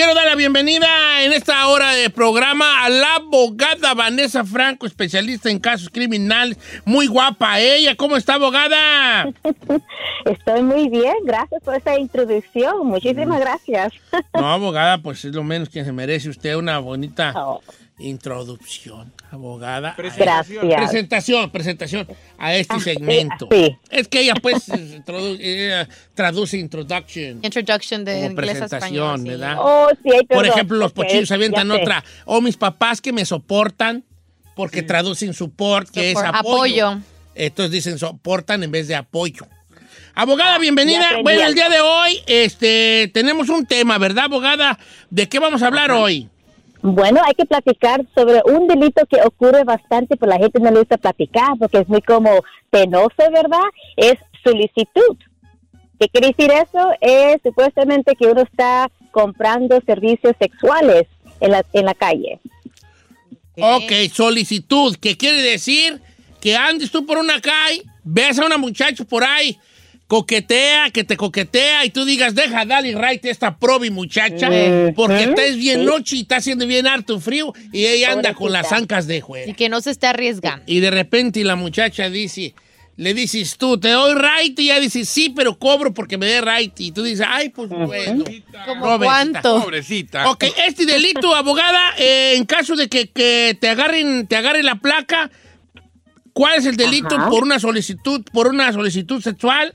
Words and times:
Quiero 0.00 0.14
dar 0.14 0.24
la 0.24 0.34
bienvenida 0.34 1.22
en 1.24 1.34
esta 1.34 1.68
hora 1.68 1.92
de 1.92 2.08
programa 2.08 2.86
a 2.86 2.88
la 2.88 3.16
abogada 3.16 3.92
Vanessa 3.92 4.46
Franco, 4.46 4.86
especialista 4.86 5.50
en 5.50 5.58
casos 5.58 5.90
criminales. 5.90 6.56
Muy 6.86 7.06
guapa 7.06 7.60
ella. 7.60 7.94
¿Cómo 7.96 8.16
está, 8.16 8.36
abogada? 8.36 9.30
Estoy 10.24 10.62
muy 10.62 10.88
bien, 10.88 11.16
gracias 11.24 11.62
por 11.62 11.74
esa 11.74 11.98
introducción. 11.98 12.86
Muchísimas 12.86 13.40
gracias. 13.40 13.92
No, 14.32 14.48
abogada, 14.50 15.02
pues 15.02 15.22
es 15.26 15.34
lo 15.34 15.44
menos 15.44 15.68
que 15.68 15.84
se 15.84 15.92
merece 15.92 16.30
usted 16.30 16.56
una 16.56 16.78
bonita 16.78 17.34
Oh, 17.36 17.60
introducción, 18.00 19.12
abogada. 19.30 19.94
gracias. 19.96 20.58
Presentación, 20.60 21.50
presentación 21.50 22.06
a 22.38 22.54
este 22.54 22.74
Ah, 22.76 22.80
segmento. 22.80 23.48
sí. 23.50 23.76
Es 23.90 24.08
que 24.08 24.20
ella 24.20 24.34
pues 24.40 24.64
traduce 26.14 26.58
introduction 26.58 27.40
Introduction 27.42 28.04
de 28.04 28.14
como 28.14 28.26
inglés 28.30 28.60
a 28.60 28.64
español. 28.64 29.20
presentación, 29.20 29.22
sí. 29.22 29.28
¿verdad? 29.28 29.56
Oh, 29.60 29.88
Por 30.28 30.46
ejemplo, 30.46 30.76
los 30.78 30.92
pochillos 30.92 31.30
avientan 31.30 31.70
otra. 31.70 32.04
O 32.24 32.40
mis 32.40 32.56
papás 32.56 33.00
que 33.00 33.12
me 33.12 33.24
soportan 33.24 34.04
porque 34.56 34.82
traducen 34.82 35.32
support, 35.34 35.88
que 35.90 36.10
Support, 36.12 36.26
es 36.28 36.34
apoyo. 36.40 36.86
apoyo. 36.88 37.02
Entonces 37.34 37.70
dicen 37.70 37.98
soportan 37.98 38.62
en 38.62 38.70
vez 38.70 38.88
de 38.88 38.94
apoyo. 38.96 39.46
Abogada, 40.14 40.58
bienvenida. 40.58 41.06
Bueno, 41.22 41.46
el 41.46 41.54
día 41.54 41.68
de 41.68 41.80
hoy 41.80 42.20
este, 42.26 43.10
tenemos 43.14 43.48
un 43.48 43.64
tema, 43.64 43.96
¿verdad, 43.96 44.24
abogada? 44.24 44.78
¿De 45.08 45.28
qué 45.28 45.38
vamos 45.38 45.62
a 45.62 45.68
hablar 45.68 45.92
hoy? 45.92 46.28
Bueno, 46.82 47.20
hay 47.24 47.34
que 47.34 47.44
platicar 47.44 48.04
sobre 48.14 48.40
un 48.46 48.66
delito 48.66 49.04
que 49.06 49.20
ocurre 49.22 49.64
bastante, 49.64 50.16
pero 50.16 50.30
la 50.30 50.38
gente 50.38 50.60
no 50.60 50.70
le 50.70 50.78
gusta 50.78 50.96
platicar 50.96 51.58
porque 51.58 51.78
es 51.78 51.88
muy 51.88 52.00
como 52.00 52.30
penoso, 52.70 53.22
¿verdad? 53.32 53.68
Es 53.96 54.14
solicitud. 54.42 55.16
¿Qué 55.98 56.08
quiere 56.08 56.28
decir 56.28 56.50
eso? 56.50 56.90
Es 57.00 57.42
supuestamente 57.42 58.16
que 58.16 58.26
uno 58.26 58.40
está 58.40 58.90
comprando 59.10 59.78
servicios 59.84 60.34
sexuales 60.40 61.06
en 61.40 61.50
la, 61.50 61.64
en 61.74 61.84
la 61.84 61.94
calle. 61.94 62.40
Ok, 63.56 63.92
solicitud, 64.10 64.96
que 64.96 65.18
quiere 65.18 65.42
decir 65.42 66.00
que 66.40 66.56
andes 66.56 66.90
tú 66.90 67.04
por 67.04 67.18
una 67.18 67.40
calle, 67.40 67.82
ves 68.02 68.38
a 68.38 68.46
una 68.46 68.56
muchacha 68.56 69.04
por 69.04 69.22
ahí, 69.22 69.58
coquetea, 70.10 70.90
que 70.90 71.04
te 71.04 71.16
coquetea 71.16 71.84
y 71.84 71.90
tú 71.90 72.04
digas, 72.04 72.34
deja, 72.34 72.64
dale 72.64 72.98
right 73.00 73.24
esta 73.26 73.56
probi 73.58 73.90
muchacha, 73.90 74.48
Ujú, 74.48 74.92
porque 74.96 75.22
estás 75.22 75.54
bien 75.54 75.80
sí. 75.80 75.86
noche 75.86 76.16
y 76.16 76.22
está 76.22 76.38
haciendo 76.38 76.66
bien 76.66 76.88
harto 76.88 77.20
frío 77.20 77.54
y 77.72 77.86
ella 77.86 78.10
anda 78.10 78.34
con 78.34 78.50
las 78.50 78.72
ancas 78.72 79.06
de 79.06 79.20
juego. 79.20 79.48
Y 79.48 79.54
que 79.54 79.68
no 79.68 79.80
se 79.80 79.92
esté 79.92 80.08
arriesgando. 80.08 80.64
Y 80.66 80.80
de 80.80 80.90
repente 80.90 81.44
la 81.44 81.54
muchacha 81.54 82.10
dice, 82.10 82.56
le 82.96 83.14
dices 83.14 83.56
tú, 83.56 83.78
te 83.78 83.90
doy 83.90 84.14
right 84.16 84.58
y 84.58 84.72
ella 84.72 84.80
dice, 84.80 85.04
sí, 85.04 85.30
pero 85.30 85.56
cobro 85.56 85.94
porque 85.94 86.18
me 86.18 86.26
dé 86.26 86.40
right. 86.40 86.80
Y 86.80 86.90
tú 86.90 87.04
dices, 87.04 87.24
ay, 87.30 87.50
pues 87.50 87.68
bueno. 87.68 88.24
¿Como 88.66 88.80
Pobrecita. 88.80 88.98
cuánto? 89.04 89.60
Pobrecita. 89.62 90.30
Ok, 90.30 90.44
este 90.66 90.86
delito, 90.86 91.32
abogada, 91.36 91.94
eh, 91.98 92.34
en 92.34 92.46
caso 92.46 92.74
de 92.74 92.88
que, 92.88 93.10
que 93.10 93.56
te 93.60 93.68
agarren, 93.68 94.26
te 94.26 94.34
agarre 94.34 94.64
la 94.64 94.74
placa, 94.74 95.30
¿cuál 96.32 96.58
es 96.58 96.66
el 96.66 96.76
delito 96.76 97.14
Ajá. 97.14 97.30
por 97.30 97.44
una 97.44 97.60
solicitud, 97.60 98.24
por 98.32 98.48
una 98.48 98.72
solicitud 98.72 99.22
sexual? 99.22 99.72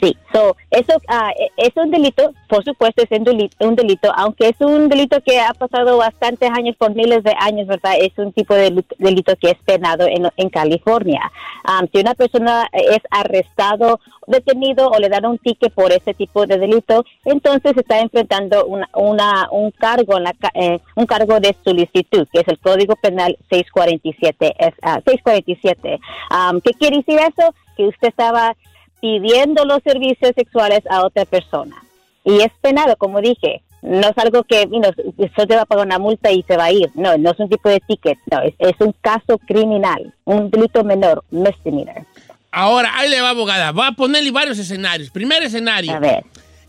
Sí, 0.00 0.16
so, 0.32 0.56
eso 0.70 0.92
e- 1.36 1.50
es 1.56 1.76
un 1.76 1.90
delito, 1.90 2.32
por 2.48 2.62
supuesto 2.62 3.02
es 3.02 3.10
un 3.18 3.24
delito, 3.24 3.56
un 3.66 3.74
delito, 3.74 4.12
aunque 4.16 4.48
es 4.50 4.60
un 4.60 4.88
delito 4.88 5.20
que 5.22 5.40
ha 5.40 5.52
pasado 5.54 5.96
bastantes 5.96 6.48
años, 6.50 6.76
por 6.76 6.94
miles 6.94 7.24
de 7.24 7.34
años, 7.40 7.66
¿verdad? 7.66 7.94
Es 8.00 8.12
un 8.16 8.32
tipo 8.32 8.54
de 8.54 8.84
delito 8.98 9.34
que 9.36 9.50
es 9.50 9.58
penado 9.64 10.06
en, 10.06 10.28
en 10.36 10.50
California. 10.50 11.32
Am, 11.64 11.88
si 11.92 11.98
una 12.00 12.14
persona 12.14 12.68
es 12.72 13.00
arrestado, 13.10 13.98
detenido 14.28 14.88
o 14.88 14.98
le 15.00 15.08
dan 15.08 15.26
un 15.26 15.38
ticket 15.38 15.72
por 15.72 15.90
ese 15.90 16.14
tipo 16.14 16.46
de 16.46 16.58
delito, 16.58 17.04
entonces 17.24 17.76
está 17.76 17.98
enfrentando 17.98 18.66
una, 18.66 18.88
una- 18.94 19.48
un 19.50 19.72
cargo, 19.72 20.16
en 20.18 20.24
la 20.24 20.34
eh, 20.54 20.78
un 20.94 21.06
cargo 21.06 21.40
de 21.40 21.56
solicitud, 21.64 22.28
que 22.32 22.40
es 22.40 22.46
el 22.48 22.58
Código 22.60 22.94
Penal 22.96 23.36
647. 23.50 24.54
Es, 24.58 24.74
ah, 24.82 25.00
647. 25.04 25.98
Am, 26.30 26.60
¿Qué 26.60 26.70
quiere 26.74 26.98
decir 26.98 27.18
eso? 27.18 27.52
Que 27.76 27.88
usted 27.88 28.08
estaba 28.08 28.54
pidiendo 29.00 29.64
los 29.64 29.82
servicios 29.82 30.32
sexuales 30.36 30.80
a 30.90 31.04
otra 31.04 31.24
persona. 31.24 31.76
Y 32.24 32.40
es 32.40 32.52
penado, 32.60 32.96
como 32.96 33.20
dije. 33.20 33.62
No 33.80 34.08
es 34.08 34.18
algo 34.18 34.42
que, 34.42 34.62
you 34.62 34.80
know, 34.80 34.90
usted 35.16 35.46
te 35.46 35.54
va 35.54 35.62
a 35.62 35.64
pagar 35.66 35.86
una 35.86 36.00
multa 36.00 36.32
y 36.32 36.42
se 36.42 36.56
va 36.56 36.64
a 36.64 36.72
ir. 36.72 36.90
No, 36.94 37.16
no 37.16 37.30
es 37.30 37.38
un 37.38 37.48
tipo 37.48 37.68
de 37.68 37.78
ticket. 37.86 38.18
No, 38.28 38.40
es, 38.42 38.52
es 38.58 38.74
un 38.80 38.92
caso 39.00 39.38
criminal, 39.46 40.12
un 40.24 40.50
delito 40.50 40.82
menor, 40.82 41.22
misdemeanor. 41.30 42.04
Ahora, 42.50 42.90
ahí 42.96 43.08
le 43.08 43.20
va, 43.20 43.30
abogada. 43.30 43.70
Va 43.70 43.86
a 43.86 43.92
ponerle 43.92 44.32
varios 44.32 44.58
escenarios. 44.58 45.10
Primer 45.10 45.44
escenario. 45.44 45.92
A 45.94 46.00
ver. 46.00 46.24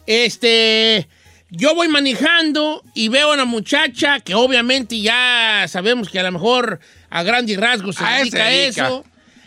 Este, 0.06 1.08
yo 1.50 1.74
voy 1.74 1.88
manejando 1.88 2.84
y 2.94 3.10
veo 3.10 3.32
a 3.32 3.34
una 3.34 3.46
muchacha 3.46 4.20
que 4.20 4.36
obviamente 4.36 5.00
ya 5.02 5.66
sabemos 5.68 6.10
que 6.10 6.20
a 6.20 6.24
lo 6.24 6.32
mejor 6.32 6.80
a 7.10 7.24
grandes 7.24 7.58
rasgos 7.60 7.96
se 7.96 8.04
A 8.04 8.22
eso 8.22 8.38
dedica 8.38 8.46
a 8.46 8.50
se 8.50 8.56
dedica. 8.56 8.88
eso. 8.88 9.04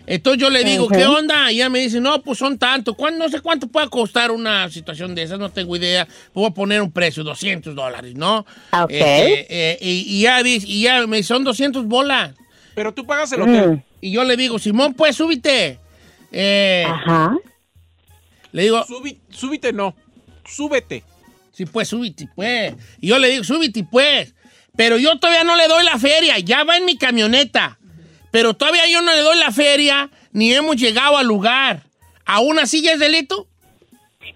Entonces 0.07 0.41
yo 0.41 0.51
le 0.51 0.65
digo. 0.65 0.89
¿qué 0.89 1.07
onda? 1.07 1.51
Y 1.53 1.57
ella 1.57 1.69
me 1.71 1.79
dice, 1.81 2.01
no, 2.01 2.23
pues 2.23 2.39
son 2.39 2.59
tanto. 2.59 2.95
¿Cuán- 2.95 3.19
No 3.19 3.29
sé 3.29 3.41
cuánto 3.41 3.69
puede 3.69 3.89
costar 3.89 4.31
una 4.31 4.69
situación 4.71 5.15
de 5.15 5.23
esas, 5.23 5.39
no 5.39 5.51
tengo 5.51 5.77
idea. 5.77 6.07
Voy 6.35 6.47
a 6.47 6.51
poner 6.51 6.83
un 6.83 6.91
precio, 6.91 7.23
200 7.25 7.75
dólares, 7.75 8.15
¿no? 8.15 8.39
Ok. 8.73 8.91
Este, 8.91 9.47
eh, 9.73 9.79
y, 9.81 10.05
y 10.19 10.23
ya 10.23 10.43
dice, 10.43 10.67
y 10.69 10.83
ya 10.83 11.07
me 11.07 11.19
dice, 11.19 11.29
son 11.29 11.45
200 11.45 11.87
bolas. 11.87 12.35
Pero 12.75 12.93
tú 12.93 13.05
pagas 13.07 13.31
el 13.33 13.43
hotel. 13.43 13.71
Mm, 13.71 13.83
Y 14.01 14.11
yo 14.13 14.25
le 14.25 14.37
digo, 14.37 14.59
Simón, 14.59 14.95
pues 14.95 15.15
súbite. 15.17 15.79
Eh, 16.33 16.85
Ajá. 16.87 17.37
le 18.53 18.63
digo, 18.63 18.85
Subi- 18.87 19.19
súbite 19.31 19.73
no. 19.73 19.95
Súbete. 20.45 21.05
Sí, 21.53 21.67
pues, 21.67 21.89
súbite, 21.89 22.29
pues. 22.35 22.75
Y 23.01 23.09
yo 23.09 23.19
le 23.19 23.29
digo, 23.29 23.45
súbite, 23.45 23.85
pues. 23.85 24.35
Pero 24.75 24.97
yo 24.97 25.19
todavía 25.19 25.45
no 25.45 25.55
le 25.55 25.69
doy 25.69 25.85
la 25.85 25.99
feria, 25.99 26.39
ya 26.39 26.65
va 26.65 26.79
en 26.79 26.87
mi 26.87 26.97
camioneta. 26.97 27.79
Pero 28.33 28.55
todavía 28.55 28.89
yo 28.89 29.01
no 29.03 29.15
le 29.15 29.21
doy 29.21 29.39
la 29.39 29.53
feria, 29.53 30.11
ni 30.33 30.53
hemos 30.53 30.75
llegado 30.77 31.17
al 31.17 31.27
lugar. 31.27 31.85
¿Aún 32.25 32.59
así 32.59 32.83
ya 32.83 32.95
es 32.95 32.99
delito? 32.99 33.47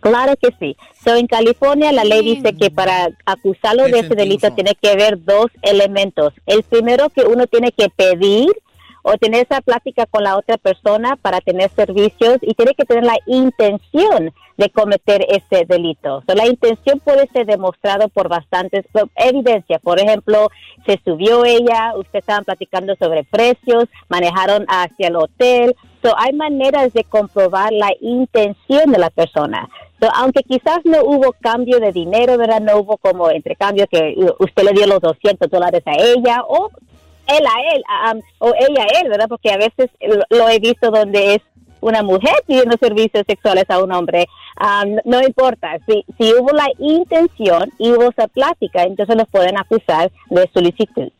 Claro 0.00 0.34
que 0.36 0.50
sí. 0.60 0.76
So, 1.02 1.16
en 1.16 1.26
California 1.26 1.90
la 1.92 2.04
ley 2.04 2.22
dice 2.22 2.54
que 2.54 2.70
para 2.70 3.08
acusarlo 3.24 3.84
de 3.84 4.00
ese 4.00 4.14
delito 4.14 4.52
tiene 4.52 4.74
que 4.80 4.90
haber 4.90 5.24
dos 5.24 5.46
elementos. 5.62 6.34
El 6.44 6.62
primero 6.62 7.08
que 7.10 7.22
uno 7.22 7.46
tiene 7.46 7.72
que 7.72 7.88
pedir 7.88 8.48
o 9.06 9.16
tener 9.18 9.46
esa 9.48 9.60
plática 9.60 10.04
con 10.06 10.24
la 10.24 10.36
otra 10.36 10.56
persona 10.56 11.14
para 11.14 11.40
tener 11.40 11.70
servicios 11.70 12.38
y 12.42 12.54
tiene 12.54 12.74
que 12.74 12.84
tener 12.84 13.04
la 13.04 13.16
intención 13.26 14.32
de 14.56 14.70
cometer 14.70 15.24
ese 15.28 15.64
delito. 15.64 16.24
So, 16.26 16.34
la 16.34 16.46
intención 16.48 16.98
puede 16.98 17.28
ser 17.28 17.46
demostrado 17.46 18.08
por 18.08 18.28
bastantes 18.28 18.84
por 18.90 19.08
evidencia. 19.14 19.78
Por 19.78 20.00
ejemplo, 20.00 20.48
se 20.86 21.00
subió 21.04 21.44
ella, 21.44 21.92
ustedes 21.96 22.22
estaban 22.22 22.44
platicando 22.44 22.96
sobre 22.96 23.22
precios, 23.22 23.84
manejaron 24.08 24.66
hacia 24.68 25.06
el 25.06 25.16
hotel. 25.16 25.76
So, 26.02 26.12
hay 26.18 26.32
maneras 26.32 26.92
de 26.92 27.04
comprobar 27.04 27.72
la 27.72 27.92
intención 28.00 28.90
de 28.90 28.98
la 28.98 29.10
persona. 29.10 29.68
So, 30.00 30.08
aunque 30.14 30.42
quizás 30.42 30.80
no 30.84 31.02
hubo 31.04 31.32
cambio 31.40 31.78
de 31.78 31.92
dinero, 31.92 32.36
¿verdad? 32.38 32.60
No 32.60 32.78
hubo 32.78 32.96
como 32.96 33.30
intercambio 33.30 33.86
que 33.86 34.16
usted 34.40 34.64
le 34.64 34.72
dio 34.72 34.86
los 34.86 35.00
200 35.00 35.48
dólares 35.48 35.82
a 35.86 35.92
ella 35.92 36.42
o 36.48 36.70
él 37.26 37.44
a 37.46 37.74
él 37.74 38.22
o 38.38 38.52
ella 38.54 38.84
a 38.84 39.00
él, 39.00 39.08
¿verdad? 39.08 39.28
Porque 39.28 39.50
a 39.50 39.56
veces 39.56 39.90
lo, 40.30 40.48
he 40.48 40.58
visto 40.58 40.90
donde 40.90 41.34
es 41.34 41.42
una 41.80 42.02
mujer 42.02 42.34
pidiendo 42.46 42.76
servicios 42.80 43.24
sexuales 43.26 43.64
a 43.68 43.82
un 43.82 43.92
hombre. 43.92 44.26
No 45.04 45.20
importa, 45.20 45.78
si, 45.86 46.04
hubo 46.34 46.52
la 46.52 46.68
intención 46.78 47.70
y 47.78 47.90
hubo 47.90 48.10
esa 48.10 48.28
plática, 48.28 48.82
entonces 48.82 49.16
los 49.16 49.28
pueden 49.28 49.58
acusar 49.58 50.10
de 50.30 50.50
solicitud. 50.52 51.10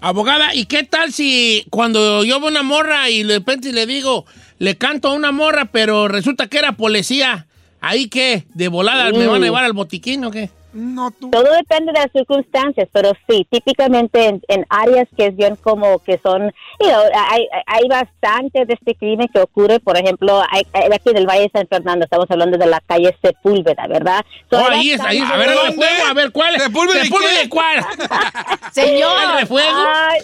Abogada, 0.00 0.54
¿y 0.54 0.66
qué 0.66 0.84
tal 0.84 1.12
si 1.12 1.66
cuando 1.70 2.22
yo 2.24 2.38
veo 2.38 2.50
una 2.50 2.62
morra 2.62 3.10
y 3.10 3.24
de 3.24 3.38
repente 3.38 3.72
le 3.72 3.84
digo, 3.86 4.26
le 4.58 4.78
canto 4.78 5.08
a 5.08 5.14
una 5.14 5.32
morra, 5.32 5.66
pero 5.72 6.06
resulta 6.06 6.46
que 6.46 6.58
era 6.58 6.72
policía? 6.72 7.48
¿Ahí 7.80 8.08
qué? 8.08 8.44
¿De 8.54 8.68
volada 8.68 9.10
me 9.10 9.26
van 9.26 9.42
a 9.42 9.44
llevar 9.44 9.64
al 9.64 9.72
botiquín 9.72 10.24
o 10.24 10.30
qué? 10.30 10.50
No, 10.72 11.10
tú. 11.10 11.30
Todo 11.30 11.50
depende 11.54 11.92
de 11.92 11.98
las 12.00 12.12
circunstancias, 12.12 12.88
pero 12.92 13.12
sí, 13.28 13.46
típicamente 13.50 14.26
en, 14.26 14.42
en 14.48 14.66
áreas 14.68 15.08
que 15.16 15.26
es 15.26 15.36
bien 15.36 15.56
como 15.56 15.98
que 16.00 16.18
son, 16.22 16.52
you 16.78 16.86
know, 16.86 17.02
hay, 17.30 17.48
hay 17.66 17.88
bastante 17.88 18.66
de 18.66 18.74
este 18.74 18.94
crimen 18.94 19.28
que 19.32 19.40
ocurre, 19.40 19.80
por 19.80 19.96
ejemplo, 19.96 20.42
hay, 20.50 20.66
hay 20.74 20.90
aquí 20.92 21.12
del 21.14 21.26
Valle 21.26 21.44
de 21.44 21.50
San 21.52 21.66
Fernando, 21.68 22.04
estamos 22.04 22.26
hablando 22.30 22.58
de 22.58 22.66
la 22.66 22.80
calle 22.86 23.16
Sepúlveda, 23.22 23.86
¿verdad? 23.88 24.24
So, 24.50 24.58
Oh, 24.58 24.68
ahí 24.68 24.90
es, 24.90 25.00
ahí 25.00 25.18
es. 25.18 25.30
A 25.30 25.36
ver, 25.36 25.54
¿Dónde? 25.54 25.86
a 26.06 26.12
ver, 26.12 26.32
¿cuál 26.32 26.54
es? 26.54 26.62
¿Sepúlveda 26.62 27.00
y 27.00 27.04
¿Sepúlveda 27.06 27.48
cuál? 27.48 27.84
Señor. 28.72 29.16
¿El 29.22 29.40
refuego? 29.40 29.68
Ah, 29.72 30.14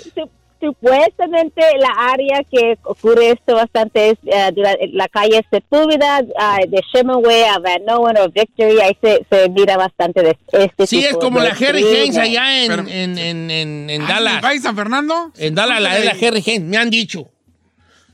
supuestamente 0.65 1.63
la 1.79 2.11
área 2.13 2.43
que 2.51 2.79
ocurre 2.85 3.31
esto 3.33 3.55
bastante 3.55 4.11
es 4.11 4.19
eh, 4.25 4.53
la 4.93 5.09
calle 5.09 5.45
Sepúlveda, 5.51 6.23
ah, 6.39 6.59
de 6.67 6.83
Shemenway 6.93 7.45
a 7.45 7.59
Van 7.59 7.85
Nowen 7.87 8.17
o 8.19 8.29
Victory, 8.31 8.81
ahí 8.81 8.97
se, 9.03 9.27
se 9.31 9.49
mira 9.51 9.77
bastante 9.77 10.23
de 10.23 10.37
este 10.53 10.87
Sí, 10.87 10.97
tipo 10.99 11.09
es 11.11 11.17
como 11.19 11.41
de 11.41 11.49
la 11.49 11.55
Harry. 11.55 11.83
Haynes 11.85 12.17
allá 12.17 12.63
en, 12.65 12.69
Pero- 12.71 12.89
en, 12.89 13.19
en, 13.19 13.51
en, 13.51 13.91
en 13.91 14.03
Ah, 14.03 14.07
Dallas. 14.09 14.43
¿Valle 14.43 14.61
San 14.61 14.77
Fernando? 14.77 15.33
En 15.37 15.55
Dallas, 15.55 15.81
la 15.81 15.99
es 15.99 16.05
la 16.05 16.11
Harry 16.13 16.43
Haynes, 16.47 16.63
me 16.63 16.77
han 16.77 16.91
dicho. 16.91 17.29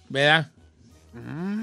¿Verdad? 0.09 0.49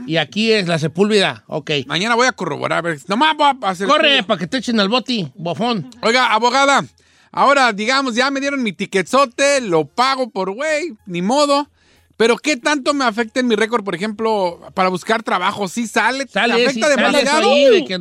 Y 0.06 0.18
aquí 0.18 0.51
es 0.54 0.68
la 0.68 0.78
Sepúlveda, 0.80 1.44
ok. 1.48 1.72
Mañana 1.86 2.16
voy 2.16 2.28
a 2.28 2.31
corroborar. 2.31 2.80
A 2.80 2.81
ver, 2.81 2.98
nomás 3.07 3.36
voy 3.36 3.48
a 3.62 3.69
hacer. 3.69 3.88
Corre 3.88 4.24
para 4.24 4.39
que 4.39 4.48
te 4.48 4.57
echen 4.57 4.80
al 4.80 4.88
boti, 4.89 5.28
bofón. 5.36 5.89
Oiga, 6.01 6.31
abogada, 6.34 6.84
ahora 7.31 7.74
digamos, 7.74 8.15
ya 8.15 8.29
me 8.31 8.39
dieron 8.39 8.63
mi 8.63 8.74
tiquetzote, 8.74 9.62
lo 9.62 9.85
pago 9.85 10.29
por 10.29 10.51
güey, 10.51 10.94
ni 11.06 11.21
modo. 11.21 11.69
Pero 12.18 12.35
¿qué 12.38 12.57
tanto 12.57 12.95
me 12.95 13.06
afecta 13.06 13.39
en 13.39 13.47
mi 13.47 13.56
récord, 13.56 13.83
por 13.83 13.94
ejemplo, 13.94 14.59
para 14.74 14.89
buscar 14.89 15.21
trabajo? 15.21 15.68
¿Sí 15.68 15.85
sale? 15.88 16.25
¿Te 16.25 16.31
Sale, 16.31 16.53
afecta 16.53 16.74
sí, 16.74 16.81
sale 16.81 16.95
demasiado? 16.95 17.51
ahí 17.51 17.65
de 17.65 17.85
que. 17.85 18.00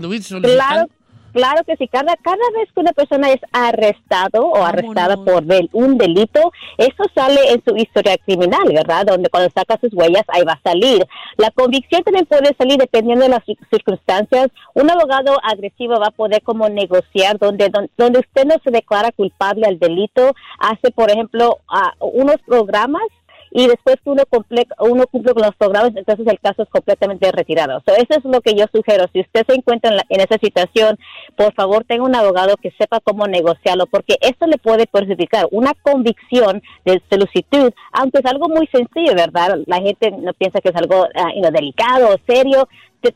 Claro, 0.55 0.88
claro 1.37 1.62
que 1.65 1.77
sí. 1.77 1.87
Cada, 1.88 2.17
cada 2.17 2.47
vez 2.56 2.73
que 2.73 2.81
una 2.81 2.93
persona 2.93 3.31
es 3.31 3.41
arrestado 3.53 4.47
o 4.47 4.65
arrestada 4.65 5.17
por 5.17 5.44
del- 5.44 5.69
un 5.73 5.99
delito, 5.99 6.50
eso 6.79 7.05
sale 7.15 7.53
en 7.53 7.62
su 7.67 7.77
historia 7.77 8.17
criminal, 8.19 8.65
¿verdad? 8.73 9.05
Donde 9.06 9.29
cuando 9.29 9.50
saca 9.55 9.79
sus 9.81 9.93
huellas, 9.93 10.25
ahí 10.29 10.43
va 10.44 10.53
a 10.55 10.62
salir. 10.62 11.06
La 11.37 11.50
convicción 11.50 12.03
también 12.03 12.27
puede 12.27 12.55
salir 12.56 12.79
dependiendo 12.79 13.25
de 13.25 13.31
las 13.31 13.44
cir- 13.44 13.59
circunstancias. 13.71 14.49
Un 14.75 14.91
abogado 14.91 15.38
agresivo 15.43 16.00
va 16.00 16.09
a 16.09 16.11
poder 16.23 16.43
como 16.43 16.69
negociar 16.69 17.38
donde, 17.38 17.69
don- 17.69 17.91
donde 17.99 18.21
usted 18.21 18.44
no 18.47 18.55
se 18.65 18.71
declara 18.71 19.12
culpable 19.12 19.67
al 19.67 19.79
delito, 19.79 20.33
hace, 20.59 20.91
por 20.91 21.11
ejemplo, 21.11 21.59
ah, 21.69 21.93
unos 22.00 22.37
programas 22.47 23.03
y 23.58 23.67
después 23.69 23.97
que 24.05 24.11
uno 24.11 24.23
cumple, 24.29 24.67
uno 24.81 25.06
cumple 25.06 25.32
con 25.32 25.43
los 25.43 25.56
programas, 25.56 25.97
entonces 25.97 26.26
el 26.26 26.38
caso 26.38 26.62
es 26.62 26.69
completamente 26.69 27.32
retirado. 27.32 27.82
So, 27.87 27.94
eso 27.94 28.19
es 28.19 28.25
lo 28.25 28.43
que 28.43 28.55
yo 28.55 28.67
sugiero. 28.70 29.06
Si 29.14 29.20
usted 29.20 29.47
se 29.49 29.55
encuentra 29.55 29.91
en, 29.91 29.97
la- 29.97 30.05
en 30.11 30.20
esa 30.20 30.37
situación, 30.38 30.99
por 31.37 31.55
favor 31.55 31.82
tenga 31.85 32.05
un 32.05 32.14
abogado 32.14 32.56
que 32.58 32.70
sepa 32.79 33.00
cómo 33.00 33.26
negociarlo, 33.26 33.87
porque 33.87 34.17
esto 34.20 34.47
le 34.47 34.58
puede 34.58 34.87
perjudicar. 34.87 35.49
Una 35.53 35.73
convicción 35.81 36.61
de 36.85 37.00
solicitud, 37.08 37.73
aunque 37.93 38.19
es 38.19 38.26
algo 38.26 38.49
muy 38.50 38.67
sencillo, 38.67 39.14
¿verdad? 39.14 39.59
La 39.67 39.81
gente 39.81 40.11
no 40.11 40.35
piensa 40.35 40.61
que 40.61 40.69
es 40.69 40.76
algo 40.76 41.06
know, 41.14 41.50
delicado 41.50 42.11
o 42.14 42.17
serio, 42.31 42.69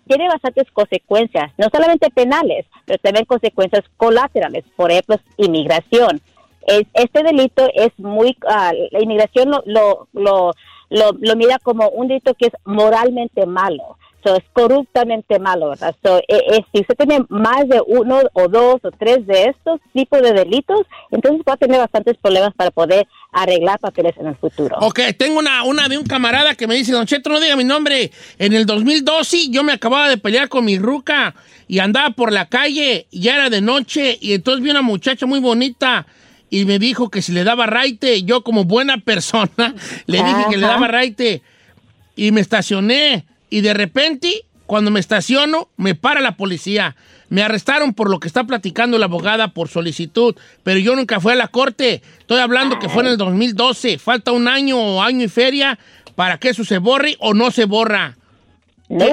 tiene 0.07 0.29
bastantes 0.29 0.71
consecuencias, 0.73 1.53
no 1.59 1.67
solamente 1.71 2.09
penales, 2.11 2.65
pero 2.87 2.99
también 3.03 3.27
consecuencias 3.27 3.85
colaterales, 3.99 4.65
por 4.77 4.91
ejemplo, 4.91 5.17
inmigración 5.37 6.21
es- 6.67 6.87
este 6.95 7.23
delito 7.23 7.69
es 7.75 7.91
muy, 7.99 8.37
ah, 8.49 8.73
la 8.91 9.01
inmigración 9.03 9.51
lo, 9.51 9.63
lo, 9.67 10.07
lo, 10.13 11.13
lo, 11.21 11.37
mira 11.37 11.59
como 11.63 11.89
un 11.91 12.09
delito 12.09 12.35
que 12.35 12.47
es 12.47 12.53
moralmente 12.65 13.47
malo. 13.47 13.97
So, 14.23 14.37
es 14.37 14.45
corruptamente 14.53 15.39
malo, 15.39 15.71
¿verdad? 15.71 15.97
So, 16.05 16.19
eh, 16.19 16.25
eh, 16.29 16.61
si 16.75 16.83
usted 16.83 16.95
tiene 16.95 17.25
más 17.31 17.67
de 17.67 17.81
uno 17.87 18.21
o 18.35 18.49
dos 18.49 18.77
o 18.85 18.91
tres 18.91 19.27
de 19.27 19.45
estos 19.45 19.81
tipos 19.95 20.21
de 20.21 20.35
delitos, 20.35 20.83
entonces 21.11 21.41
va 21.49 21.55
a 21.55 21.57
tener 21.57 21.79
bastantes 21.79 22.19
problemas 22.19 22.53
para 22.55 22.71
poder 22.71 23.09
arreglar 23.33 23.79
papeles 23.79 24.15
en 24.19 24.27
el 24.27 24.37
futuro. 24.37 24.77
Ok, 24.81 25.01
tengo 25.17 25.39
una, 25.39 25.63
una 25.65 25.89
de 25.89 25.97
un 25.97 26.05
camarada 26.05 26.55
que 26.55 26.67
me 26.67 26.75
dice, 26.75 26.93
Don 26.93 27.07
Cheto, 27.07 27.31
no 27.31 27.41
diga 27.41 27.57
mi 27.57 27.65
nombre. 27.65 28.11
En 28.39 28.53
el 28.53 28.67
2012 28.67 29.49
yo 29.49 29.63
me 29.65 29.73
acababa 29.73 30.11
de 30.11 30.19
pelear 30.19 30.51
con 30.51 30.67
mi 30.67 30.79
ruca 30.79 31.35
y 31.67 31.79
andaba 31.79 32.11
por 32.11 32.31
la 32.31 32.47
calle, 32.47 33.07
ya 33.11 33.37
era 33.37 33.49
de 33.49 33.63
noche, 33.63 34.19
y 34.21 34.35
entonces 34.35 34.63
vi 34.63 34.69
una 34.71 34.83
muchacha 34.83 35.25
muy 35.25 35.41
bonita 35.41 36.07
y 36.51 36.65
me 36.65 36.79
dijo 36.79 37.09
que 37.09 37.23
si 37.23 37.33
le 37.33 37.45
daba 37.45 37.67
raite, 37.67 38.25
yo 38.25 38.43
como 38.43 38.65
buena 38.65 38.99
persona 38.99 39.75
le 40.07 40.19
dije 40.19 40.45
que 40.51 40.57
le 40.57 40.67
daba 40.67 40.89
raite 40.89 41.43
y 42.17 42.33
me 42.33 42.41
estacioné 42.41 43.25
y 43.49 43.61
de 43.63 43.73
repente 43.73 44.45
cuando 44.67 44.91
me 44.91 45.01
estaciono 45.01 45.69
me 45.77 45.95
para 45.95 46.21
la 46.21 46.37
policía. 46.37 46.95
Me 47.29 47.43
arrestaron 47.43 47.95
por 47.95 48.11
lo 48.11 48.21
que 48.21 48.29
está 48.29 48.45
platicando 48.45 48.99
la 48.99 49.07
abogada 49.07 49.49
por 49.53 49.69
solicitud, 49.69 50.37
pero 50.63 50.79
yo 50.79 50.95
nunca 50.95 51.21
fui 51.21 51.33
a 51.33 51.37
la 51.37 51.49
corte. 51.49 52.03
Estoy 52.19 52.39
hablando 52.39 52.79
que 52.79 52.89
fue 52.89 53.03
en 53.03 53.11
el 53.11 53.17
2012. 53.17 53.99
Falta 53.99 54.33
un 54.33 54.47
año 54.49 54.79
o 54.79 55.03
año 55.03 55.25
y 55.25 55.29
feria 55.29 55.79
para 56.15 56.39
que 56.39 56.51
eso 56.51 56.65
se 56.65 56.79
borre 56.79 57.17
o 57.19 57.35
no 57.35 57.51
se 57.51 57.65
borra. 57.65 58.17
No, 58.91 59.07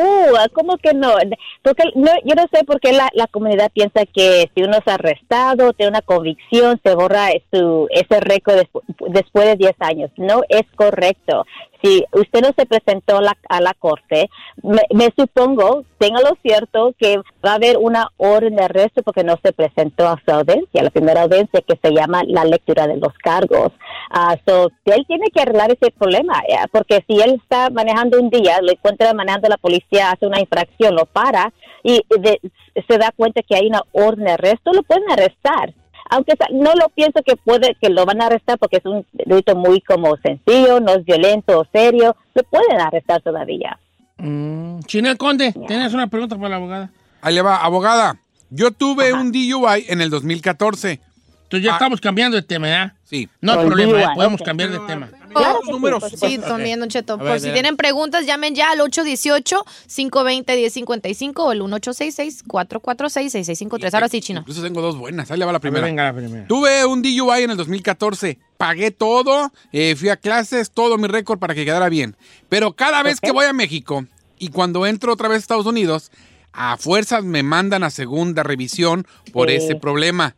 ¿cómo 0.53 0.77
que 0.77 0.93
no? 0.93 1.13
Porque 1.61 1.83
no, 1.95 2.11
yo 2.25 2.35
no 2.35 2.45
sé 2.51 2.63
por 2.65 2.79
qué 2.79 2.91
la, 2.93 3.09
la 3.13 3.27
comunidad 3.27 3.71
piensa 3.71 4.05
que 4.05 4.49
si 4.55 4.63
uno 4.63 4.77
es 4.77 4.87
arrestado, 4.91 5.71
tiene 5.73 5.91
una 5.91 6.01
convicción, 6.01 6.81
se 6.83 6.95
borra 6.95 7.27
su, 7.53 7.87
ese 7.91 8.19
récord 8.19 8.55
despu- 8.57 8.81
después 9.09 9.45
de 9.45 9.55
10 9.55 9.75
años. 9.79 10.11
No 10.17 10.41
es 10.49 10.63
correcto. 10.75 11.45
Si 11.83 12.03
usted 12.11 12.41
no 12.41 12.49
se 12.57 12.65
presentó 12.65 13.21
la- 13.21 13.37
a 13.49 13.61
la 13.61 13.75
corte, 13.75 14.31
me, 14.63 15.09
supongo, 15.15 15.83
téngalo 15.99 16.35
cierto, 16.41 16.95
que 16.97 17.17
va 17.45 17.51
a 17.51 17.55
haber 17.55 17.77
una 17.77 18.09
orden 18.17 18.55
de 18.55 18.63
arresto 18.63 19.03
porque 19.03 19.23
no 19.23 19.35
se 19.43 19.53
presentó 19.53 20.07
a 20.07 20.19
su 20.25 20.31
audiencia, 20.33 20.81
la 20.81 20.89
primera 20.89 21.21
audiencia 21.21 21.61
que 21.61 21.77
se 21.79 21.91
llama 21.93 22.23
la 22.25 22.45
lectura 22.45 22.87
de 22.87 22.97
los 22.97 23.13
cargos. 23.19 23.71
Ah, 24.09 24.35
so, 24.47 24.71
él 24.85 25.05
tiene 25.07 25.27
que 25.31 25.41
arreglar 25.41 25.69
ese 25.71 25.91
problema, 25.91 26.41
eh, 26.49 26.55
porque 26.71 27.03
si 27.07 27.21
él 27.21 27.39
está 27.43 27.69
manejando 27.69 28.19
un 28.19 28.31
día, 28.31 28.59
lo 28.61 28.71
encuentra 28.71 29.13
manejando 29.13 29.47
la 29.47 29.57
policía, 29.67 30.11
hace 30.11 30.25
una 30.25 30.39
infracción, 30.39 30.95
lo 30.95 31.05
para 31.05 31.51
y 31.83 32.01
de- 32.19 32.39
se 32.87 32.97
da 32.97 33.11
cuenta 33.15 33.41
que 33.41 33.55
hay 33.55 33.67
una 33.67 33.81
orden 33.91 34.25
de 34.25 34.31
arresto, 34.31 34.71
lo 34.73 34.83
pueden 34.83 35.09
arrestar. 35.11 35.73
Aunque 36.09 36.33
no 36.51 36.71
lo 36.73 36.87
pienso 36.89 37.21
que 37.25 37.35
puede 37.35 37.75
que 37.81 37.89
lo 37.89 38.05
van 38.05 38.21
a 38.21 38.27
arrestar 38.27 38.57
porque 38.57 38.77
es 38.77 38.85
un 38.85 39.05
delito 39.11 39.55
muy 39.55 39.81
como 39.81 40.15
sencillo, 40.17 40.79
no 40.79 40.93
es 40.93 41.03
violento 41.03 41.59
o 41.59 41.65
serio, 41.71 42.15
lo 42.33 42.43
pueden 42.43 42.79
arrestar 42.79 43.21
todavía. 43.21 43.77
Mm, 44.17 44.79
Chinel 44.85 45.17
Conde, 45.17 45.53
¿tienes 45.67 45.93
una 45.93 46.07
pregunta 46.07 46.35
para 46.37 46.49
la 46.49 46.55
abogada? 46.55 46.89
Ahí 47.21 47.35
le 47.35 47.41
va, 47.41 47.57
abogada. 47.57 48.17
Yo 48.49 48.71
tuve 48.71 49.11
un 49.13 49.31
DUI 49.33 49.85
en 49.89 49.99
el 50.01 50.09
2014. 50.09 51.01
Entonces 51.47 51.63
ya 51.65 51.71
Ah. 51.71 51.75
estamos 51.75 52.01
cambiando 52.01 52.35
de 52.35 52.43
tema, 52.43 52.67
¿ya? 52.67 52.93
Sí. 53.05 53.29
No 53.39 53.53
hay 53.53 53.65
problema, 53.65 54.01
¿eh? 54.01 54.05
podemos 54.15 54.41
cambiar 54.41 54.69
de 54.69 54.79
tema. 54.79 55.07
Claro 55.33 55.61
los 55.63 55.71
números. 55.71 56.03
Sí, 56.19 56.37
también, 56.39 56.77
Don 56.81 56.89
Cheto. 56.89 57.17
Por 57.17 57.25
ver, 57.27 57.39
si 57.39 57.51
tienen 57.51 57.77
preguntas, 57.77 58.25
llamen 58.25 58.53
ya 58.53 58.71
al 58.71 58.81
818-520-1055 58.81 61.33
o 61.37 61.51
el 61.53 61.61
1866-446-6653. 61.61 63.93
Ahora 63.93 64.09
sí, 64.09 64.19
Chino. 64.21 64.41
Incluso 64.41 64.61
tengo 64.61 64.81
dos 64.81 64.97
buenas. 64.97 65.31
Ahí 65.31 65.39
le 65.39 65.45
va 65.45 65.51
la 65.53 65.59
primera. 65.59 65.85
venga 65.85 66.03
la 66.05 66.13
primera. 66.13 66.47
Tuve 66.47 66.85
un 66.85 67.01
DUI 67.01 67.43
en 67.43 67.51
el 67.51 67.57
2014. 67.57 68.39
Pagué 68.57 68.91
todo, 68.91 69.51
eh, 69.71 69.95
fui 69.97 70.09
a 70.09 70.17
clases, 70.17 70.71
todo 70.71 70.97
mi 70.97 71.07
récord 71.07 71.39
para 71.39 71.53
que 71.55 71.63
quedara 71.65 71.87
bien. 71.89 72.15
Pero 72.49 72.73
cada 72.73 73.03
vez 73.03 73.21
que 73.21 73.31
voy 73.31 73.45
a 73.45 73.53
México 73.53 74.05
y 74.39 74.49
cuando 74.49 74.85
entro 74.85 75.13
otra 75.13 75.27
vez 75.27 75.37
a 75.37 75.39
Estados 75.39 75.65
Unidos, 75.67 76.11
a 76.53 76.75
fuerzas 76.77 77.23
me 77.23 77.43
mandan 77.43 77.83
a 77.83 77.89
segunda 77.91 78.41
revisión 78.43 79.05
por 79.31 79.49
Sí. 79.49 79.55
ese 79.57 79.75
problema. 79.75 80.35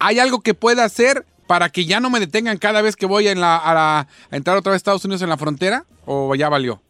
¿Hay 0.00 0.18
algo 0.18 0.40
que 0.40 0.54
pueda 0.54 0.84
hacer 0.84 1.26
para 1.46 1.68
que 1.68 1.84
ya 1.84 2.00
no 2.00 2.08
me 2.10 2.20
detengan 2.20 2.56
cada 2.56 2.80
vez 2.80 2.96
que 2.96 3.06
voy 3.06 3.28
a, 3.28 3.34
a 3.36 4.06
entrar 4.30 4.56
otra 4.56 4.72
vez 4.72 4.76
a 4.76 4.78
Estados 4.78 5.04
Unidos 5.04 5.22
en 5.22 5.28
la 5.28 5.36
frontera? 5.36 5.84
¿O 6.06 6.34
ya 6.34 6.48
valió? 6.48 6.80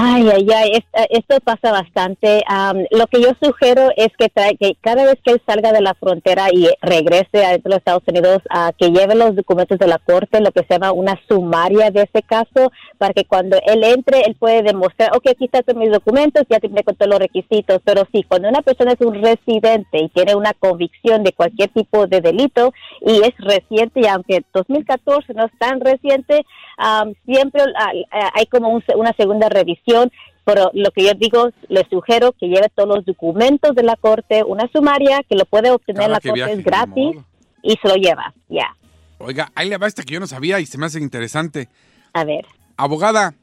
Ay, 0.00 0.28
ay, 0.32 0.46
ay, 0.54 0.70
es- 0.74 1.06
esto 1.10 1.40
pasa 1.40 1.72
bastante. 1.72 2.44
Am, 2.46 2.84
lo 2.92 3.08
que 3.08 3.20
yo 3.20 3.30
sugiero 3.42 3.90
es 3.96 4.10
que, 4.16 4.28
trae, 4.28 4.56
que 4.56 4.76
cada 4.80 5.04
vez 5.04 5.16
que 5.24 5.32
él 5.32 5.42
salga 5.44 5.72
de 5.72 5.80
la 5.80 5.94
frontera 5.94 6.50
y 6.52 6.68
regrese 6.82 7.44
a 7.44 7.58
los 7.64 7.78
Estados 7.78 8.04
Unidos, 8.06 8.38
a 8.48 8.70
que 8.78 8.90
lleve 8.92 9.16
los 9.16 9.34
documentos 9.34 9.76
de 9.76 9.88
la 9.88 9.98
corte, 9.98 10.40
lo 10.40 10.52
que 10.52 10.60
se 10.60 10.74
llama 10.74 10.92
una 10.92 11.18
sumaria 11.28 11.90
de 11.90 12.02
ese 12.02 12.22
caso, 12.22 12.70
para 12.98 13.12
que 13.12 13.24
cuando 13.24 13.56
él 13.66 13.82
entre, 13.82 14.20
él 14.20 14.36
puede 14.38 14.62
demostrar, 14.62 15.10
ok, 15.16 15.30
aquí 15.30 15.46
están 15.50 15.76
mis 15.76 15.90
documentos, 15.90 16.44
ya 16.48 16.60
tiene 16.60 16.84
con 16.84 16.94
todos 16.94 17.10
los 17.10 17.18
requisitos. 17.18 17.80
Pero 17.84 18.04
sí, 18.12 18.22
cuando 18.22 18.48
una 18.48 18.62
persona 18.62 18.92
es 18.92 19.00
un 19.04 19.14
residente 19.20 19.98
y 19.98 20.08
tiene 20.10 20.36
una 20.36 20.52
convicción 20.52 21.24
de 21.24 21.32
cualquier 21.32 21.70
tipo 21.70 22.06
de 22.06 22.20
delito 22.20 22.72
y 23.00 23.20
es 23.24 23.34
reciente, 23.38 23.98
y 24.00 24.06
aunque 24.06 24.42
2014 24.54 25.34
no 25.34 25.46
es 25.46 25.52
tan 25.58 25.80
reciente, 25.80 26.44
am, 26.76 27.14
siempre 27.26 27.62
hay 28.34 28.46
como 28.46 28.68
un 28.68 28.84
una 28.94 29.12
segunda 29.18 29.48
revisión, 29.48 29.87
pero 30.44 30.70
lo 30.72 30.90
que 30.92 31.04
yo 31.04 31.12
digo, 31.14 31.50
le 31.68 31.86
sugiero 31.90 32.32
que 32.32 32.46
lleve 32.46 32.68
todos 32.74 32.88
los 32.88 33.04
documentos 33.04 33.74
de 33.74 33.82
la 33.82 33.96
corte, 33.96 34.42
una 34.44 34.66
sumaria 34.72 35.22
que 35.28 35.36
lo 35.36 35.44
puede 35.44 35.70
obtener 35.70 36.04
Cada 36.04 36.14
la 36.14 36.20
corte, 36.20 36.32
viaje, 36.32 36.52
es 36.54 36.64
gratis 36.64 37.16
y 37.62 37.76
se 37.82 37.88
lo 37.88 37.96
lleva, 37.96 38.32
ya. 38.48 38.74
Oiga, 39.18 39.52
ahí 39.54 39.68
le 39.68 39.76
va 39.76 39.86
esta 39.86 40.04
que 40.04 40.14
yo 40.14 40.20
no 40.20 40.26
sabía 40.26 40.58
y 40.60 40.66
se 40.66 40.78
me 40.78 40.86
hace 40.86 41.00
interesante. 41.00 41.68
A 42.14 42.24
ver. 42.24 42.46
Abogada, 42.76 43.34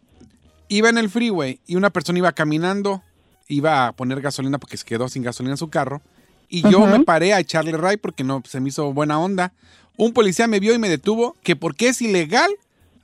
iba 0.68 0.90
en 0.90 0.98
el 0.98 1.10
freeway 1.10 1.60
y 1.68 1.76
una 1.76 1.90
persona 1.92 2.18
iba 2.18 2.32
caminando, 2.32 3.04
iba 3.48 3.88
a 3.88 3.92
poner 3.92 4.22
gasolina 4.22 4.58
porque 4.58 4.78
se 4.78 4.86
quedó 4.86 5.08
sin 5.08 5.22
gasolina 5.22 5.54
en 5.54 5.58
su 5.58 5.70
carro. 5.70 6.02
Y 6.50 6.68
yo 6.70 6.86
me 6.86 7.02
paré 7.02 7.34
a 7.34 7.40
echarle 7.40 7.74
ray 7.74 7.98
porque 7.98 8.24
no 8.24 8.42
se 8.46 8.60
me 8.60 8.70
hizo 8.70 8.94
buena 8.94 9.20
onda. 9.20 9.54
Un 9.98 10.14
policía 10.14 10.48
me 10.48 10.60
vio 10.60 10.74
y 10.74 10.80
me 10.80 10.90
detuvo 10.90 11.36
que 11.44 11.56
porque 11.56 11.90
es 11.90 12.02
ilegal 12.02 12.50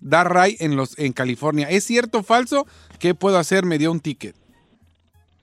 dar 0.02 0.34
ray 0.34 0.58
en 0.60 0.76
los 0.76 0.98
en 1.00 1.14
California. 1.14 1.70
¿Es 1.70 1.84
cierto 1.86 2.20
o 2.20 2.24
falso? 2.24 2.66
¿Qué 3.00 3.16
puedo 3.16 3.38
hacer? 3.38 3.66
Me 3.66 3.78
dio 3.78 3.92
un 3.92 4.00
ticket. 4.00 4.36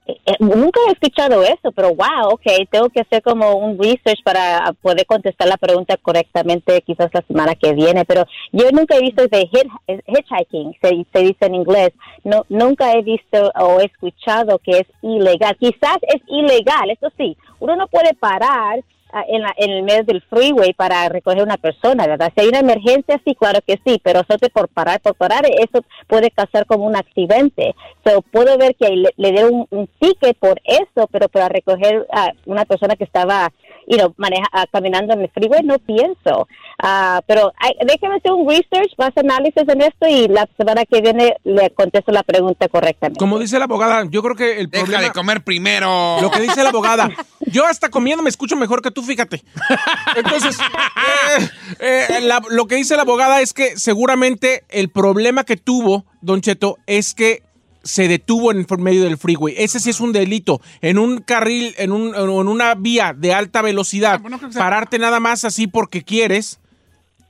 Eh, 0.05 0.17
eh, 0.25 0.35
nunca 0.39 0.79
he 0.87 0.91
escuchado 0.91 1.43
eso, 1.43 1.71
pero 1.75 1.89
wow, 1.89 2.31
ok, 2.31 2.41
tengo 2.71 2.89
que 2.89 3.01
hacer 3.01 3.21
como 3.21 3.53
un 3.53 3.77
research 3.77 4.23
para 4.23 4.73
poder 4.81 5.05
contestar 5.05 5.47
la 5.47 5.57
pregunta 5.57 5.97
correctamente 5.97 6.81
quizás 6.81 7.11
la 7.13 7.21
semana 7.27 7.53
que 7.53 7.73
viene, 7.73 8.05
pero 8.05 8.25
yo 8.51 8.71
nunca 8.71 8.95
he 8.95 9.01
visto 9.01 9.27
de 9.27 9.47
hit- 9.47 10.03
hitchhiking, 10.07 10.75
se, 10.81 11.05
se 11.13 11.23
dice 11.23 11.45
en 11.45 11.53
inglés, 11.53 11.91
no, 12.23 12.43
nunca 12.49 12.91
he 12.93 13.03
visto 13.03 13.51
o 13.53 13.79
escuchado 13.81 14.57
que 14.57 14.79
es 14.79 14.87
ilegal, 15.03 15.55
quizás 15.59 15.97
es 16.01 16.23
ilegal, 16.27 16.89
eso 16.89 17.11
sí, 17.15 17.37
uno 17.59 17.75
no 17.75 17.87
puede 17.87 18.15
parar 18.15 18.83
en, 19.27 19.41
la- 19.41 19.53
en 19.57 19.71
el 19.71 19.83
medio 19.83 20.03
del 20.03 20.21
freeway 20.21 20.73
para 20.73 21.07
recoger 21.09 21.41
una 21.43 21.57
persona, 21.57 22.05
¿verdad? 22.07 22.31
Si 22.35 22.41
hay 22.41 22.49
una 22.49 22.59
emergencia, 22.59 23.19
sí, 23.25 23.35
claro 23.35 23.59
que 23.65 23.79
sí, 23.85 23.99
pero 24.03 24.21
solo 24.27 24.39
por 24.53 24.67
parar, 24.69 24.99
por 25.01 25.15
parar, 25.15 25.45
eso 25.45 25.83
puede 26.07 26.31
causar 26.31 26.65
como 26.65 26.85
un 26.85 26.95
accidente. 26.95 27.75
So, 28.05 28.21
puedo 28.21 28.57
ver 28.57 28.75
que 28.75 28.89
le, 28.89 29.09
le 29.17 29.31
dieron 29.31 29.53
un, 29.53 29.67
un 29.71 29.89
ticket 29.99 30.37
por 30.37 30.61
eso, 30.63 31.07
pero 31.11 31.27
para 31.29 31.49
recoger 31.49 32.05
a 32.11 32.31
una 32.45 32.65
persona 32.65 32.95
que 32.95 33.03
estaba, 33.03 33.51
you 33.87 33.97
know, 33.97 34.13
maneja, 34.17 34.45
ah, 34.51 34.65
caminando 34.71 35.13
en 35.13 35.21
el 35.21 35.29
freeway, 35.29 35.61
no 35.63 35.79
pienso. 35.79 36.47
Ah, 36.81 37.21
pero 37.27 37.51
ay, 37.57 37.73
déjeme 37.85 38.15
hacer 38.15 38.31
un 38.31 38.47
research, 38.47 38.93
más 38.97 39.11
análisis 39.17 39.63
en 39.67 39.81
esto 39.81 40.07
y 40.07 40.27
la 40.27 40.47
semana 40.57 40.85
que 40.85 41.01
viene 41.01 41.35
le 41.43 41.69
contesto 41.71 42.11
la 42.11 42.23
pregunta 42.23 42.67
correctamente. 42.69 43.19
Como 43.19 43.37
dice 43.39 43.57
la 43.59 43.65
abogada, 43.65 44.05
yo 44.09 44.21
creo 44.21 44.35
que 44.35 44.59
el 44.61 44.69
Deja 44.69 44.85
problema... 44.85 45.03
de 45.03 45.11
comer 45.11 45.43
primero. 45.43 46.17
Lo 46.21 46.31
que 46.31 46.39
dice 46.41 46.63
la 46.63 46.69
abogada. 46.69 47.09
Yo 47.47 47.65
hasta 47.65 47.89
comiendo 47.89 48.23
me 48.23 48.29
escucho 48.29 48.55
mejor 48.55 48.81
que 48.81 48.91
tú, 48.91 48.98
fíjate. 49.03 49.43
Entonces, 50.15 50.57
eh, 51.79 52.05
eh, 52.09 52.21
la- 52.21 52.41
lo 52.49 52.67
que 52.67 52.75
dice 52.75 52.95
la 52.95 53.03
abogada 53.03 53.41
es 53.41 53.53
que 53.53 53.77
seguramente 53.77 54.63
el 54.69 54.89
problema 54.89 55.43
que 55.43 55.57
tuvo 55.57 56.05
Don 56.21 56.41
Cheto 56.41 56.77
es 56.87 57.13
que 57.13 57.43
se 57.83 58.07
detuvo 58.07 58.51
en 58.51 58.65
el 58.69 58.77
medio 58.79 59.03
del 59.03 59.17
freeway. 59.17 59.55
Ese 59.57 59.79
sí 59.79 59.89
es 59.89 59.99
un 60.01 60.11
delito. 60.11 60.61
En 60.81 60.97
un 60.99 61.19
carril, 61.21 61.73
en, 61.77 61.91
un, 61.91 62.13
en 62.13 62.29
una 62.29 62.75
vía 62.75 63.13
de 63.17 63.33
alta 63.33 63.61
velocidad, 63.61 64.19
sea- 64.51 64.61
pararte 64.61 64.99
nada 64.99 65.19
más 65.19 65.45
así 65.45 65.65
porque 65.67 66.03
quieres, 66.03 66.59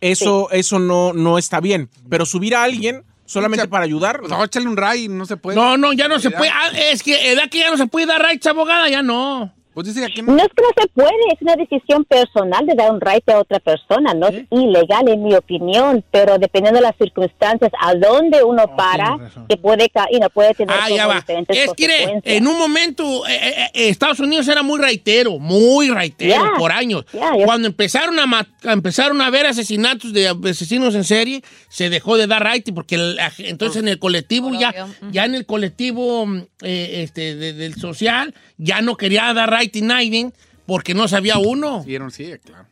eso, 0.01 0.49
eso 0.51 0.79
no, 0.79 1.13
no 1.13 1.37
está 1.37 1.59
bien. 1.59 1.89
Pero 2.09 2.25
subir 2.25 2.55
a 2.55 2.63
alguien 2.63 3.03
solamente 3.25 3.67
para 3.67 3.83
ayudar. 3.85 4.21
Pues, 4.21 4.31
échale 4.43 4.67
un 4.67 4.75
ray, 4.77 5.07
no 5.07 5.25
se 5.27 5.37
puede. 5.37 5.55
No, 5.55 5.77
no, 5.77 5.93
ya 5.93 6.07
no 6.07 6.19
se 6.19 6.31
puede. 6.31 6.49
Ah, 6.49 6.69
es 6.91 7.03
que 7.03 7.31
edad 7.31 7.47
que 7.49 7.59
ya 7.59 7.69
no 7.69 7.77
se 7.77 7.85
puede 7.85 8.07
dar 8.07 8.21
rights, 8.21 8.47
abogada, 8.47 8.89
ya 8.89 9.03
no. 9.03 9.53
Pues 9.83 9.95
no... 9.95 10.37
es 10.37 10.49
que 10.49 10.61
no 10.61 10.69
se 10.81 10.87
puede, 10.89 11.09
es 11.33 11.41
una 11.41 11.55
decisión 11.55 12.03
personal 12.05 12.65
de 12.65 12.75
dar 12.75 12.91
un 12.91 12.99
raite 12.99 13.31
a 13.31 13.39
otra 13.39 13.59
persona, 13.59 14.13
no 14.13 14.27
es 14.27 14.43
ilegal 14.51 15.07
en 15.07 15.23
mi 15.23 15.33
opinión, 15.35 16.03
pero 16.11 16.37
dependiendo 16.37 16.79
de 16.79 16.87
las 16.87 16.95
circunstancias, 16.97 17.71
a 17.79 17.95
dónde 17.95 18.43
uno 18.43 18.63
oh, 18.65 18.75
para, 18.75 19.17
que 19.47 19.57
puede, 19.57 19.91
y 20.11 20.19
no 20.19 20.29
puede 20.29 20.53
tener 20.53 20.75
ah, 20.79 20.89
ya 20.89 21.07
va. 21.07 21.23
Es 21.47 21.73
que 21.73 22.21
en 22.23 22.47
un 22.47 22.57
momento 22.57 23.25
eh, 23.27 23.35
eh, 23.35 23.53
eh, 23.73 23.89
Estados 23.89 24.19
Unidos 24.19 24.47
era 24.47 24.63
muy 24.63 24.79
raitero, 24.79 25.39
muy 25.39 25.89
raitero 25.89 26.53
por 26.57 26.71
años. 26.71 27.05
Cuando 27.45 27.67
empezaron 27.67 28.19
a, 28.19 28.47
empezaron 28.63 29.21
a 29.21 29.29
ver 29.29 29.45
asesinatos 29.45 30.13
de 30.13 30.27
asesinos 30.49 30.95
en 30.95 31.03
serie, 31.03 31.43
se 31.69 31.89
dejó 31.89 32.17
de 32.17 32.27
dar 32.27 32.43
raite 32.43 32.73
porque 32.73 32.95
el, 32.95 33.17
entonces 33.39 33.81
en 33.81 33.87
el 33.87 33.99
colectivo 33.99 34.51
ya, 34.53 34.87
ya 35.11 35.25
en 35.25 35.35
el 35.35 35.45
colectivo 35.45 36.25
mm, 36.25 36.41
este, 36.61 37.35
de, 37.35 37.53
del 37.53 37.75
social 37.75 38.33
ya 38.57 38.81
no 38.81 38.97
quería 38.97 39.33
dar 39.33 39.49
raite 39.49 39.68
99 39.75 40.33
porque 40.65 40.93
no 40.93 41.07
sabía 41.07 41.37
uno. 41.37 41.83
Sí, 41.83 41.97
sí, 42.11 42.33
claro. 42.43 42.65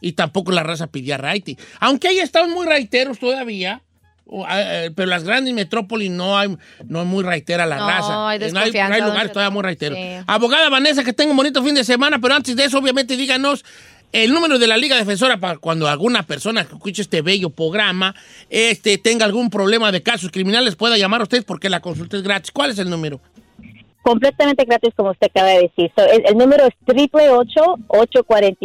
Y 0.00 0.12
tampoco 0.12 0.52
la 0.52 0.62
raza 0.62 0.86
pedía 0.86 1.18
righty. 1.18 1.56
Aunque 1.80 2.08
hay 2.08 2.18
estados 2.18 2.48
muy 2.48 2.66
raiteros 2.66 3.18
todavía. 3.18 3.82
Eh, 4.50 4.90
pero 4.94 5.08
las 5.08 5.24
grandes 5.24 5.52
metrópolis 5.52 6.10
no 6.10 6.38
hay 6.38 6.56
no 6.86 7.02
es 7.02 7.06
muy 7.06 7.22
reitera 7.22 7.66
la 7.66 7.76
raza. 7.78 8.34
Eh, 8.36 8.50
no, 8.52 8.60
hay, 8.60 8.70
hay 8.74 9.02
lugares 9.02 9.32
todavía 9.32 9.50
muy 9.50 9.62
reiteros. 9.62 9.98
Abogada 10.26 10.70
Vanessa, 10.70 11.04
que 11.04 11.12
tenga 11.12 11.32
un 11.32 11.36
bonito 11.36 11.62
fin 11.62 11.74
de 11.74 11.84
semana, 11.84 12.18
pero 12.18 12.34
antes 12.34 12.56
de 12.56 12.64
eso, 12.64 12.78
obviamente, 12.78 13.16
díganos 13.16 13.64
el 14.12 14.32
número 14.32 14.58
de 14.58 14.66
la 14.66 14.76
Liga 14.76 14.96
Defensora 14.96 15.38
para 15.38 15.58
cuando 15.58 15.88
alguna 15.88 16.22
persona 16.22 16.64
que 16.64 16.74
escuche 16.74 17.02
este 17.02 17.22
bello 17.22 17.50
programa 17.50 18.14
este, 18.50 18.98
tenga 18.98 19.24
algún 19.24 19.50
problema 19.50 19.90
de 19.90 20.02
casos 20.02 20.30
criminales, 20.30 20.76
pueda 20.76 20.96
llamar 20.98 21.22
a 21.22 21.24
ustedes 21.24 21.44
porque 21.44 21.68
la 21.68 21.80
consulta 21.80 22.16
es 22.16 22.22
gratis. 22.22 22.52
¿Cuál 22.52 22.70
es 22.70 22.78
el 22.78 22.90
número? 22.90 23.20
Completamente 24.02 24.64
gratis, 24.64 24.92
como 24.96 25.10
usted 25.10 25.28
acaba 25.28 25.48
de 25.48 25.62
decir. 25.62 25.90
So, 25.96 26.04
el, 26.04 26.36
número 26.36 26.64
es 26.64 26.74
triple 26.84 27.30
ocho 27.30 27.76
ocho 27.88 28.22
cuarenta 28.24 28.58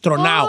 Tronao. 0.00 0.48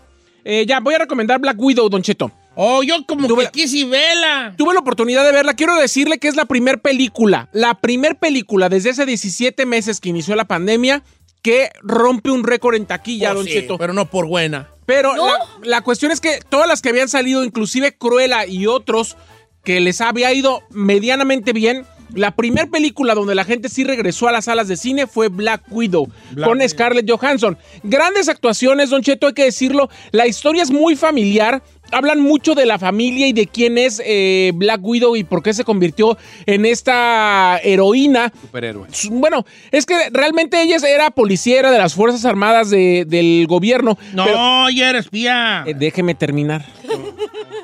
eh, 0.43 0.65
ya 0.65 0.79
voy 0.79 0.93
a 0.95 0.99
recomendar 0.99 1.39
Black 1.39 1.59
Widow, 1.59 1.89
Don 1.89 2.01
Cheto. 2.01 2.31
Oh, 2.55 2.83
yo 2.83 3.05
como 3.05 3.27
Tuve 3.27 3.39
que 3.39 3.45
la- 3.45 3.51
quise 3.51 3.85
vela. 3.85 4.53
Tuve 4.57 4.73
la 4.73 4.79
oportunidad 4.79 5.23
de 5.25 5.31
verla. 5.31 5.53
Quiero 5.55 5.75
decirle 5.75 6.17
que 6.19 6.27
es 6.27 6.35
la 6.35 6.45
primer 6.45 6.79
película, 6.81 7.49
la 7.51 7.75
primer 7.81 8.17
película 8.17 8.69
desde 8.69 8.91
hace 8.91 9.05
17 9.05 9.65
meses 9.65 9.99
que 9.99 10.09
inició 10.09 10.35
la 10.35 10.45
pandemia 10.45 11.03
que 11.41 11.69
rompe 11.81 12.31
un 12.31 12.43
récord 12.43 12.75
en 12.75 12.85
taquilla, 12.85 13.31
Oh, 13.31 13.35
Don 13.35 13.45
sí, 13.45 13.51
Cheto. 13.53 13.77
Pero 13.77 13.93
no 13.93 14.09
por 14.09 14.25
buena. 14.25 14.69
Pero 14.85 15.15
la, 15.15 15.33
la 15.63 15.81
cuestión 15.81 16.11
es 16.11 16.19
que 16.21 16.39
todas 16.49 16.67
las 16.67 16.81
que 16.81 16.89
habían 16.89 17.09
salido, 17.09 17.43
inclusive 17.43 17.95
Cruella 17.97 18.45
y 18.45 18.67
otros 18.67 19.17
que 19.63 19.79
les 19.79 19.99
había 20.01 20.31
ido 20.33 20.61
medianamente 20.69 21.51
bien, 21.53 21.85
la 22.13 22.35
primera 22.35 22.67
película 22.67 23.15
donde 23.15 23.33
la 23.33 23.43
gente 23.45 23.67
sí 23.67 23.83
regresó 23.83 24.27
a 24.27 24.31
las 24.31 24.45
salas 24.45 24.67
de 24.67 24.77
cine 24.77 25.07
fue 25.07 25.27
Black 25.27 25.63
Widow 25.71 26.07
Black 26.31 26.47
con. 26.47 26.61
Scarlett 26.69 27.09
Johansson. 27.09 27.57
Grandes 27.83 28.29
actuaciones, 28.29 28.91
Don 28.91 29.01
Cheto, 29.01 29.25
hay 29.27 29.33
que 29.33 29.43
decirlo. 29.45 29.89
La 30.11 30.27
historia 30.27 30.61
es 30.61 30.69
muy 30.69 30.95
familiar. 30.95 31.63
Hablan 31.91 32.19
mucho 32.19 32.55
de 32.55 32.65
la 32.65 32.77
familia 32.79 33.27
y 33.27 33.33
de 33.33 33.47
quién 33.47 33.77
es 33.77 34.01
eh, 34.05 34.51
Black 34.55 34.79
Widow 34.83 35.15
y 35.15 35.23
por 35.23 35.41
qué 35.43 35.53
se 35.53 35.63
convirtió 35.63 36.17
en 36.45 36.65
esta 36.65 37.59
heroína. 37.63 38.31
Superhéroe. 38.41 38.87
Su- 38.91 39.11
Bueno, 39.11 39.45
es 39.71 39.85
que 39.85 39.95
realmente 40.11 40.61
ella 40.61 40.77
era 40.87 41.09
policía, 41.11 41.59
era 41.59 41.71
de 41.71 41.77
las 41.77 41.93
Fuerzas 41.93 42.25
Armadas 42.25 42.69
de- 42.69 43.05
del 43.07 43.45
gobierno. 43.47 43.97
No, 44.13 44.25
pero- 44.25 44.69
ya 44.71 44.89
eres 44.89 45.05
espía. 45.05 45.63
eh, 45.65 45.73
déjeme 45.75 46.15
terminar. 46.15 46.65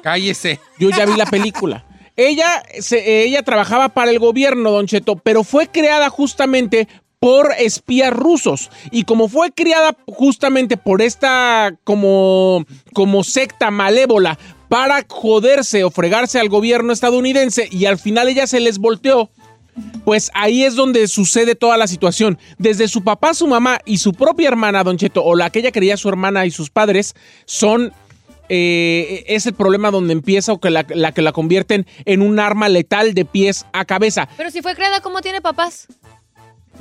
Cállese. 0.01 0.59
Yo 0.79 0.89
ya 0.89 1.05
vi 1.05 1.15
la 1.15 1.25
película. 1.25 1.85
Ella, 2.17 2.61
se- 2.79 3.23
ella 3.23 3.41
trabajaba 3.41 3.89
para 3.89 4.11
el 4.11 4.19
gobierno, 4.19 4.71
Don 4.71 4.85
Cheto, 4.85 5.15
pero 5.15 5.43
fue 5.43 5.67
creada 5.67 6.09
justamente 6.09 6.87
por 7.21 7.51
espías 7.59 8.11
rusos. 8.11 8.71
Y 8.89 9.03
como 9.03 9.29
fue 9.29 9.51
criada 9.51 9.95
justamente 10.07 10.75
por 10.75 11.03
esta 11.03 11.71
como, 11.83 12.65
como 12.93 13.23
secta 13.23 13.69
malévola 13.69 14.39
para 14.69 15.05
joderse 15.07 15.83
o 15.83 15.91
fregarse 15.91 16.39
al 16.39 16.49
gobierno 16.49 16.91
estadounidense 16.91 17.69
y 17.71 17.85
al 17.85 17.99
final 17.99 18.27
ella 18.27 18.47
se 18.47 18.59
les 18.59 18.79
volteó, 18.79 19.29
pues 20.03 20.31
ahí 20.33 20.63
es 20.63 20.73
donde 20.75 21.07
sucede 21.07 21.53
toda 21.53 21.77
la 21.77 21.85
situación. 21.85 22.39
Desde 22.57 22.87
su 22.87 23.03
papá, 23.03 23.35
su 23.35 23.45
mamá 23.45 23.77
y 23.85 23.99
su 23.99 24.13
propia 24.13 24.47
hermana, 24.47 24.83
Don 24.83 24.97
Cheto, 24.97 25.23
o 25.23 25.35
la 25.35 25.51
que 25.51 25.59
ella 25.59 25.71
creía 25.71 25.97
su 25.97 26.09
hermana 26.09 26.47
y 26.47 26.51
sus 26.51 26.71
padres, 26.71 27.13
son. 27.45 27.93
eh, 28.49 29.23
es 29.27 29.45
el 29.45 29.53
problema 29.53 29.91
donde 29.91 30.11
empieza 30.11 30.51
o 30.51 30.59
que 30.59 30.71
la, 30.71 30.85
la 30.89 31.13
que 31.13 31.21
la 31.21 31.31
convierten 31.31 31.85
en 32.03 32.21
un 32.21 32.37
arma 32.39 32.67
letal 32.67 33.13
de 33.13 33.25
pies 33.25 33.65
a 33.71 33.85
cabeza. 33.85 34.27
Pero 34.35 34.49
si 34.51 34.61
fue 34.61 34.75
creada, 34.75 34.99
¿cómo 34.99 35.21
tiene 35.21 35.39
papás? 35.39 35.87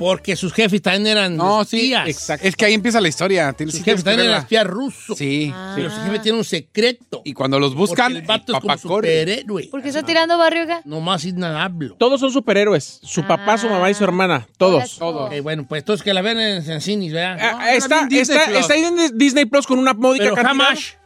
Porque 0.01 0.35
sus 0.35 0.51
jefes 0.51 0.81
también 0.81 1.05
eran 1.07 1.37
No, 1.37 1.63
sí. 1.63 1.77
espías. 1.77 2.07
Exacto. 2.07 2.47
Es 2.47 2.55
que 2.55 2.65
ahí 2.65 2.73
empieza 2.73 2.99
la 2.99 3.07
historia. 3.07 3.53
Tienes, 3.53 3.75
Sus 3.75 3.79
sí 3.79 3.85
jefes 3.85 4.03
también 4.03 4.27
eran 4.29 4.41
espías 4.41 4.65
rusos. 4.65 5.17
Sí. 5.17 5.53
Pero 5.75 5.89
su 5.91 6.01
jefe 6.01 6.19
tiene 6.19 6.37
un 6.39 6.43
secreto. 6.43 7.21
Y 7.23 7.33
cuando 7.33 7.59
los 7.59 7.75
buscan, 7.75 8.07
Porque 8.07 8.19
el 8.21 8.25
vato 8.25 8.51
el 8.51 8.55
es 8.57 8.61
como 8.61 8.77
superhéroe. 8.77 9.67
¿Por 9.69 9.81
qué 9.83 9.89
está 9.89 10.03
tirando 10.03 10.37
barrio 10.37 10.63
acá? 10.63 10.81
Nomás 10.85 11.21
sin 11.21 11.37
nada 11.37 11.63
hablo. 11.63 11.95
Todos 11.99 12.19
son 12.19 12.31
superhéroes. 12.31 12.99
Su 13.03 13.23
papá, 13.27 13.57
su 13.57 13.69
mamá 13.69 13.89
y 13.89 13.93
su 13.93 14.03
hermana. 14.03 14.47
Todos. 14.57 14.97
Todos. 14.97 15.31
Bueno, 15.43 15.65
pues 15.67 15.81
entonces 15.83 16.03
que 16.03 16.13
la 16.13 16.21
vean 16.21 16.39
en, 16.39 16.69
en 16.71 16.81
cines, 16.81 17.13
¿verdad? 17.13 17.37
Ah, 17.39 17.51
No, 17.61 17.67
está, 17.67 18.07
está, 18.11 18.59
está 18.59 18.73
ahí 18.73 18.83
en 18.83 19.17
Disney 19.17 19.45
Plus 19.45 19.67
con 19.67 19.77
una 19.77 19.93
módica 19.93 20.23
Pero 20.23 20.35
cantidad. 20.35 20.65
jamás. 20.65 20.97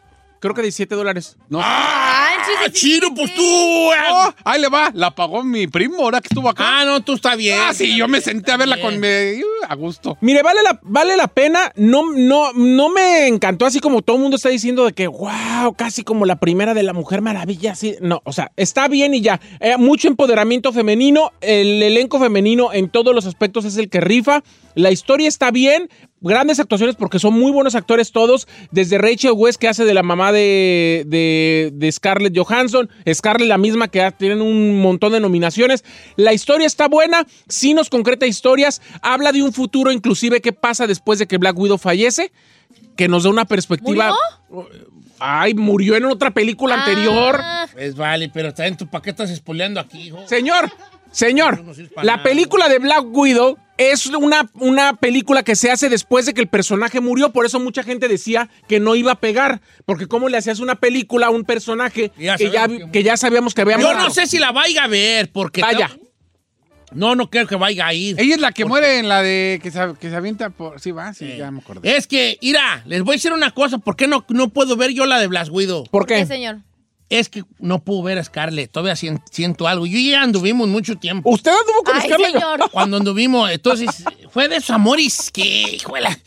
Creo 0.45 0.53
que 0.53 0.61
17 0.61 0.93
dólares. 0.93 1.37
No. 1.49 1.59
¡Ah, 1.59 2.27
chino, 2.71 3.07
pues 3.15 3.33
tú! 3.33 3.41
Oh, 3.43 4.33
ahí 4.43 4.61
le 4.61 4.67
va. 4.67 4.91
La 4.93 5.09
pagó 5.09 5.43
mi 5.43 5.65
primo 5.65 6.03
ahora 6.03 6.21
que 6.21 6.27
estuvo 6.29 6.47
acá. 6.47 6.63
Ah, 6.81 6.85
no, 6.85 7.01
tú 7.03 7.13
está 7.13 7.35
bien. 7.35 7.57
Ah, 7.59 7.73
sí, 7.73 7.97
yo 7.97 8.07
me 8.07 8.21
senté 8.21 8.51
a 8.51 8.57
verla 8.57 8.79
con 8.79 8.99
me- 8.99 9.39
uh, 9.39 9.65
a 9.67 9.73
gusto. 9.73 10.19
Mire, 10.21 10.43
vale 10.43 10.61
la, 10.61 10.79
vale 10.83 11.17
la 11.17 11.27
pena. 11.27 11.71
No, 11.75 12.11
no, 12.13 12.53
no 12.53 12.89
me 12.89 13.25
encantó 13.27 13.65
así 13.65 13.79
como 13.79 14.03
todo 14.03 14.17
el 14.17 14.21
mundo 14.21 14.35
está 14.37 14.49
diciendo 14.49 14.85
de 14.85 14.93
que, 14.93 15.07
wow, 15.07 15.73
casi 15.75 16.03
como 16.03 16.27
la 16.27 16.35
primera 16.35 16.75
de 16.75 16.83
la 16.83 16.93
Mujer 16.93 17.21
Maravilla. 17.23 17.71
Así. 17.71 17.95
No, 18.01 18.21
o 18.23 18.31
sea, 18.31 18.51
está 18.55 18.87
bien 18.87 19.15
y 19.15 19.21
ya. 19.21 19.41
Eh, 19.59 19.77
mucho 19.77 20.07
empoderamiento 20.07 20.71
femenino. 20.73 21.31
El 21.41 21.81
elenco 21.81 22.19
femenino 22.19 22.71
en 22.71 22.89
todos 22.89 23.15
los 23.15 23.25
aspectos 23.25 23.65
es 23.65 23.77
el 23.77 23.89
que 23.89 23.99
rifa. 23.99 24.43
La 24.75 24.91
historia 24.91 25.27
está 25.27 25.49
bien. 25.49 25.89
Grandes 26.25 26.59
actuaciones 26.59 26.95
porque 26.95 27.19
son 27.19 27.33
muy 27.33 27.51
buenos 27.51 27.75
actores 27.75 28.11
todos. 28.11 28.47
Desde 28.71 28.97
Rachel 28.97 29.31
West, 29.35 29.59
que 29.59 29.67
hace 29.67 29.85
de 29.85 29.93
la 29.93 30.03
mamá 30.03 30.31
de, 30.31 31.03
de, 31.07 31.71
de 31.73 31.91
Scarlett 31.91 32.35
Johansson. 32.37 32.89
Scarlett, 33.13 33.47
la 33.47 33.57
misma 33.57 33.87
que 33.87 34.01
ha- 34.01 34.11
tienen 34.11 34.41
un 34.41 34.81
montón 34.81 35.13
de 35.13 35.19
nominaciones. 35.19 35.83
La 36.15 36.33
historia 36.33 36.67
está 36.67 36.87
buena. 36.87 37.25
Sí 37.47 37.73
nos 37.73 37.89
concreta 37.89 38.25
historias. 38.25 38.81
Habla 39.01 39.31
de 39.31 39.43
un 39.43 39.53
futuro, 39.53 39.91
inclusive, 39.91 40.41
qué 40.41 40.51
pasa 40.51 40.87
después 40.87 41.19
de 41.19 41.27
que 41.27 41.37
Black 41.37 41.57
Widow 41.57 41.77
fallece. 41.77 42.31
Que 42.97 43.07
nos 43.07 43.23
da 43.23 43.29
una 43.29 43.45
perspectiva. 43.45 44.13
Ay, 45.19 45.53
murió 45.53 45.95
en 45.95 46.05
otra 46.05 46.31
película 46.31 46.75
anterior. 46.75 47.39
Ah, 47.41 47.67
Pues 47.71 47.95
vale, 47.95 48.29
pero 48.33 48.53
también 48.53 48.75
tú, 48.77 48.87
¿para 48.87 49.01
qué 49.01 49.11
estás 49.11 49.29
espoleando 49.29 49.79
aquí, 49.79 50.07
hijo? 50.07 50.27
Señor, 50.27 50.69
Señor, 51.15 51.63
la 52.03 52.21
película 52.23 52.67
de 52.67 52.79
Black 52.79 53.05
Widow 53.05 53.57
es 53.77 54.05
una, 54.07 54.49
una 54.55 54.93
película 54.97 55.43
que 55.43 55.55
se 55.55 55.71
hace 55.71 55.87
después 55.87 56.25
de 56.25 56.33
que 56.33 56.41
el 56.41 56.47
personaje 56.47 56.99
murió. 56.99 57.31
Por 57.31 57.45
eso 57.45 57.57
mucha 57.59 57.83
gente 57.83 58.07
decía 58.09 58.49
que 58.67 58.79
no 58.81 58.95
iba 58.95 59.13
a 59.13 59.19
pegar. 59.21 59.61
Porque 59.85 60.07
cómo 60.07 60.27
le 60.27 60.37
hacías 60.37 60.59
una 60.59 60.75
película 60.75 61.27
a 61.27 61.29
un 61.29 61.45
personaje 61.45 62.11
Ya 62.17 62.35
que, 62.35 62.51
ya, 62.51 62.67
que- 62.67 62.91
que 62.91 63.03
ya 63.03 63.15
sabíamos 63.15 63.53
que 63.53 63.61
había 63.61 63.77
Yo 63.77 63.85
muerto? 63.87 64.03
no 64.03 64.09
sé 64.09 64.27
si 64.27 64.39
la 64.39 64.51
vaya 64.51 64.83
a 64.83 64.87
ver, 64.87 65.31
porque... 65.31 65.61
Vaya. 65.61 65.89
No, 66.91 67.15
no 67.15 67.29
creo 67.29 67.47
que 67.47 67.55
vaya 67.55 67.87
a 67.87 67.93
ir. 67.93 68.15
Ella 68.19 68.35
es 68.35 68.41
la 68.41 68.51
que 68.51 68.63
muere 68.65 68.99
en 68.99 69.09
la 69.09 69.21
de 69.21 69.59
que 69.63 69.71
se, 69.71 69.79
que 69.99 70.09
se 70.09 70.15
avienta 70.15 70.49
por. 70.49 70.79
Sí, 70.79 70.91
va, 70.91 71.13
sí, 71.13 71.35
ya 71.37 71.49
me 71.51 71.59
acordé. 71.59 71.95
Es 71.97 72.07
que, 72.07 72.37
mira, 72.41 72.83
les 72.85 73.01
voy 73.03 73.13
a 73.13 73.17
decir 73.17 73.33
una 73.33 73.51
cosa. 73.51 73.79
¿Por 73.79 73.95
qué 73.97 74.07
no, 74.07 74.25
no 74.29 74.49
puedo 74.49 74.77
ver 74.77 74.91
yo 74.91 75.05
la 75.05 75.19
de 75.19 75.27
Blas 75.27 75.49
Widow? 75.49 75.85
¿Por 75.91 76.05
¿Qué, 76.05 76.15
qué? 76.15 76.25
señor? 76.25 76.59
Es 77.07 77.29
que 77.29 77.43
no 77.59 77.83
puedo 77.83 78.01
ver 78.01 78.17
a 78.17 78.23
Scarlett. 78.23 78.71
Todavía 78.71 78.95
sien- 78.95 79.21
siento 79.31 79.67
algo. 79.67 79.85
Yo 79.85 79.99
ya 79.99 80.23
anduvimos 80.23 80.67
mucho 80.67 80.95
tiempo. 80.97 81.29
Usted 81.29 81.51
anduvo 81.51 81.83
con 81.83 81.95
Ay, 81.95 82.07
Scarlett 82.07 82.31
señor. 82.33 82.69
Cuando 82.71 82.97
anduvimos, 82.97 83.51
entonces, 83.51 84.03
fue 84.31 84.47
de 84.47 84.55
esos 84.57 84.71
amores 84.71 85.29
que, 85.31 85.75
hijuela. 85.75 86.17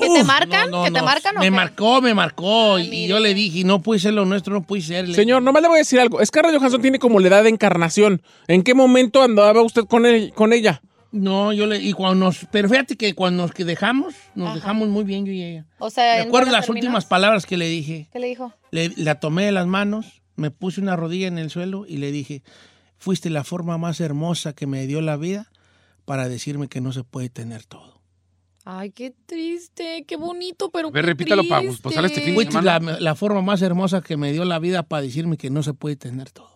¿Que 0.00 0.08
te 0.14 0.24
marcan? 0.24 0.70
no, 0.70 0.78
no, 0.78 0.84
¿Que 0.84 0.90
te 0.90 0.98
no. 1.00 1.04
marcan 1.06 1.36
o 1.36 1.40
Me 1.40 1.46
qué? 1.46 1.50
marcó, 1.50 2.00
me 2.00 2.14
marcó. 2.14 2.78
y 2.78 2.88
mire. 2.88 3.08
yo 3.08 3.18
le 3.18 3.34
dije, 3.34 3.64
no 3.64 3.80
puede 3.80 4.00
ser 4.00 4.14
lo 4.14 4.24
nuestro, 4.24 4.52
no 4.54 4.62
puede 4.62 4.82
ser. 4.82 5.12
Señor, 5.14 5.42
nomás 5.42 5.62
le 5.62 5.68
voy 5.68 5.76
a 5.76 5.78
decir 5.78 6.00
algo. 6.00 6.24
Scarlett 6.24 6.56
Johansson 6.58 6.82
tiene 6.82 6.98
como 6.98 7.18
la 7.20 7.28
edad 7.28 7.42
de 7.42 7.48
encarnación. 7.50 8.22
¿En 8.46 8.62
qué 8.62 8.74
momento 8.74 9.22
andaba 9.22 9.62
usted 9.62 9.84
con, 9.84 10.06
él, 10.06 10.32
con 10.34 10.52
ella? 10.52 10.82
No, 11.12 11.52
yo 11.52 11.66
le. 11.66 11.78
Y 11.78 11.92
cuando 11.92 12.24
nos. 12.26 12.46
Pero 12.52 12.68
fíjate 12.68 12.96
que 12.96 13.14
cuando 13.14 13.42
nos 13.42 13.52
que 13.52 13.64
dejamos, 13.64 14.14
nos 14.34 14.48
Ajá. 14.48 14.54
dejamos 14.56 14.88
muy 14.88 15.04
bien 15.04 15.26
yo 15.26 15.32
y 15.32 15.42
ella. 15.42 15.66
O 15.78 15.90
sea, 15.90 16.16
Me 16.16 16.22
¿en 16.22 16.28
acuerdo 16.28 16.52
las 16.52 16.68
últimas 16.68 17.04
palabras 17.04 17.46
que 17.46 17.56
le 17.56 17.66
dije. 17.68 18.08
¿Qué 18.12 18.18
le 18.20 18.28
dijo? 18.28 18.52
Le- 18.70 18.92
la 18.96 19.18
tomé 19.18 19.44
de 19.44 19.52
las 19.52 19.66
manos, 19.66 20.22
me 20.36 20.50
puse 20.50 20.80
una 20.80 20.94
rodilla 20.96 21.26
en 21.26 21.38
el 21.38 21.50
suelo 21.50 21.84
y 21.86 21.96
le 21.96 22.12
dije, 22.12 22.42
fuiste 22.98 23.28
la 23.30 23.42
forma 23.44 23.76
más 23.78 24.00
hermosa 24.00 24.52
que 24.52 24.66
me 24.68 24.86
dio 24.86 25.00
la 25.00 25.16
vida 25.16 25.50
para 26.04 26.28
decirme 26.28 26.68
que 26.68 26.80
no 26.80 26.92
se 26.92 27.02
puede 27.02 27.28
tener 27.28 27.64
todo. 27.64 28.00
Ay, 28.64 28.90
qué 28.90 29.12
triste, 29.26 30.04
qué 30.06 30.16
bonito, 30.16 30.70
pero 30.70 30.90
ver, 30.92 31.06
repítalo 31.06 31.42
para 31.48 31.62
triste. 31.62 31.82
posar 31.82 32.04
este 32.04 32.20
fin 32.20 32.30
de 32.30 32.34
Fuiste 32.34 32.62
la, 32.62 32.74
semana. 32.78 33.00
la 33.00 33.14
forma 33.16 33.40
más 33.42 33.62
hermosa 33.62 34.00
que 34.02 34.16
me 34.16 34.32
dio 34.32 34.44
la 34.44 34.58
vida 34.58 34.82
para 34.84 35.02
decirme 35.02 35.36
que 35.38 35.50
no 35.50 35.62
se 35.62 35.72
puede 35.74 35.96
tener 35.96 36.30
todo. 36.30 36.49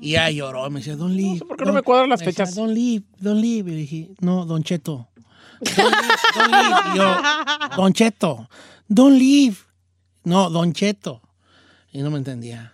Y 0.00 0.10
ya 0.12 0.30
lloró, 0.30 0.68
me 0.70 0.80
decía, 0.80 0.96
don 0.96 1.16
leave. 1.16 1.40
¿por 1.40 1.56
qué 1.56 1.64
no 1.64 1.72
me 1.72 1.82
cuadran 1.82 2.08
las 2.10 2.20
me 2.20 2.26
decía, 2.26 2.44
fechas? 2.46 2.54
Don 2.56 2.72
leave, 2.74 3.04
don 3.18 3.40
leave. 3.40 3.70
Y 3.70 3.74
le 3.74 3.80
dije, 3.80 4.08
no, 4.20 4.44
don 4.44 4.62
Cheto. 4.62 5.08
Don 5.76 5.90
leave, 5.90 6.08
don 6.34 6.96
yo, 6.96 7.16
don 7.76 7.92
Cheto, 7.92 8.48
don 8.86 9.18
leave. 9.18 9.56
No, 10.24 10.50
don 10.50 10.72
Cheto. 10.72 11.20
Y 11.92 11.98
no 12.02 12.10
me 12.10 12.18
entendía. 12.18 12.72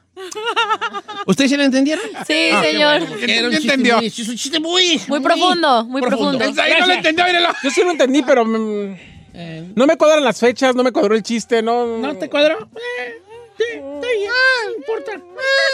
¿Ustedes 1.27 1.51
sí 1.51 1.57
lo 1.57 1.63
entendieron? 1.63 2.05
Sí, 2.27 2.49
Ah, 2.53 2.61
qué 2.63 2.73
señor. 2.73 2.99
bueno, 3.01 3.07
porque 3.09 3.39
era 3.39 3.47
un 3.47 3.53
¿Ya 3.53 3.59
chiste 3.59 3.73
entendió? 3.75 3.97
muy- 3.99 4.07
Es 4.07 4.29
un 4.29 4.37
chiste 4.37 4.61
muy... 4.61 5.01
Muy 5.09 5.21
profundo, 5.21 5.85
muy 5.87 6.03
profundo. 6.03 6.45
El 6.45 6.55
Zahir 6.55 6.81
no 6.81 6.87
lo 6.87 6.93
entendió, 6.95 7.25
míralo. 7.27 7.49
Yo 7.63 7.71
sí 7.71 7.81
lo 7.83 7.91
entendí, 7.91 8.23
pero 8.23 8.45
mm, 8.45 8.97
Eh, 9.37 9.73
no 9.75 9.87
me 9.87 9.97
cuadran 9.97 10.23
las 10.23 10.39
fechas, 10.39 10.75
no 10.77 10.85
me 10.85 10.93
cuadró 10.93 11.15
el 11.17 11.23
chiste, 11.23 11.61
no. 11.63 11.99
¿No 11.99 12.15
te 12.17 12.29
cuadró? 12.31 12.57
Eh, 13.01 13.23
no 13.83 14.77
importa. 14.77 15.13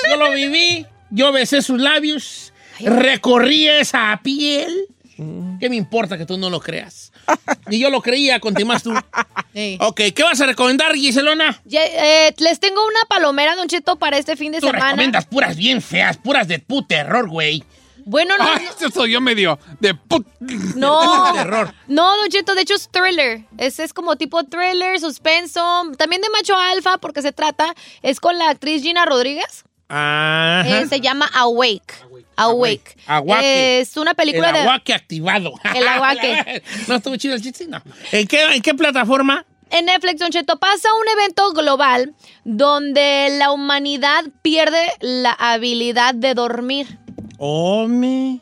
Yo 0.09 0.17
lo 0.17 0.33
viví, 0.33 0.87
yo 1.11 1.33
besé 1.33 1.63
sus 1.63 1.81
labios, 1.81 2.53
recorrí 2.81 3.69
esa 3.69 4.19
piel. 4.23 4.87
¿Qué 5.61 5.69
me 5.69 5.77
importa 5.77 6.17
que 6.17 6.25
tú 6.25 6.39
no 6.39 6.49
lo 6.49 6.61
creas? 6.61 7.13
Y 7.69 7.79
yo 7.79 7.91
lo 7.91 8.01
creía, 8.01 8.41
continúas 8.41 8.83
tú. 8.83 8.95
Sí. 9.55 9.77
Ok, 9.81 10.01
¿qué 10.15 10.23
vas 10.23 10.41
a 10.41 10.47
recomendar, 10.47 10.95
Giselona? 10.95 11.61
Ya, 11.67 11.85
eh, 11.85 12.35
les 12.39 12.59
tengo 12.59 12.81
una 12.87 13.01
palomera, 13.07 13.55
Don 13.57 13.69
Cheto, 13.69 13.99
para 13.99 14.17
este 14.17 14.37
fin 14.37 14.53
de 14.53 14.61
Tú 14.61 14.69
semana. 14.69 14.87
recomiendas 14.87 15.27
puras 15.27 15.57
bien 15.57 15.83
feas, 15.83 16.17
puras 16.17 16.49
de 16.49 16.59
pu 16.61 16.87
terror, 16.87 17.29
güey. 17.29 17.63
Bueno, 18.11 18.37
no, 18.37 18.45
Ay, 18.45 18.67
eso 18.77 18.91
soy 18.91 19.13
yo 19.13 19.21
medio 19.21 19.57
de 19.79 19.95
put. 19.95 20.27
no. 20.75 21.33
terror. 21.35 21.73
No, 21.87 22.17
Don 22.17 22.29
Cheto, 22.29 22.57
de 22.57 22.63
hecho 22.63 22.75
es 22.75 22.89
thriller. 22.91 23.45
Ese 23.57 23.85
es 23.85 23.93
como 23.93 24.17
tipo 24.17 24.43
thriller, 24.43 24.99
suspenso. 24.99 25.61
También 25.97 26.21
de 26.21 26.29
macho 26.31 26.59
alfa, 26.59 26.99
porque 26.99 27.23
se 27.23 27.31
trata. 27.31 27.73
Es 28.03 28.19
con 28.19 28.37
la 28.37 28.49
actriz 28.49 28.83
Gina 28.83 29.05
Rodríguez. 29.05 29.65
Eh, 29.89 30.87
se 30.89 31.01
llama 31.01 31.31
Awake. 31.35 31.95
Awake. 32.35 32.97
Aguaque. 33.07 33.81
Es 33.81 33.97
una 33.97 34.11
El 34.11 34.17
película 34.17 34.51
de. 34.53 34.59
aguaque 34.61 34.93
activado. 34.93 35.53
El 35.75 35.87
aguaque. 35.87 36.63
¿No 36.89 36.97
estuvo 36.97 37.15
chido 37.15 37.35
el 37.37 37.43
chiste? 37.43 37.67
No. 37.69 37.81
¿En 38.11 38.27
qué, 38.27 38.43
en 38.55 38.63
qué 38.63 38.75
plataforma? 38.75 39.45
En 39.71 39.85
Netflix, 39.87 40.19
Don 40.19 40.31
Cheto, 40.31 40.59
pasa 40.59 40.89
un 41.01 41.09
evento 41.21 41.53
global 41.53 42.13
donde 42.45 43.29
la 43.39 43.53
humanidad 43.53 44.25
pierde 44.43 44.85
la 45.01 45.31
habilidad 45.33 46.13
de 46.13 46.35
dormir. 46.35 46.99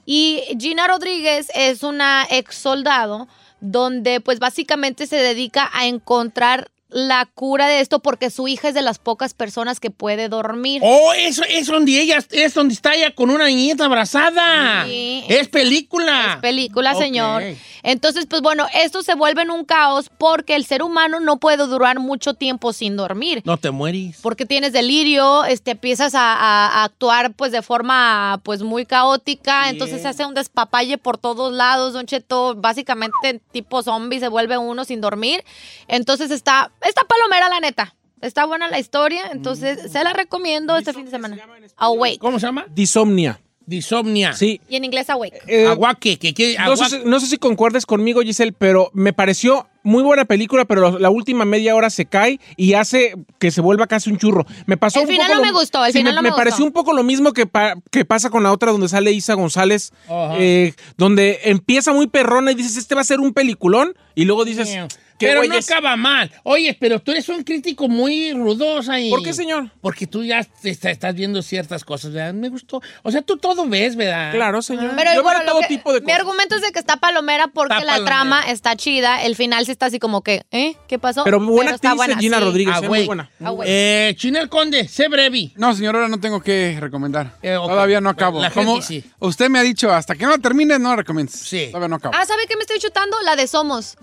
Y 0.04 0.42
Gina 0.58 0.88
Rodríguez 0.88 1.48
es 1.54 1.84
una 1.84 2.26
ex 2.30 2.56
soldado 2.56 3.28
donde 3.60 4.20
pues 4.20 4.40
básicamente 4.40 5.06
se 5.06 5.16
dedica 5.16 5.70
a 5.72 5.86
encontrar 5.86 6.68
la 6.90 7.26
cura 7.34 7.68
de 7.68 7.80
esto 7.80 7.98
porque 8.00 8.30
su 8.30 8.48
hija 8.48 8.68
es 8.68 8.74
de 8.74 8.82
las 8.82 8.98
pocas 8.98 9.34
personas 9.34 9.78
que 9.80 9.90
puede 9.90 10.28
dormir. 10.28 10.80
Oh, 10.84 11.12
eso 11.12 11.42
es 11.48 11.66
donde 11.66 12.00
ella, 12.00 12.18
es 12.30 12.54
donde 12.54 12.74
está 12.74 12.94
ella 12.94 13.14
con 13.14 13.30
una 13.30 13.46
niñita 13.46 13.84
abrazada. 13.84 14.84
Sí. 14.86 15.24
Es 15.28 15.48
película. 15.48 16.34
Es 16.34 16.36
película, 16.40 16.94
señor. 16.94 17.42
Entonces, 17.82 18.26
pues 18.26 18.42
bueno, 18.42 18.66
esto 18.74 19.02
se 19.02 19.14
vuelve 19.14 19.42
en 19.42 19.50
un 19.50 19.64
caos 19.64 20.10
porque 20.18 20.56
el 20.56 20.64
ser 20.64 20.82
humano 20.82 21.20
no 21.20 21.36
puede 21.38 21.66
durar 21.66 22.00
mucho 22.00 22.34
tiempo 22.34 22.72
sin 22.72 22.96
dormir. 22.96 23.42
No 23.44 23.56
te 23.56 23.70
mueres. 23.70 24.18
Porque 24.22 24.46
tienes 24.46 24.72
delirio, 24.72 25.44
este, 25.44 25.72
empiezas 25.72 26.14
a, 26.14 26.34
a- 26.34 26.68
a 26.80 26.84
actuar 26.84 27.32
pues 27.34 27.52
de 27.52 27.62
forma 27.62 28.40
pues 28.42 28.62
muy 28.62 28.84
caótica, 28.86 29.68
entonces 29.68 30.02
se 30.02 30.08
hace 30.08 30.24
un 30.26 30.34
despapalle 30.34 30.98
por 30.98 31.18
todos 31.18 31.52
lados, 31.52 31.92
Don 31.92 32.06
Cheto, 32.06 32.54
básicamente 32.56 33.40
tipo 33.52 33.82
zombie 33.82 34.20
se 34.20 34.28
vuelve 34.28 34.58
uno 34.58 34.84
sin 34.84 35.00
dormir. 35.00 35.44
Entonces 35.86 36.30
está, 36.30 36.70
está 36.86 37.02
palomera 37.04 37.48
la 37.48 37.60
neta. 37.60 37.94
Está 38.20 38.46
buena 38.46 38.68
la 38.68 38.78
historia, 38.80 39.30
entonces 39.32 39.92
se 39.92 40.02
la 40.02 40.12
recomiendo 40.12 40.76
este 40.76 40.92
fin 40.92 41.04
de 41.04 41.10
semana. 41.12 41.36
Awake. 41.76 42.18
¿Cómo 42.18 42.40
se 42.40 42.46
llama? 42.46 42.66
Disomnia. 42.70 43.40
Disomnia. 43.64 44.32
Sí. 44.32 44.60
Y 44.68 44.76
en 44.76 44.84
inglés 44.86 45.10
Awake. 45.10 45.40
Eh, 45.46 45.66
Aguaque, 45.66 46.18
que 46.18 46.32
quiere. 46.34 46.56
no, 46.64 46.74
sé, 46.76 46.88
si- 46.88 47.04
no 47.04 47.20
sé 47.20 47.26
si 47.26 47.36
concuerdes 47.36 47.84
conmigo, 47.86 48.22
Giselle, 48.22 48.52
pero 48.52 48.90
me 48.94 49.12
pareció 49.12 49.68
muy 49.82 50.02
buena 50.02 50.24
película, 50.24 50.64
pero 50.64 50.98
la 50.98 51.10
última 51.10 51.44
media 51.44 51.74
hora 51.76 51.90
se 51.90 52.06
cae 52.06 52.40
y 52.56 52.72
hace 52.74 53.14
que 53.38 53.50
se 53.50 53.60
vuelva 53.60 53.86
casi 53.86 54.10
un 54.10 54.16
churro. 54.18 54.46
Me 54.66 54.76
pasó 54.78 55.00
El 55.00 55.06
un 55.06 55.12
final 55.12 55.26
poco 55.28 55.38
no 55.38 55.44
lo- 55.46 55.52
me 55.52 55.58
gustó, 55.60 55.84
el 55.84 55.92
sí, 55.92 55.98
final 55.98 56.14
me, 56.14 56.16
no 56.16 56.22
me 56.22 56.30
me 56.30 56.36
pareció 56.36 56.64
un 56.64 56.72
poco 56.72 56.92
lo 56.94 57.02
mismo 57.04 57.32
que, 57.32 57.46
pa- 57.46 57.74
que 57.90 58.04
pasa 58.04 58.30
con 58.30 58.42
la 58.42 58.52
otra 58.52 58.72
donde 58.72 58.88
sale 58.88 59.12
Isa 59.12 59.34
González, 59.34 59.92
Ajá. 60.08 60.34
eh, 60.38 60.74
donde 60.96 61.38
empieza 61.44 61.92
muy 61.92 62.06
perrona 62.06 62.50
y 62.52 62.54
dices, 62.54 62.76
este 62.78 62.94
va 62.94 63.02
a 63.02 63.04
ser 63.04 63.20
un 63.20 63.32
peliculón, 63.34 63.94
y 64.20 64.24
luego 64.24 64.44
dices, 64.44 64.68
¿qué 64.68 65.26
Pero 65.26 65.44
no 65.44 65.56
acaba 65.56 65.96
mal. 65.96 66.30
Oye, 66.44 66.76
pero 66.78 67.00
tú 67.00 67.10
eres 67.12 67.28
un 67.28 67.42
crítico 67.44 67.88
muy 67.88 68.32
rudosa 68.32 68.98
y... 69.00 69.10
¿Por 69.10 69.22
qué, 69.22 69.32
señor? 69.32 69.70
Porque 69.80 70.06
tú 70.06 70.22
ya 70.24 70.44
te 70.44 70.70
está- 70.70 70.90
estás 70.90 71.14
viendo 71.14 71.42
ciertas 71.42 71.84
cosas, 71.84 72.12
¿verdad? 72.12 72.34
Me 72.34 72.48
gustó. 72.48 72.80
O 73.02 73.10
sea, 73.10 73.22
tú 73.22 73.36
todo 73.36 73.66
ves, 73.68 73.96
¿verdad? 73.96 74.32
Claro, 74.32 74.62
señor. 74.62 74.92
Pero 74.96 75.14
Yo 75.14 75.22
bueno, 75.22 75.40
veo 75.40 75.48
todo 75.50 75.60
que- 75.62 75.66
tipo 75.68 75.92
de 75.92 76.00
mi 76.00 76.06
cosas. 76.06 76.20
argumento 76.20 76.54
es 76.56 76.62
de 76.62 76.70
que 76.72 76.78
está 76.78 76.96
palomera 76.98 77.48
porque 77.48 77.74
Está 77.74 77.84
la 77.84 77.92
palomera. 77.94 78.14
trama 78.16 78.42
está 78.50 78.76
chida, 78.76 79.22
el 79.24 79.34
final 79.36 79.64
sí 79.66 79.72
está 79.72 79.86
así 79.86 79.98
como 79.98 80.22
que, 80.22 80.42
¿eh? 80.52 80.74
¿Qué 80.88 80.98
pasó? 80.98 81.24
Pero 81.24 81.40
buena 81.40 81.72
actriz, 81.72 81.94
buena, 81.96 82.16
Gina 82.18 82.38
sí. 82.38 82.44
Rodríguez, 82.44 82.74
Ah, 82.76 82.80
eh, 82.84 82.86
güey. 82.88 83.00
muy 83.02 83.06
buena. 83.06 83.30
Ah, 83.42 83.50
güey. 83.50 83.68
Eh, 83.70 84.14
Chinel 84.16 84.48
Conde, 84.48 84.86
sé 84.88 85.08
brevi. 85.08 85.52
No, 85.56 85.74
señor, 85.74 85.96
ahora 85.96 86.08
no 86.08 86.20
tengo 86.20 86.40
que 86.40 86.76
recomendar. 86.80 87.34
Eh. 87.42 87.54
Todavía 87.54 88.00
no 88.00 88.10
acabo. 88.10 88.40
La 88.40 88.50
gente 88.50 88.66
Como 88.66 88.82
sí. 88.82 89.04
Usted 89.20 89.48
me 89.48 89.58
ha 89.58 89.62
dicho, 89.62 89.90
hasta 89.92 90.14
que 90.14 90.24
no 90.26 90.38
termine, 90.40 90.78
no 90.78 90.90
la 90.90 90.96
recomiendes. 90.96 91.34
Sí. 91.40 91.66
Todavía 91.70 91.88
no 91.88 91.96
acabo. 91.96 92.14
Ah, 92.16 92.24
¿sabe 92.24 92.42
qué 92.48 92.54
me 92.56 92.62
estoy 92.62 92.78
chutando? 92.78 93.16
La 93.24 93.34
de 93.36 93.46
Somos. 93.46 93.96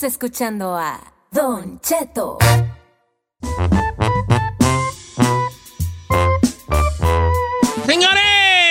Escuchando 0.02 0.76
a 0.76 1.00
Don 1.30 1.80
Cheto. 1.80 2.38
Señores, 7.86 8.22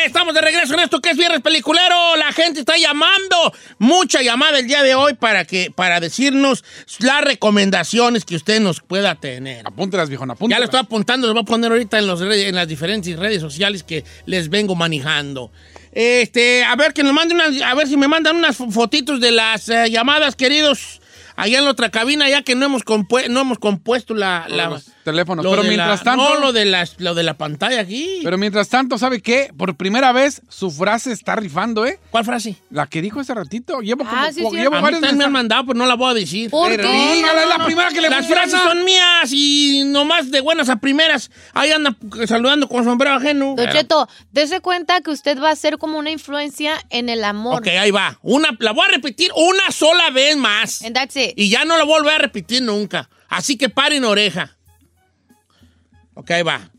estamos 0.05 0.33
de 0.33 0.41
regreso 0.41 0.73
en 0.75 0.81
esto 0.81 1.01
que 1.01 1.09
es 1.11 1.17
Viernes 1.17 1.41
Peliculero. 1.41 2.15
La 2.17 2.31
gente 2.31 2.59
está 2.59 2.77
llamando. 2.77 3.53
Mucha 3.79 4.21
llamada 4.21 4.59
el 4.59 4.67
día 4.67 4.83
de 4.83 4.93
hoy 4.95 5.15
para, 5.15 5.45
que, 5.45 5.71
para 5.75 5.99
decirnos 5.99 6.63
las 6.99 7.23
recomendaciones 7.23 8.25
que 8.25 8.35
usted 8.35 8.59
nos 8.61 8.81
pueda 8.81 9.15
tener. 9.15 9.65
Apúntelas, 9.67 10.09
viejón, 10.09 10.29
Ya 10.29 10.33
apúntelas. 10.33 10.59
lo 10.59 10.65
estoy 10.65 10.79
apuntando, 10.81 11.27
lo 11.27 11.33
voy 11.33 11.41
a 11.43 11.45
poner 11.45 11.71
ahorita 11.71 11.97
en, 11.99 12.07
los 12.07 12.21
en 12.21 12.55
las 12.55 12.67
diferentes 12.67 13.17
redes 13.17 13.41
sociales 13.41 13.83
que 13.83 14.03
les 14.25 14.49
vengo 14.49 14.75
manejando. 14.75 15.51
Este, 15.91 16.63
a 16.63 16.75
ver 16.75 16.93
que 16.93 17.01
nos 17.01 17.13
manden 17.13 17.37
unas, 17.37 17.59
a 17.61 17.73
ver 17.73 17.87
si 17.87 17.97
me 17.97 18.07
mandan 18.07 18.35
unas 18.35 18.59
fo- 18.59 18.71
fotitos 18.71 19.19
de 19.19 19.31
las 19.31 19.67
eh, 19.69 19.89
llamadas, 19.89 20.35
queridos, 20.35 21.01
allá 21.37 21.59
en 21.59 21.65
la 21.65 21.71
otra 21.71 21.89
cabina, 21.91 22.27
ya 22.29 22.41
que 22.41 22.55
no 22.55 22.65
hemos, 22.65 22.83
compue- 22.83 23.29
no 23.29 23.39
hemos 23.39 23.57
compuesto 23.59 24.13
la, 24.13 24.45
la- 24.49 24.65
teléfonos. 25.11 25.43
lo 25.43 25.51
Pero 25.51 25.63
de 25.63 25.69
mientras 25.69 25.99
la- 25.99 26.03
tanto. 26.03 26.29
no 26.35 26.39
lo 26.39 26.53
de 26.53 26.65
las, 26.65 26.95
lo 26.99 27.15
de 27.15 27.23
la 27.23 27.35
pantalla 27.37 27.81
aquí. 27.81 28.19
Pero 28.23 28.37
mientras 28.37 28.69
tanto, 28.69 28.97
¿sabe 28.97 29.21
qué? 29.21 29.49
Por 29.57 29.75
primera 29.75 30.11
vez 30.11 30.41
su 30.49 30.69
frase 30.71 31.11
está 31.11 31.35
rifando, 31.35 31.85
¿eh? 31.85 31.99
¿Cuál 32.11 32.25
frase? 32.25 32.57
La 32.69 32.87
que 32.87 33.01
dijo 33.01 33.19
hace 33.19 33.33
ratito. 33.33 33.79
Llevo 33.81 34.03
como 34.05 34.11
Ah, 34.15 34.29
sí, 34.33 34.41
como- 34.41 34.51
sí. 34.55 34.61
llevo 34.61 34.75
A 34.75 34.79
mí 34.79 34.83
varios 34.83 35.01
también 35.01 35.17
me 35.17 35.23
han 35.25 35.31
mandado, 35.31 35.65
pero 35.67 35.79
no 35.79 35.85
la 35.85 35.95
voy 35.95 36.11
a 36.11 36.13
decir. 36.13 36.49
¿Por 36.49 36.69
Pero 36.69 36.83
qué? 36.83 37.21
no, 37.21 37.33
no, 37.33 37.39
es 37.41 37.49
la 37.57 37.65
primera 37.65 37.89
que 37.89 38.01
le 38.01 38.09
Las 38.09 38.19
funciona. 38.27 38.41
frases 38.43 38.59
son 38.61 38.83
mías 38.83 39.29
y 39.31 39.83
nomás 39.85 40.29
de 40.31 40.41
buenas 40.41 40.69
a 40.69 40.75
primeras. 40.77 41.31
Ahí 41.53 41.71
anda 41.71 41.95
saludando 42.25 42.67
con 42.67 42.83
sombrero 42.83 43.15
ajeno. 43.15 43.55
Don 43.57 43.69
Cheto, 43.71 44.07
dése 44.31 44.59
cuenta 44.59 45.01
que 45.01 45.11
usted 45.11 45.41
va 45.41 45.51
a 45.51 45.55
ser 45.55 45.77
como 45.77 45.97
una 45.97 46.11
influencia 46.11 46.73
en 46.89 47.09
el 47.09 47.23
amor. 47.23 47.61
Ok, 47.61 47.67
ahí 47.67 47.91
va. 47.91 48.19
Una, 48.21 48.49
la 48.59 48.71
voy 48.71 48.85
a 48.87 48.91
repetir 48.91 49.31
una 49.35 49.71
sola 49.71 50.09
vez 50.09 50.35
más. 50.35 50.81
And 50.83 50.93
that's 50.95 51.15
it. 51.15 51.31
Y 51.35 51.49
ya 51.49 51.63
no 51.65 51.77
la 51.77 51.83
voy 51.85 51.93
a 51.95 51.97
volver 51.99 52.15
a 52.15 52.17
repetir 52.19 52.61
nunca. 52.61 53.09
Así 53.29 53.57
que 53.57 53.69
paren 53.69 54.03
oreja. 54.05 54.56
Ok, 56.17 56.31
ahí 56.31 56.41
va. 56.41 56.71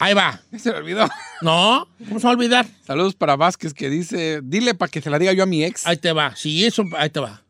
Ahí 0.00 0.14
va. 0.14 0.40
Se 0.58 0.72
me 0.72 0.78
olvidó. 0.78 1.08
No, 1.42 1.86
¿cómo 2.08 2.18
se 2.18 2.26
va 2.26 2.32
a 2.32 2.36
olvidar? 2.36 2.66
Saludos 2.84 3.14
para 3.14 3.36
Vázquez 3.36 3.72
que 3.72 3.88
dice, 3.88 4.40
dile 4.42 4.74
para 4.74 4.90
que 4.90 5.00
se 5.00 5.08
la 5.08 5.20
diga 5.20 5.32
yo 5.32 5.44
a 5.44 5.46
mi 5.46 5.62
ex. 5.62 5.86
Ahí 5.86 5.96
te 5.96 6.12
va. 6.12 6.34
Sí, 6.34 6.66
eso, 6.66 6.82
ahí 6.96 7.10
te 7.10 7.20
va. 7.20 7.44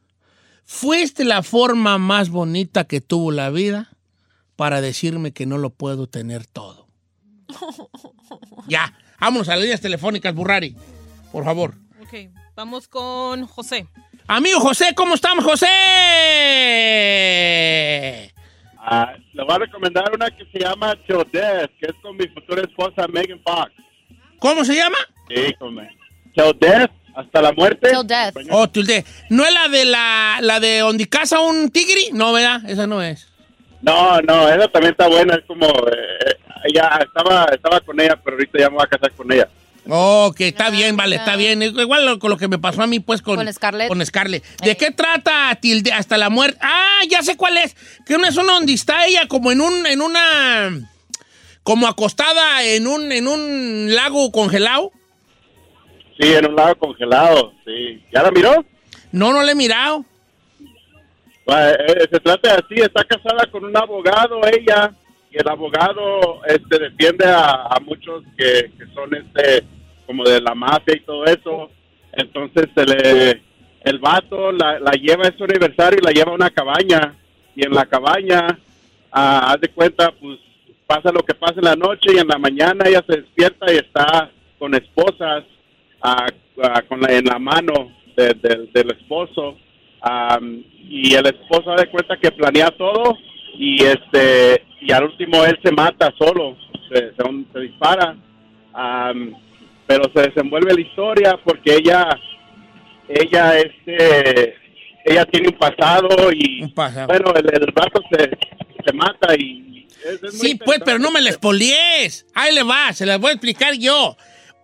Fuiste 0.67 1.25
la 1.25 1.43
forma 1.43 1.97
más 1.97 2.29
bonita 2.29 2.85
que 2.85 3.01
tuvo 3.01 3.33
la 3.33 3.49
vida 3.49 3.89
para 4.57 4.83
decirme 4.83 5.33
que 5.33 5.47
no 5.47 5.57
lo 5.57 5.71
puedo 5.71 6.07
tener 6.07 6.45
todo. 6.47 6.87
ya, 8.69 8.93
vámonos 9.19 9.49
a 9.49 9.53
las 9.53 9.63
líneas 9.63 9.81
telefónicas, 9.81 10.35
Burrari. 10.35 10.77
Por 11.33 11.45
favor. 11.45 11.75
Ok, 12.03 12.13
vamos 12.55 12.89
con 12.89 13.47
José. 13.47 13.89
Amigo 14.27 14.61
José, 14.61 14.93
¿cómo 14.95 15.15
estamos, 15.15 15.43
José? 15.47 15.67
Ah, 18.91 19.13
le 19.35 19.45
voy 19.45 19.55
a 19.55 19.59
recomendar 19.59 20.11
una 20.15 20.31
que 20.31 20.47
se 20.51 20.61
llama 20.61 20.97
Till 21.07 21.23
Death, 21.31 21.71
que 21.79 21.87
es 21.87 21.95
con 22.01 22.17
mi 22.17 22.27
futura 22.29 22.63
esposa 22.63 23.07
Megan 23.09 23.39
Fox. 23.45 23.71
¿Cómo 24.39 24.65
se 24.65 24.75
llama? 24.75 24.97
Sí, 25.29 25.53
con 25.59 25.75
me- 25.75 25.91
Till 26.35 26.57
Death, 26.59 26.91
hasta 27.15 27.43
la 27.43 27.53
muerte. 27.53 27.91
Till 27.91 28.07
death. 28.07 28.35
Oh, 28.51 28.67
Tilde. 28.69 29.05
¿No 29.29 29.45
es 29.45 29.53
la 29.53 29.69
de 29.69 29.85
la, 29.85 30.39
la 30.41 30.59
de 30.61 30.79
donde 30.79 31.07
casa 31.07 31.41
un 31.41 31.69
tigre? 31.71 32.01
No, 32.15 32.33
¿verdad? 32.33 32.63
Esa 32.67 32.87
no 32.87 33.03
es. 33.03 33.29
No, 33.83 34.21
no, 34.23 34.49
esa 34.49 34.69
también 34.69 34.93
está 34.93 35.07
buena. 35.07 35.35
Es 35.35 35.45
como, 35.47 35.67
eh, 35.67 36.37
ya 36.75 36.99
estaba, 37.05 37.45
estaba 37.53 37.81
con 37.81 38.01
ella, 38.01 38.17
pero 38.25 38.37
ahorita 38.37 38.59
ya 38.59 38.71
me 38.71 38.77
voy 38.77 38.85
a 38.85 38.89
casar 38.89 39.13
con 39.13 39.31
ella. 39.31 39.49
Ok, 39.91 40.41
está 40.43 40.67
Ah, 40.67 40.71
bien, 40.71 40.97
vale, 40.99 41.17
está 41.17 41.37
bien. 41.37 41.63
Igual 41.63 42.05
lo- 42.05 42.19
con 42.19 42.31
lo 42.31 42.37
que 42.37 42.47
me 42.47 42.59
pasó 42.59 42.83
a 42.83 42.87
mí, 42.87 43.01
pues, 43.01 43.23
con, 43.23 43.37
Con 43.37 43.51
Scarlett. 43.53 43.89
Con 43.89 44.05
Scarlett. 44.05 44.45
¿De 44.63 44.73
Eh. 44.73 44.77
qué 44.77 44.91
trata 44.91 45.57
Tilde 45.61 45.93
hasta 45.93 46.19
la 46.19 46.29
muerte? 46.29 46.59
Ah, 46.61 47.01
ya 47.09 47.23
sé 47.23 47.37
cuál 47.39 47.57
es. 47.57 47.75
Que 48.05 48.15
una 48.15 48.29
es 48.29 48.37
una 48.37 48.53
donde 48.53 48.75
está 48.75 49.07
ella 49.07 49.27
como 49.29 49.51
en 49.51 49.63
un, 49.63 49.87
en 49.87 50.03
una, 50.03 50.71
como 51.63 51.87
acostada 51.87 52.63
en 52.65 52.87
un, 52.87 53.11
en 53.13 53.27
un 53.29 53.95
lago 53.95 54.31
congelado. 54.31 54.93
Sí, 56.21 56.35
en 56.35 56.47
un 56.49 56.57
lago 56.57 56.75
congelado, 56.77 57.55
sí. 57.65 58.03
¿Ya 58.13 58.23
la 58.23 58.31
miró? 58.31 58.65
No, 59.13 59.33
no 59.33 59.43
le 59.43 59.53
he 59.53 59.55
mirado. 59.55 60.05
Eh, 61.47 62.07
se 62.13 62.21
trata 62.21 62.57
así, 62.57 62.75
está 62.75 63.05
casada 63.05 63.47
con 63.51 63.65
un 63.65 63.75
abogado 63.75 64.39
ella 64.53 64.93
y 65.31 65.39
el 65.39 65.49
abogado 65.49 66.45
este 66.47 66.79
defiende 66.79 67.25
a, 67.27 67.63
a 67.71 67.81
muchos 67.81 68.23
que, 68.37 68.71
que 68.77 68.85
son 68.95 69.15
este 69.15 69.65
como 70.09 70.25
de 70.25 70.41
la 70.41 70.55
mafia 70.57 70.97
y 70.97 71.01
todo 71.01 71.25
eso. 71.27 71.71
Entonces 72.13 72.67
se 72.75 72.85
le 72.85 73.43
el 73.85 73.99
vato 74.01 74.51
la, 74.51 74.81
la 74.81 74.91
lleva 74.93 75.29
a 75.29 75.37
su 75.37 75.45
aniversario 75.45 76.01
y 76.03 76.05
la 76.05 76.11
lleva 76.11 76.33
a 76.33 76.35
una 76.35 76.51
cabaña. 76.51 77.15
Y 77.55 77.65
en 77.65 77.73
la 77.73 77.87
cabaña 77.87 78.59
ah, 79.13 79.53
haz 79.53 79.61
de 79.61 79.69
cuenta 79.69 80.11
pues 80.21 80.39
pasa 80.87 81.13
lo 81.13 81.21
que 81.23 81.35
pasa 81.35 81.55
en 81.59 81.65
la 81.65 81.77
noche 81.77 82.11
y 82.15 82.19
en 82.19 82.27
la 82.29 82.39
mañana 82.39 82.85
ella 82.89 83.05
se 83.07 83.19
despierta 83.21 83.73
y 83.73 83.77
está 83.77 84.31
con 84.59 84.75
esposas 84.75 85.45
ah, 86.03 86.27
ah, 86.63 86.83
con 86.89 87.01
la, 87.01 87.13
en 87.13 87.27
la 87.27 87.39
mano 87.39 87.93
de- 88.17 88.35
de- 88.35 88.69
del 88.73 88.91
esposo. 88.91 89.57
Am, 90.01 90.63
y 90.89 91.15
el 91.15 91.27
esposo 91.27 91.71
da 91.77 91.85
cuenta 91.91 92.17
que 92.17 92.31
planea 92.31 92.71
todo 92.71 93.17
y 93.59 93.83
este 93.85 94.65
y 94.81 94.93
al 94.93 95.05
último 95.05 95.45
él 95.45 95.59
se 95.63 95.73
mata 95.73 96.13
solo 96.19 96.57
se, 96.89 97.13
se- 97.15 97.61
dispara. 97.61 98.17
Am, 98.73 99.35
pero 99.89 100.05
se 100.15 100.21
desenvuelve 100.29 100.73
la 100.75 100.81
historia 100.81 101.37
porque 101.45 101.75
ella 101.75 102.07
ella 103.09 103.59
este 103.59 104.55
ella 105.05 105.25
tiene 105.25 105.49
un 105.49 105.59
pasado 105.59 106.31
y 106.33 106.63
Un 106.63 106.75
pasado. 106.75 107.07
bueno 107.09 107.33
el, 107.35 107.47
el 107.53 107.67
rato 107.75 108.01
se, 108.13 108.31
se 108.87 108.93
mata 108.93 109.35
y 109.37 109.87
es- 110.05 110.23
es 110.23 110.35
muy 110.35 110.49
Sí, 110.51 110.55
pues, 110.57 110.81
pero 110.85 110.99
no 111.01 111.11
me 111.11 111.21
la 111.21 111.31
espolies. 111.31 112.25
Ahí 112.35 112.55
le 112.55 112.63
va, 112.63 112.93
se 112.93 113.05
las 113.07 113.19
voy 113.19 113.31
a 113.31 113.35
explicar 113.35 113.75
yo. 113.75 114.17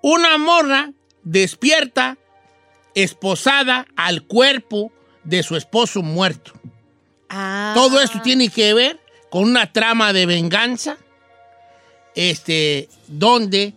Una 0.03 0.37
morra 0.39 0.93
despierta, 1.25 2.19
esposada 2.95 3.87
al 3.97 4.23
cuerpo 4.25 4.93
de 5.25 5.43
su 5.43 5.57
esposo 5.57 6.03
muerto. 6.03 6.53
Ah. 7.31 7.73
Todo 7.75 8.01
esto 8.03 8.21
tiene 8.23 8.49
que 8.51 8.75
ver 8.75 9.01
con 9.31 9.43
una 9.45 9.73
trama 9.73 10.13
de 10.13 10.27
venganza, 10.27 10.99
este, 12.15 12.89
donde, 13.09 13.73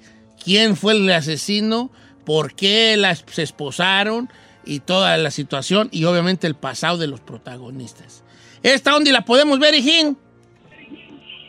quién 0.48 0.78
fue 0.78 0.94
el 0.94 1.12
asesino, 1.12 1.92
por 2.26 2.54
qué 2.54 2.96
las 2.96 3.26
se 3.30 3.44
esposaron 3.44 4.30
y 4.64 4.80
toda 4.80 5.18
la 5.18 5.30
situación 5.30 5.90
y 5.92 6.06
obviamente 6.06 6.48
el 6.48 6.56
pasado 6.56 6.98
de 6.98 7.08
los 7.08 7.20
protagonistas. 7.20 8.24
¿Esta 8.64 8.92
dónde 8.92 9.12
la 9.12 9.26
podemos 9.26 9.60
ver, 9.60 9.76
hijín? 9.76 10.18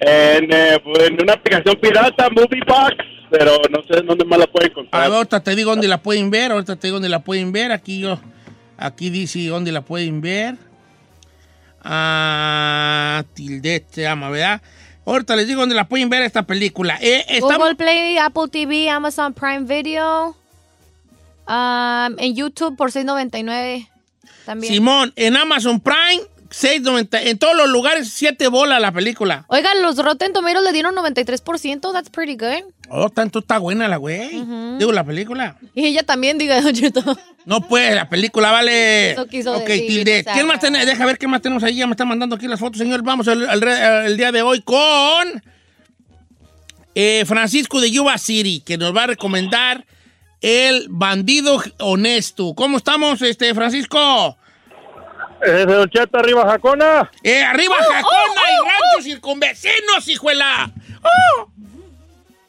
en, 0.00 0.52
eh, 0.52 0.82
en 1.00 1.22
una 1.22 1.34
aplicación 1.34 1.76
pirata 1.80 2.28
Movie 2.30 2.62
Box 2.66 2.96
pero 3.30 3.61
no 3.70 3.82
sé 3.82 4.02
dónde 4.02 4.24
más 4.24 4.40
la 4.40 4.46
pueden 4.48 4.68
A 4.68 4.72
encontrar 4.72 5.02
ver, 5.04 5.16
ahorita 5.16 5.40
te 5.44 5.54
digo 5.54 5.70
dónde 5.70 5.87
la 5.87 6.02
pueden 6.02 6.30
ver, 6.30 6.50
ahorita 6.50 6.74
te 6.74 6.88
digo 6.88 6.96
dónde 6.96 7.08
la 7.08 7.20
pueden 7.20 7.52
ver. 7.52 7.70
Aquí 7.70 8.00
yo, 8.00 8.18
aquí 8.78 9.11
dice 9.11 9.46
dónde 9.46 9.70
la 9.70 9.82
pueden 9.82 10.20
ver. 10.20 10.56
Ah, 11.82 13.22
Tilde 13.34 13.84
se 13.90 14.02
llama, 14.02 14.30
¿verdad? 14.30 14.62
Ahorita 15.08 15.36
les 15.36 15.46
digo 15.46 15.60
dónde 15.60 15.74
la 15.74 15.88
pueden 15.88 16.10
ver 16.10 16.22
esta 16.22 16.42
película. 16.42 16.98
Eh, 17.00 17.24
estamos- 17.28 17.56
Google 17.58 17.74
Play, 17.76 18.18
Apple 18.18 18.48
TV, 18.50 18.90
Amazon 18.90 19.32
Prime 19.34 19.60
Video. 19.60 20.36
um, 21.48 22.18
en 22.18 22.34
YouTube 22.34 22.76
por 22.76 22.92
6.99 22.92 23.88
también. 24.44 24.70
Simón, 24.72 25.12
en 25.16 25.34
Amazon 25.34 25.80
Prime, 25.80 26.22
6.90, 26.50 27.22
en 27.22 27.38
todos 27.38 27.56
los 27.56 27.70
lugares, 27.70 28.10
7 28.10 28.48
bolas 28.48 28.80
la 28.82 28.92
película. 28.92 29.46
Oigan, 29.48 29.80
los 29.80 29.96
Rotten 29.96 30.34
Tomatoes 30.34 30.62
le 30.64 30.72
dieron 30.72 30.94
93%. 30.94 31.90
That's 31.92 32.10
pretty 32.10 32.36
good. 32.36 32.70
Oh, 32.90 33.11
tanto 33.11 33.40
está 33.40 33.59
buena 33.59 33.87
la 33.88 33.96
güey. 33.96 34.31
Digo, 34.79 34.92
la 34.92 35.05
película. 35.05 35.57
Y 35.74 35.87
ella 35.87 36.03
también, 36.03 36.38
diga, 36.38 36.61
Don 36.62 36.72
Cheto. 36.72 37.03
No, 37.44 37.61
pues, 37.61 37.94
la 37.94 38.09
película 38.09 38.51
vale. 38.51 39.12
Eso 39.12 39.27
quiso 39.27 39.57
ok, 39.57 39.66
decir, 39.66 39.87
Tilde. 39.87 40.20
o 40.20 40.22
sea, 40.22 40.33
¿Quién 40.35 40.46
más 40.46 40.61
tenemos? 40.61 40.87
Deja 40.87 41.07
ver 41.07 41.18
qué 41.18 41.29
más 41.29 41.42
tenemos 41.42 41.62
ahí. 41.62 41.77
Ya 41.77 41.87
me 41.87 41.92
están 41.92 42.09
mandando 42.09 42.37
aquí 42.37 42.46
las 42.48 42.61
fotos, 42.61 42.79
señor. 42.79 43.03
Vamos 43.03 43.27
el 43.29 44.16
día 44.16 44.33
de 44.33 44.42
hoy 44.42 44.62
con 44.62 45.42
eh, 46.94 47.24
Francisco 47.27 47.81
de 47.81 47.90
Yuba 47.90 48.16
City, 48.18 48.62
que 48.64 48.77
nos 48.79 48.94
va 48.96 49.05
a 49.05 49.07
recomendar 49.09 49.85
El 50.40 50.87
Bandido 50.88 51.62
Honesto. 51.79 52.55
¿Cómo 52.55 52.77
estamos, 52.79 53.20
este, 53.22 53.55
Francisco? 53.55 54.37
Eh, 55.46 55.64
Don 55.66 55.88
Cheto, 55.88 56.18
arriba 56.18 56.44
Jacona. 56.46 57.11
Eh, 57.22 57.42
arriba 57.42 57.77
Oh, 57.79 57.92
Jacona 57.92 58.40
y 58.51 58.68
ranchos 58.68 59.05
circunvecinos, 59.05 60.09
hijuela. 60.09 60.72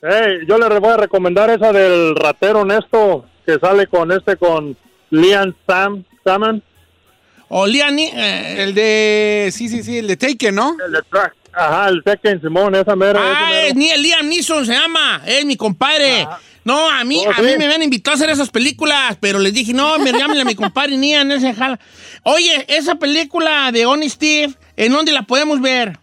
Hey, 0.01 0.39
yo 0.47 0.57
le 0.57 0.79
voy 0.79 0.89
a 0.91 0.97
recomendar 0.97 1.49
esa 1.49 1.73
del 1.73 2.15
ratero 2.15 2.61
honesto 2.61 3.25
que 3.45 3.57
sale 3.59 3.87
con 3.87 4.11
este, 4.11 4.37
con 4.37 4.77
Liam 5.09 5.53
Sam, 5.67 6.03
Salmon. 6.23 6.63
O 7.49 7.65
Liam, 7.67 7.97
eh, 7.99 8.63
El 8.63 8.73
de. 8.75 9.49
Sí, 9.51 9.67
sí, 9.67 9.83
sí, 9.83 9.97
el 9.97 10.07
de 10.07 10.15
Taken, 10.17 10.55
¿no? 10.55 10.77
El 10.85 10.91
de 10.93 11.01
Track. 11.09 11.33
Ajá, 11.51 11.89
el 11.89 12.03
Tekken 12.03 12.39
Simón, 12.41 12.75
esa 12.75 12.95
mera. 12.95 13.19
esa 13.19 13.39
Ah, 13.39 13.49
mera. 13.49 13.63
es 13.67 13.75
ni 13.75 13.91
Liam 13.97 14.27
Neeson 14.29 14.65
se 14.65 14.73
llama, 14.73 15.21
es 15.25 15.43
mi 15.45 15.57
compadre. 15.57 16.27
No, 16.63 16.89
a 16.89 17.03
mí, 17.03 17.23
Oh, 17.25 17.31
a 17.31 17.35
sí. 17.35 17.41
mí 17.41 17.57
me 17.57 17.65
habían 17.65 17.81
invitado 17.81 18.13
a 18.13 18.15
hacer 18.17 18.29
esas 18.29 18.51
películas, 18.51 19.17
pero 19.19 19.39
les 19.39 19.53
dije, 19.53 19.73
no, 19.73 19.97
me 19.97 20.11
llámenle 20.13 20.43
a 20.43 20.45
mi 20.45 20.53
compadre 20.55 20.95
Nian, 20.95 21.31
ese 21.31 21.53
jala. 21.53 21.79
Oye, 22.23 22.65
esa 22.67 22.95
película 22.95 23.71
de 23.71 23.85
Honest 23.87 24.15
Steve, 24.17 24.53
¿en 24.77 24.91
dónde 24.91 25.11
la 25.11 25.23
podemos 25.23 25.59
ver? 25.59 25.97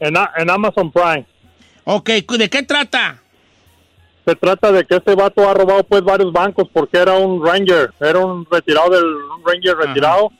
En, 0.00 0.16
a- 0.16 0.32
en 0.36 0.50
Amazon 0.50 0.90
Prime. 0.90 1.24
Ok, 1.84 2.10
¿de 2.38 2.50
qué 2.50 2.62
trata? 2.62 3.20
se 4.24 4.34
trata 4.36 4.72
de 4.72 4.84
que 4.84 4.96
este 4.96 5.14
vato 5.14 5.48
ha 5.48 5.54
robado 5.54 5.84
pues 5.84 6.02
varios 6.02 6.32
bancos 6.32 6.68
porque 6.72 6.96
era 6.96 7.12
un 7.14 7.44
ranger, 7.44 7.90
era 8.00 8.20
un 8.20 8.46
retirado 8.50 8.90
del 8.90 9.04
un 9.04 9.44
ranger 9.44 9.76
retirado 9.76 10.30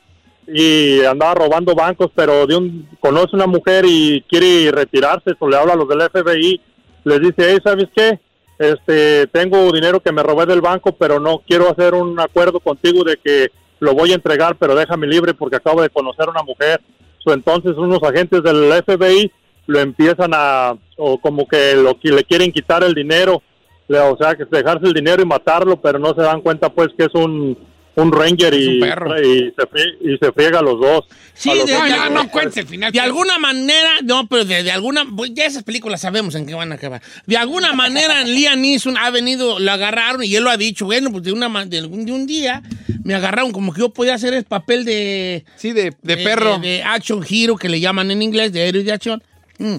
y 0.47 1.03
andaba 1.03 1.35
robando 1.35 1.75
bancos, 1.75 2.09
pero 2.15 2.47
de 2.47 2.55
un 2.55 2.87
conoce 2.99 3.35
una 3.35 3.47
mujer 3.47 3.85
y 3.87 4.23
quiere 4.27 4.71
retirarse, 4.71 5.31
o 5.39 5.49
le 5.49 5.57
habla 5.57 5.73
a 5.73 5.75
los 5.75 5.87
del 5.87 6.01
FBI, 6.01 6.61
les 7.03 7.19
dice, 7.19 7.49
hey, 7.49 7.57
¿sabes 7.63 7.87
qué? 7.95 8.19
Este, 8.57 9.27
tengo 9.27 9.71
dinero 9.71 9.99
que 9.99 10.11
me 10.11 10.23
robé 10.23 10.45
del 10.45 10.61
banco, 10.61 10.91
pero 10.93 11.19
no 11.19 11.41
quiero 11.45 11.69
hacer 11.69 11.93
un 11.93 12.19
acuerdo 12.19 12.59
contigo 12.59 13.03
de 13.03 13.17
que 13.17 13.51
lo 13.79 13.93
voy 13.93 14.11
a 14.11 14.15
entregar, 14.15 14.55
pero 14.55 14.75
déjame 14.75 15.07
libre 15.07 15.33
porque 15.33 15.57
acabo 15.57 15.81
de 15.81 15.89
conocer 15.89 16.27
a 16.27 16.31
una 16.31 16.43
mujer. 16.43 16.79
So, 17.23 17.33
entonces 17.33 17.75
unos 17.75 18.01
agentes 18.03 18.43
del 18.43 18.71
FBI 18.83 19.31
lo 19.67 19.79
empiezan 19.79 20.31
a, 20.33 20.75
o 20.97 21.19
como 21.19 21.47
que 21.47 21.75
lo 21.75 21.99
que 21.99 22.09
le 22.11 22.23
quieren 22.23 22.51
quitar 22.51 22.83
el 22.83 22.93
dinero, 22.93 23.41
o 23.87 24.17
sea, 24.19 24.35
que 24.35 24.45
dejarse 24.49 24.85
el 24.87 24.93
dinero 24.93 25.21
y 25.21 25.25
matarlo, 25.25 25.79
pero 25.81 25.99
no 25.99 26.13
se 26.15 26.21
dan 26.21 26.41
cuenta 26.41 26.69
pues 26.69 26.89
que 26.97 27.05
es 27.05 27.13
un, 27.13 27.57
un 27.95 28.11
ranger 28.11 28.53
y, 28.53 28.79
y, 28.79 29.53
se, 29.55 30.09
y 30.11 30.17
se 30.17 30.31
friega 30.33 30.59
a 30.59 30.63
los 30.63 30.79
dos. 30.79 31.05
Sí, 31.33 31.49
A 31.51 31.55
los 31.55 31.65
de, 31.65 31.73
dos. 31.73 31.83
de- 31.83 32.91
De 32.91 32.99
alguna 32.99 33.37
manera, 33.39 33.89
no, 34.03 34.27
pero 34.27 34.43
de, 34.45 34.63
de 34.63 34.71
alguna, 34.71 35.05
pues 35.15 35.31
ya 35.33 35.45
esas 35.45 35.63
películas 35.63 36.01
sabemos 36.01 36.33
en 36.35 36.45
qué 36.45 36.53
van 36.55 36.71
a 36.71 36.75
acabar. 36.75 37.01
De 37.25 37.37
alguna 37.37 37.73
manera, 37.73 38.23
Liam 38.25 38.59
Neeson 38.61 38.97
ha 38.97 39.09
venido, 39.11 39.59
lo 39.59 39.71
agarraron 39.71 40.23
y 40.23 40.35
él 40.35 40.43
lo 40.43 40.49
ha 40.49 40.57
dicho, 40.57 40.85
bueno, 40.85 41.11
pues 41.11 41.23
de, 41.23 41.31
una, 41.31 41.47
ma- 41.49 41.65
de, 41.65 41.77
algún, 41.79 42.05
de 42.05 42.11
un 42.11 42.25
día 42.25 42.61
me 43.03 43.13
agarraron 43.13 43.51
como 43.51 43.71
que 43.73 43.81
yo 43.81 43.89
podía 43.89 44.15
hacer 44.15 44.33
el 44.33 44.45
papel 44.45 44.83
de... 44.83 45.45
Sí, 45.57 45.73
de, 45.73 45.93
de 46.01 46.17
perro. 46.17 46.57
De, 46.59 46.67
de 46.67 46.83
action 46.83 47.23
hero, 47.29 47.55
que 47.55 47.69
le 47.69 47.79
llaman 47.79 48.09
en 48.11 48.21
inglés, 48.23 48.51
de 48.51 48.67
héroe 48.67 48.83
de 48.83 48.91
acción. 48.93 49.21
Mm. 49.57 49.75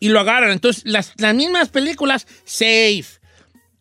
Y 0.00 0.08
lo 0.10 0.20
agarran. 0.20 0.50
Entonces, 0.52 0.84
las, 0.86 1.12
las 1.16 1.34
mismas 1.34 1.68
películas, 1.68 2.26
Safe, 2.44 3.04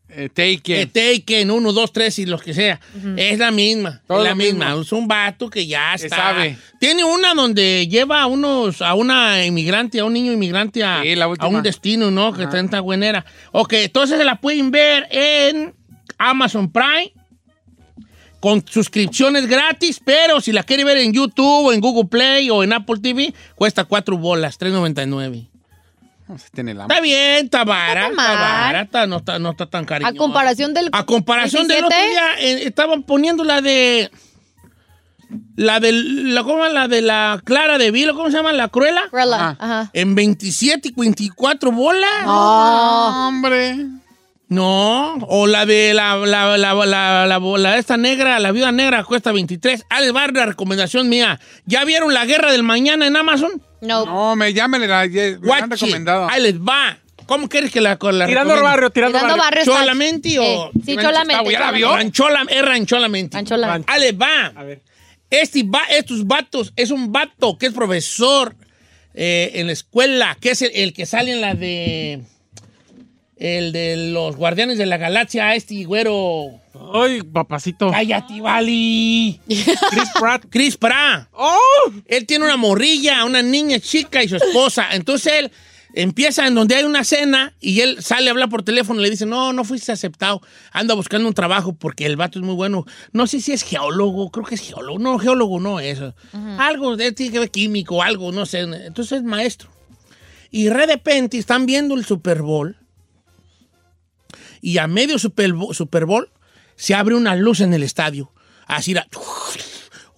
Eh, 0.09 0.29
Taken. 0.29 0.89
Taken, 0.89 1.51
1, 1.51 1.73
2, 1.73 1.93
3 1.93 2.19
y 2.19 2.25
los 2.25 2.41
que 2.41 2.53
sea. 2.53 2.79
Es 3.17 3.37
la 3.37 3.51
misma. 3.51 4.01
Todo 4.07 4.19
es 4.19 4.29
la 4.29 4.35
misma. 4.35 4.65
mismo. 4.69 4.81
Es 4.81 4.91
un 4.93 5.07
vato 5.07 5.49
que 5.49 5.67
ya 5.67 5.95
Que 5.97 6.05
está. 6.05 6.15
sabe. 6.15 6.57
Tiene 6.79 7.03
una 7.03 7.33
donde 7.33 7.87
lleva 7.87 8.21
a 8.21 8.25
unos, 8.25 8.81
a 8.81 8.93
una 8.95 9.45
inmigrante, 9.45 9.99
a 9.99 10.05
un 10.05 10.13
niño 10.13 10.31
inmigrante 10.31 10.83
a, 10.83 11.01
Sí, 11.03 11.13
la 11.15 11.25
a 11.25 11.47
un 11.47 11.61
destino, 11.61 12.09
¿no? 12.09 12.31
Que 12.33 12.43
está 12.43 12.57
en 12.57 12.69
buenera. 12.81 13.25
Ok, 13.51 13.73
entonces 13.73 14.23
la 14.25 14.39
pueden 14.39 14.71
ver 14.71 15.07
en 15.11 15.75
Amazon 16.17 16.71
Prime 16.71 17.11
con 18.47 18.65
suscripciones 18.65 19.45
gratis, 19.45 19.99
pero 20.01 20.39
si 20.39 20.53
la 20.53 20.63
quiere 20.63 20.85
ver 20.85 20.99
en 20.99 21.11
YouTube 21.11 21.65
o 21.65 21.73
en 21.73 21.81
Google 21.81 22.05
Play 22.07 22.49
o 22.49 22.63
en 22.63 22.71
Apple 22.71 22.95
TV, 23.01 23.33
cuesta 23.55 23.83
4 23.83 24.17
bolas, 24.17 24.57
3.99. 24.57 25.49
No 26.29 26.37
se 26.37 26.49
tiene 26.51 26.73
la 26.73 26.83
Está 26.83 27.01
bien, 27.01 27.43
está 27.43 27.65
barata, 27.65 28.07
está 28.07 28.33
barata, 28.35 29.07
no 29.07 29.17
está, 29.17 29.37
no 29.37 29.49
está 29.51 29.65
tan 29.65 29.83
A 29.83 29.87
cariñosa. 29.87 30.15
comparación 30.15 30.73
del. 30.73 30.87
A 30.93 31.03
comparación 31.05 31.67
del 31.67 31.83
otro 31.83 31.97
17, 31.97 32.09
día, 32.09 32.39
eh, 32.39 32.67
estaban 32.67 33.03
poniendo 33.03 33.43
la 33.43 33.59
de. 33.59 34.11
La 35.57 35.81
de 35.81 35.91
la, 35.91 36.43
¿cómo 36.43 36.65
la 36.67 36.87
de 36.87 37.01
la 37.01 37.41
Clara 37.43 37.77
de 37.77 37.91
Vilo, 37.91 38.15
¿cómo 38.15 38.31
se 38.31 38.37
llama? 38.37 38.53
La 38.53 38.69
Cruela. 38.69 39.09
Cruella, 39.09 39.57
ajá. 39.59 39.89
En 39.91 40.15
27 40.15 40.87
y 40.87 40.93
24 40.95 41.73
bolas. 41.73 42.23
No. 42.23 43.27
hombre. 43.27 43.75
No. 44.49 45.15
O 45.27 45.45
la 45.47 45.65
de 45.65 45.93
la, 45.93 46.15
la, 46.17 46.57
la, 46.57 46.73
la, 46.73 47.25
la, 47.27 47.39
la- 47.39 47.77
esta 47.77 47.97
negra, 47.97 48.39
la 48.39 48.51
viuda 48.51 48.71
negra, 48.71 49.03
cuesta 49.03 49.31
23. 49.31 49.85
Ah, 49.89 49.99
les 49.99 50.15
va 50.15 50.19
a 50.23 50.27
dar 50.27 50.33
la 50.35 50.45
recomendación 50.47 51.09
mía. 51.09 51.39
¿Ya 51.65 51.83
vieron 51.83 52.13
La 52.13 52.25
Guerra 52.25 52.51
del 52.51 52.63
Mañana 52.63 53.07
en 53.07 53.15
Amazon? 53.17 53.61
No. 53.81 54.05
No, 54.05 54.35
me 54.35 54.53
llámenle, 54.53 54.87
la, 54.87 55.05
me 55.05 55.53
han 55.53 55.65
it. 55.65 55.71
recomendado. 55.71 56.29
Ahí 56.29 56.41
les 56.41 56.59
va. 56.59 56.97
¿Cómo 57.25 57.49
quieres 57.49 57.71
que 57.73 57.81
la, 57.81 57.89
la 57.89 57.97
Tirando 57.99 58.25
recomiende? 58.29 58.61
barrio, 58.61 58.89
tirando, 58.91 59.17
Tirando 59.19 59.37
barrio. 59.37 59.65
¿Cholamente 59.65 60.39
o...? 60.39 60.43
Eh, 60.43 60.71
sí, 60.85 60.95
cholamente. 60.95 61.51
¿Ya 61.51 61.59
la 61.59 61.71
vio? 61.71 61.93
Ranchola, 61.93 62.45
es 62.47 62.61
rancholamente. 62.63 63.35
Ranchola. 63.35 63.81
Les 63.99 64.13
va. 64.17 64.45
A 64.55 64.63
ver. 64.63 64.81
Este 65.29 65.63
va, 65.63 65.81
estos 65.89 66.25
vatos, 66.25 66.71
es 66.77 66.89
un 66.89 67.11
vato 67.11 67.57
que 67.57 67.65
es 67.65 67.73
profesor 67.73 68.55
eh, 69.13 69.51
en 69.55 69.67
la 69.67 69.73
escuela, 69.73 70.37
que 70.39 70.51
es 70.51 70.61
el, 70.61 70.71
el 70.73 70.93
que 70.93 71.05
sale 71.05 71.33
en 71.33 71.41
la 71.41 71.53
de. 71.53 72.21
El 73.39 73.71
de 73.71 74.11
los 74.11 74.35
Guardianes 74.35 74.77
de 74.79 74.87
la 74.87 74.97
Galaxia, 74.97 75.53
este 75.53 75.83
güero. 75.83 76.59
Ay, 76.93 77.21
papacito. 77.21 77.91
¡Cállate, 77.91 78.41
Vali! 78.41 79.39
Chris 79.47 80.09
Pratt. 80.19 80.45
Chris 80.49 80.77
Pratt. 80.77 81.27
¡Oh! 81.33 81.91
Él 82.07 82.25
tiene 82.25 82.45
una 82.45 82.57
morrilla, 82.57 83.25
una 83.25 83.43
niña 83.43 83.79
chica 83.79 84.23
y 84.23 84.27
su 84.27 84.37
esposa. 84.37 84.87
Entonces 84.91 85.33
él 85.37 85.51
empieza 85.93 86.47
en 86.47 86.55
donde 86.55 86.75
hay 86.75 86.83
una 86.83 87.03
cena 87.03 87.53
y 87.59 87.81
él 87.81 88.01
sale 88.01 88.29
a 88.29 88.31
hablar 88.31 88.49
por 88.49 88.63
teléfono 88.63 88.99
y 88.99 89.03
le 89.03 89.11
dice, 89.11 89.27
no, 89.27 89.53
no 89.53 89.63
fuiste 89.63 89.91
aceptado. 89.91 90.41
Anda 90.71 90.95
buscando 90.95 91.27
un 91.27 91.35
trabajo 91.35 91.73
porque 91.73 92.07
el 92.07 92.15
vato 92.15 92.39
es 92.39 92.45
muy 92.45 92.55
bueno. 92.55 92.85
No 93.11 93.27
sé 93.27 93.39
si 93.39 93.51
es 93.51 93.61
geólogo, 93.61 94.31
creo 94.31 94.45
que 94.45 94.55
es 94.55 94.61
geólogo. 94.61 94.97
No, 94.97 95.19
geólogo 95.19 95.59
no 95.59 95.79
es. 95.79 95.99
Algo 96.57 96.97
de 96.97 97.11
tiene 97.11 97.33
que 97.33 97.39
ver 97.39 97.51
químico, 97.51 98.01
algo, 98.01 98.31
no 98.31 98.47
sé. 98.47 98.61
Entonces 98.61 99.19
es 99.19 99.23
maestro. 99.23 99.69
Y 100.49 100.63
de 100.63 100.73
repente 100.73 101.37
están 101.37 101.67
viendo 101.67 101.93
el 101.93 102.03
Super 102.03 102.41
Bowl 102.41 102.77
y 104.71 104.79
a 104.79 104.87
medio 104.87 105.17
Super 105.17 105.53
Bowl, 105.53 105.73
Super 105.73 106.05
Bowl 106.05 106.29
se 106.75 106.93
abre 106.93 107.15
una 107.15 107.35
luz 107.35 107.61
en 107.61 107.73
el 107.73 107.83
estadio. 107.83 108.33
Así 108.65 108.91
era, 108.91 109.07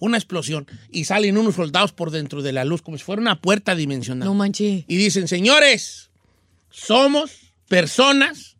una 0.00 0.16
explosión 0.16 0.66
y 0.90 1.04
salen 1.04 1.38
unos 1.38 1.54
soldados 1.54 1.92
por 1.92 2.10
dentro 2.10 2.42
de 2.42 2.52
la 2.52 2.64
luz 2.64 2.82
como 2.82 2.98
si 2.98 3.04
fuera 3.04 3.22
una 3.22 3.40
puerta 3.40 3.74
dimensional. 3.76 4.26
No 4.26 4.34
manches. 4.34 4.84
Y 4.88 4.96
dicen, 4.96 5.28
señores, 5.28 6.10
somos 6.70 7.52
personas 7.68 8.56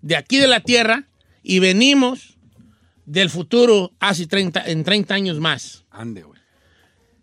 de 0.00 0.16
aquí 0.16 0.38
de 0.38 0.46
la 0.46 0.60
Tierra 0.60 1.08
y 1.42 1.58
venimos 1.58 2.38
del 3.04 3.28
futuro 3.28 3.92
hace 4.00 4.26
30, 4.26 4.64
en 4.66 4.82
30 4.82 5.14
años 5.14 5.40
más. 5.40 5.84
Ande, 5.90 6.22
güey. 6.22 6.40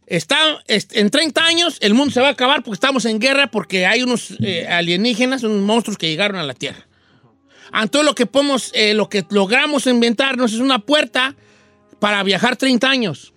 Está, 0.06 0.38
est- 0.68 0.96
en 0.96 1.10
30 1.10 1.44
años 1.44 1.78
el 1.82 1.94
mundo 1.96 2.14
se 2.14 2.22
va 2.22 2.28
a 2.28 2.32
acabar 2.32 2.62
porque 2.64 2.76
estamos 2.76 3.06
en 3.06 3.18
guerra 3.20 3.50
porque 3.50 3.86
hay 3.88 4.04
unos 4.04 4.36
eh, 4.42 4.68
alienígenas, 4.68 5.42
unos 5.44 5.62
monstruos 5.62 5.98
que 5.98 6.08
llegaron 6.10 6.38
a 6.38 6.44
la 6.44 6.54
Tierra. 6.54 6.86
Entonces 7.74 8.06
lo 8.06 8.16
que 8.16 8.26
podemos, 8.26 8.72
eh, 8.74 8.94
lo 8.94 9.10
que 9.10 9.26
logramos 9.30 9.88
inventarnos 9.88 10.54
es 10.54 10.60
una 10.60 10.80
puerta 10.80 11.36
para 12.00 12.22
viajar 12.24 12.56
30 12.58 12.90
años. 12.90 13.34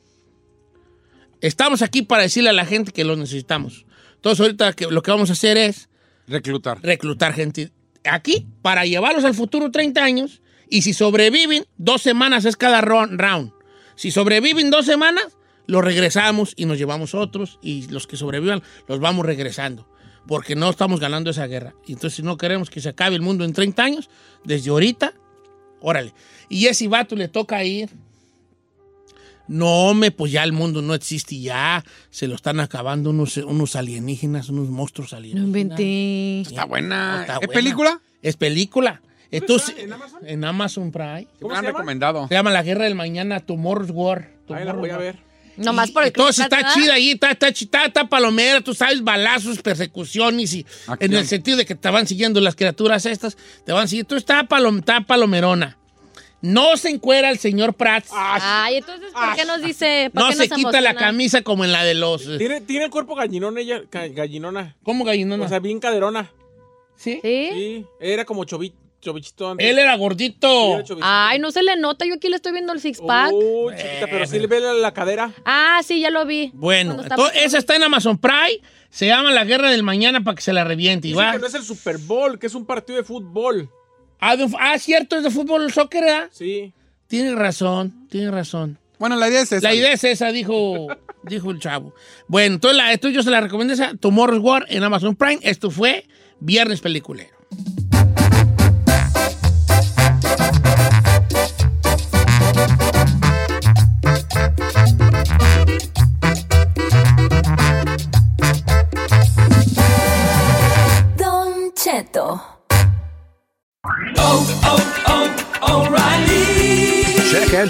Estamos 1.40 1.82
aquí 1.82 2.02
para 2.02 2.22
decirle 2.22 2.50
a 2.50 2.54
la 2.54 2.64
gente 2.64 2.92
que 2.92 3.04
lo 3.04 3.16
necesitamos. 3.16 3.84
Entonces 4.16 4.40
ahorita 4.40 4.72
que, 4.72 4.86
lo 4.86 5.02
que 5.02 5.10
vamos 5.10 5.30
a 5.30 5.34
hacer 5.34 5.56
es 5.56 5.88
Reclutar. 6.26 6.78
reclutar 6.82 7.34
gente 7.34 7.70
aquí 8.04 8.46
para 8.62 8.84
llevarlos 8.86 9.24
al 9.24 9.34
futuro 9.34 9.70
30 9.70 10.02
años 10.02 10.40
y 10.70 10.82
si 10.82 10.94
sobreviven, 10.94 11.66
dos 11.76 12.00
semanas 12.02 12.44
es 12.46 12.56
cada 12.56 12.80
ro- 12.80 13.06
round. 13.06 13.52
Si 13.96 14.10
sobreviven 14.10 14.70
dos 14.70 14.86
semanas, 14.86 15.36
los 15.66 15.84
regresamos 15.84 16.54
y 16.56 16.64
nos 16.64 16.78
llevamos 16.78 17.14
otros 17.14 17.58
y 17.62 17.86
los 17.88 18.06
que 18.06 18.16
sobrevivan 18.16 18.62
los 18.88 18.98
vamos 19.00 19.26
regresando. 19.26 19.86
Porque 20.26 20.56
no 20.56 20.70
estamos 20.70 21.00
ganando 21.00 21.30
esa 21.30 21.46
guerra. 21.46 21.74
Y 21.86 21.92
entonces 21.92 22.16
si 22.16 22.22
no 22.22 22.36
queremos 22.36 22.70
que 22.70 22.80
se 22.80 22.88
acabe 22.88 23.16
el 23.16 23.22
mundo 23.22 23.44
en 23.44 23.52
30 23.52 23.82
años, 23.82 24.10
desde 24.44 24.70
ahorita, 24.70 25.12
órale. 25.80 26.14
Y 26.48 26.66
ese 26.66 26.88
vato 26.88 27.14
le 27.14 27.28
toca 27.28 27.62
ir. 27.64 27.90
No, 29.46 29.92
me, 29.92 30.10
pues 30.10 30.32
ya 30.32 30.42
el 30.42 30.52
mundo 30.52 30.80
no 30.80 30.94
existe 30.94 31.38
ya. 31.38 31.84
Se 32.10 32.26
lo 32.26 32.34
están 32.34 32.60
acabando 32.60 33.10
unos, 33.10 33.36
unos 33.36 33.76
alienígenas, 33.76 34.48
unos 34.48 34.70
monstruos 34.70 35.12
No 35.12 35.18
alienígenas. 35.18 35.46
inventé. 35.48 36.40
Está 36.40 36.64
buena. 36.64 37.20
Está 37.20 37.38
¿Es 37.42 37.48
película? 37.48 38.00
Es 38.22 38.36
película. 38.36 39.02
Entonces, 39.30 39.74
en 40.22 40.44
Amazon? 40.44 40.90
Prime. 40.92 41.26
Me 41.40 41.54
han 41.54 41.64
recomendado. 41.64 42.28
Se 42.28 42.34
llama 42.34 42.50
La 42.50 42.62
Guerra 42.62 42.84
del 42.84 42.94
Mañana, 42.94 43.40
Tomorrow's 43.40 43.90
War. 43.90 44.30
Ahí 44.48 44.64
la 44.64 44.72
voy 44.72 44.90
a 44.90 44.96
ver. 44.96 45.18
Nomás 45.56 45.90
por 45.90 46.02
el 46.02 46.08
Entonces 46.08 46.44
está 46.44 46.56
¿verdad? 46.56 46.74
chida 46.74 46.94
ahí, 46.94 47.10
está, 47.12 47.30
está, 47.30 47.48
está, 47.48 47.84
está 47.86 48.08
palomera, 48.08 48.60
tú 48.60 48.74
sabes, 48.74 49.02
balazos, 49.02 49.60
persecuciones 49.62 50.52
y 50.54 50.66
Acción. 50.86 50.98
en 51.00 51.14
el 51.14 51.26
sentido 51.26 51.56
de 51.56 51.64
que 51.64 51.74
te 51.74 51.88
van 51.90 52.06
siguiendo 52.06 52.40
las 52.40 52.54
criaturas 52.56 53.06
estas, 53.06 53.36
te 53.64 53.72
van 53.72 53.86
siguiendo. 53.88 54.08
Tú 54.08 54.16
está, 54.16 54.44
palom, 54.44 54.78
está 54.78 55.00
palomerona. 55.02 55.78
No 56.42 56.76
se 56.76 56.90
encuera 56.90 57.30
el 57.30 57.38
señor 57.38 57.72
Prats. 57.72 58.10
Ay, 58.12 58.76
entonces, 58.76 59.10
¿por 59.12 59.34
qué 59.34 59.44
nos 59.46 59.62
dice? 59.62 60.10
¿Por 60.12 60.22
no 60.24 60.28
qué 60.28 60.36
se 60.36 60.48
nos 60.48 60.58
quita 60.58 60.80
la 60.82 60.94
camisa 60.94 61.40
como 61.40 61.64
en 61.64 61.72
la 61.72 61.84
de 61.84 61.94
los... 61.94 62.26
eh, 62.26 62.36
Tiene, 62.36 62.60
tiene 62.60 62.84
el 62.84 62.90
cuerpo 62.90 63.14
gallinón 63.14 63.56
ella, 63.56 63.80
gallinona. 63.90 64.76
¿Cómo 64.82 65.04
gallinona? 65.04 65.42
O 65.44 65.48
sea, 65.48 65.58
bien 65.60 65.80
caderona. 65.80 66.30
¿Sí? 66.96 67.18
¿Sí? 67.22 67.48
Sí, 67.52 67.86
era 67.98 68.24
como 68.26 68.44
chovi, 68.44 68.74
chovichito 69.04 69.50
antes. 69.50 69.66
Él 69.68 69.78
era 69.78 69.92
Sí, 69.94 69.98
gordito. 70.00 70.78
era. 70.80 71.28
Ay, 71.28 71.38
no 71.38 71.50
se 71.52 71.62
le 71.62 71.76
nota. 71.76 72.04
Yo 72.06 72.14
aquí 72.14 72.28
le 72.28 72.36
estoy 72.36 72.52
viendo 72.52 72.72
el 72.72 72.80
six 72.80 73.00
pack. 73.00 73.30
Oh, 73.32 73.70
chiquita, 73.70 74.06
pero 74.10 74.26
sí 74.26 74.38
le 74.38 74.46
ve 74.48 74.60
la, 74.60 74.72
la 74.72 74.92
cadera. 74.92 75.30
Ah, 75.44 75.80
sí, 75.84 76.00
ya 76.00 76.10
lo 76.10 76.26
vi. 76.26 76.50
Bueno, 76.54 76.96
entonces, 77.02 77.42
esa 77.44 77.58
está 77.58 77.76
en 77.76 77.84
Amazon 77.84 78.18
Prime. 78.18 78.60
Se 78.90 79.06
llama 79.06 79.30
La 79.32 79.44
Guerra 79.44 79.70
del 79.70 79.82
Mañana 79.82 80.22
para 80.22 80.34
que 80.36 80.42
se 80.42 80.52
la 80.52 80.64
reviente. 80.64 81.12
Va. 81.14 81.32
que 81.32 81.38
no 81.38 81.46
es 81.46 81.54
el 81.54 81.62
Super 81.64 81.98
Bowl, 81.98 82.38
que 82.38 82.46
es 82.46 82.54
un 82.54 82.64
partido 82.64 82.96
de 82.98 83.04
fútbol. 83.04 83.68
Ah, 84.20 84.36
de- 84.36 84.48
ah, 84.58 84.78
cierto, 84.78 85.16
es 85.16 85.22
de 85.24 85.30
fútbol, 85.30 85.70
soccer, 85.72 86.02
¿verdad? 86.04 86.28
Sí. 86.32 86.72
Tiene 87.08 87.34
razón, 87.34 88.06
tiene 88.08 88.30
razón. 88.30 88.78
Bueno, 88.98 89.16
la 89.16 89.28
idea 89.28 89.42
es 89.42 89.52
esa. 89.52 89.68
La 89.68 89.74
idea 89.74 89.92
es 89.92 90.04
esa, 90.04 90.30
dijo, 90.32 90.86
dijo 91.24 91.50
el 91.50 91.58
chavo. 91.60 91.92
Bueno, 92.28 92.54
entonces, 92.54 92.76
la, 92.78 92.92
esto 92.92 93.08
yo 93.10 93.22
se 93.22 93.30
la 93.30 93.40
recomiendo 93.40 93.74
esa, 93.74 93.94
Tomorrow's 93.96 94.42
War 94.42 94.64
en 94.68 94.82
Amazon 94.84 95.16
Prime. 95.16 95.40
Esto 95.42 95.70
fue 95.70 96.06
Viernes 96.40 96.80
Peliculero. 96.80 97.34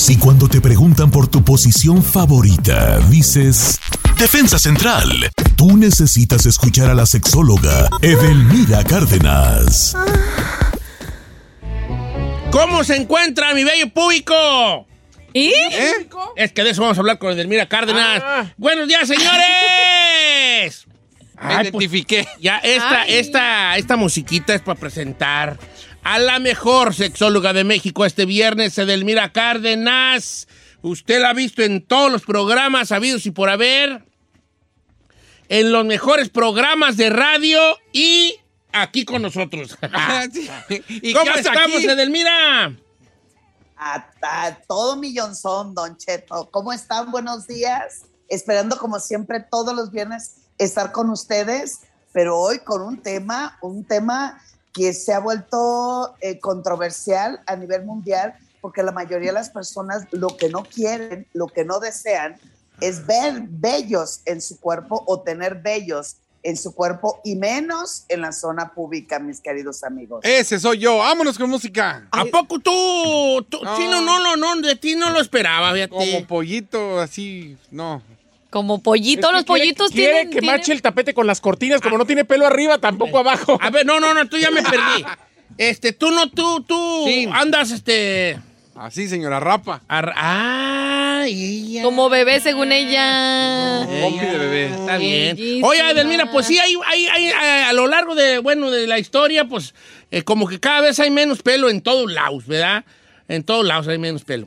Si 0.00 0.16
cuando 0.16 0.48
te 0.48 0.62
preguntan 0.62 1.10
por 1.10 1.28
tu 1.28 1.44
posición 1.44 2.02
favorita 2.02 3.00
dices 3.10 3.78
Defensa 4.18 4.58
Central, 4.58 5.30
tú 5.56 5.76
necesitas 5.76 6.46
escuchar 6.46 6.88
a 6.88 6.94
la 6.94 7.04
sexóloga 7.04 7.86
Edelmira 8.00 8.82
Cárdenas. 8.82 9.94
¿Cómo 12.50 12.82
se 12.82 12.96
encuentra 12.96 13.52
mi 13.52 13.62
bello 13.62 13.92
público? 13.92 14.86
¿Y? 15.34 15.52
Es 16.34 16.52
que 16.52 16.64
de 16.64 16.70
eso 16.70 16.80
vamos 16.80 16.96
a 16.96 17.00
hablar 17.02 17.18
con 17.18 17.32
Edelmira 17.34 17.68
Cárdenas. 17.68 18.54
Buenos 18.56 18.88
días, 18.88 19.06
señores. 19.06 20.86
Me 21.42 21.54
Ay, 21.54 21.70
pues, 21.70 21.84
identifiqué. 21.84 22.26
ya 22.40 22.56
esta, 22.58 23.02
Ay. 23.02 23.14
esta, 23.16 23.76
esta 23.76 23.96
musiquita 23.96 24.54
es 24.54 24.62
para 24.62 24.80
presentar 24.80 25.58
a 26.02 26.18
la 26.18 26.38
mejor 26.38 26.94
sexóloga 26.94 27.52
de 27.52 27.64
México 27.64 28.04
este 28.04 28.24
viernes, 28.24 28.78
Edelmira 28.78 29.32
Cárdenas. 29.32 30.48
Usted 30.82 31.20
la 31.20 31.30
ha 31.30 31.34
visto 31.34 31.62
en 31.62 31.84
todos 31.86 32.10
los 32.10 32.22
programas 32.22 32.92
habidos 32.92 33.26
y 33.26 33.30
por 33.30 33.50
haber. 33.50 34.04
En 35.48 35.72
los 35.72 35.84
mejores 35.84 36.28
programas 36.28 36.96
de 36.96 37.10
radio 37.10 37.60
y 37.92 38.36
aquí 38.72 39.04
con 39.04 39.22
nosotros. 39.22 39.76
¿Y 40.88 41.12
¿Cómo 41.12 41.32
estamos, 41.32 41.76
aquí? 41.76 41.86
Edelmira? 41.86 42.76
A, 43.76 44.10
a 44.22 44.58
todo 44.66 44.96
millonzón, 44.96 45.74
Don 45.74 45.96
Cheto. 45.96 46.48
¿Cómo 46.50 46.72
están? 46.72 47.10
Buenos 47.10 47.46
días. 47.46 48.02
Esperando, 48.28 48.78
como 48.78 49.00
siempre, 49.00 49.40
todos 49.40 49.74
los 49.74 49.90
viernes 49.90 50.36
estar 50.56 50.92
con 50.92 51.10
ustedes, 51.10 51.80
pero 52.12 52.38
hoy 52.38 52.60
con 52.60 52.82
un 52.82 53.02
tema, 53.02 53.58
un 53.60 53.84
tema 53.84 54.40
que 54.72 54.92
se 54.92 55.12
ha 55.12 55.20
vuelto 55.20 56.14
eh, 56.20 56.38
controversial 56.38 57.40
a 57.46 57.56
nivel 57.56 57.84
mundial, 57.84 58.34
porque 58.60 58.82
la 58.82 58.92
mayoría 58.92 59.28
de 59.28 59.34
las 59.34 59.50
personas 59.50 60.06
lo 60.10 60.36
que 60.36 60.48
no 60.48 60.64
quieren, 60.64 61.26
lo 61.32 61.46
que 61.46 61.64
no 61.64 61.80
desean, 61.80 62.36
es 62.80 63.06
ver 63.06 63.42
bellos 63.48 64.20
en 64.24 64.40
su 64.40 64.58
cuerpo 64.58 65.02
o 65.06 65.20
tener 65.20 65.56
bellos 65.56 66.16
en 66.42 66.56
su 66.56 66.74
cuerpo 66.74 67.20
y 67.24 67.36
menos 67.36 68.04
en 68.08 68.22
la 68.22 68.32
zona 68.32 68.72
pública, 68.72 69.18
mis 69.18 69.40
queridos 69.40 69.84
amigos. 69.84 70.20
Ese 70.24 70.58
soy 70.58 70.78
yo. 70.78 70.98
Vámonos 70.98 71.38
con 71.38 71.50
música. 71.50 72.06
¿A 72.10 72.24
poco 72.24 72.58
tú, 72.58 73.46
tú 73.48 73.62
No. 73.62 73.76
Chino, 73.76 74.00
no, 74.00 74.18
no, 74.20 74.36
no, 74.36 74.56
de 74.62 74.76
ti 74.76 74.94
no 74.94 75.10
lo 75.10 75.20
esperaba, 75.20 75.72
fíjate. 75.72 75.90
Como 75.90 76.26
pollito, 76.26 77.00
así, 77.00 77.58
no. 77.70 78.02
Como 78.50 78.82
pollito, 78.82 79.28
Es 79.28 79.30
que 79.30 79.32
los 79.36 79.44
quiere- 79.44 79.60
pollitos 79.60 79.90
quiere 79.92 80.12
tienen... 80.12 80.30
que 80.30 80.40
tienen- 80.40 80.56
mache 80.58 80.72
el 80.72 80.82
tapete 80.82 81.14
con 81.14 81.26
las 81.26 81.40
cortinas, 81.40 81.80
como 81.80 81.96
no 81.98 82.04
tiene 82.04 82.24
pelo 82.24 82.46
arriba, 82.46 82.78
tampoco 82.78 83.18
abajo. 83.18 83.58
A 83.60 83.70
ver, 83.70 83.86
no, 83.86 84.00
no, 84.00 84.12
no, 84.12 84.26
tú 84.28 84.38
ya 84.38 84.50
me 84.50 84.62
perdí. 84.62 85.04
Este, 85.58 85.92
tú 85.92 86.10
no, 86.10 86.30
tú, 86.30 86.62
tú 86.62 87.04
Sí. 87.06 87.28
andas, 87.32 87.70
este... 87.70 88.38
Así, 88.76 89.08
señora 89.08 89.40
Rapa. 89.40 89.82
ar- 89.88 90.14
ah, 90.16 91.24
ella. 91.26 91.82
Como 91.82 92.08
bebé, 92.08 92.40
según 92.40 92.72
ella. 92.72 93.86
Pompi 94.00 94.24
de 94.24 94.38
bebé. 94.38 94.66
Está 94.70 94.96
bien. 94.96 95.36
Bellísima. 95.36 95.68
Oye, 95.68 95.90
Edelmira, 95.90 96.30
pues 96.30 96.46
sí, 96.46 96.58
hay, 96.58 96.74
hay, 96.86 97.06
hay, 97.08 97.30
a, 97.68 97.72
lo 97.74 97.88
largo 97.88 98.14
de, 98.14 98.38
bueno, 98.38 98.70
de 98.70 98.86
la 98.86 98.98
historia, 98.98 99.44
pues, 99.44 99.74
eh, 100.10 100.22
como 100.22 100.46
que 100.48 100.60
cada 100.60 100.80
vez 100.80 100.98
hay 100.98 101.10
menos 101.10 101.42
pelo 101.42 101.68
en 101.68 101.82
todos 101.82 102.10
lados, 102.10 102.46
¿verdad? 102.46 102.84
En 103.28 103.42
todos 103.44 103.66
lados 103.66 103.86
hay 103.88 103.98
menos 103.98 104.24
pelo. 104.24 104.46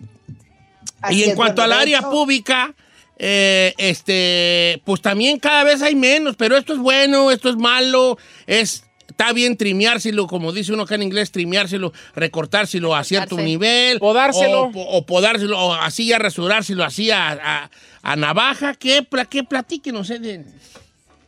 Así 1.02 1.16
y 1.20 1.24
en 1.26 1.36
cuanto 1.36 1.62
al 1.62 1.74
área 1.74 2.00
hecho- 2.00 2.10
pública, 2.10 2.74
eh, 3.18 3.74
este, 3.78 4.82
pues 4.86 5.02
también 5.02 5.40
cada 5.40 5.64
vez 5.64 5.82
hay 5.82 5.96
menos, 5.96 6.36
pero 6.36 6.58
esto 6.58 6.74
es 6.74 6.80
bueno, 6.80 7.32
esto 7.32 7.50
es 7.50 7.56
malo, 7.58 8.18
es, 8.48 8.84
está 9.08 9.32
bien 9.34 9.56
trimeárselo, 9.58 10.28
como 10.28 10.52
dice 10.52 10.74
uno 10.74 10.84
acá 10.84 10.96
en 10.96 11.04
inglés, 11.04 11.32
trimeárselo, 11.32 11.94
recortárselo 12.16 12.96
a 12.96 13.04
cierto 13.04 13.38
nivel. 13.38 14.00
Podárselo. 14.00 14.64
O, 14.74 14.98
o 14.98 15.06
podárselo, 15.06 15.60
o 15.60 15.74
así 15.74 16.08
ya 16.08 16.18
rasurárselo 16.20 16.84
así 16.84 17.12
a, 17.12 17.32
a- 17.32 17.70
a 18.02 18.16
navaja. 18.16 18.74
¿Qué, 18.74 19.04
pla, 19.04 19.26
qué 19.26 19.44
platíquenos, 19.44 20.10
eh, 20.10 20.20
de- 20.20 20.46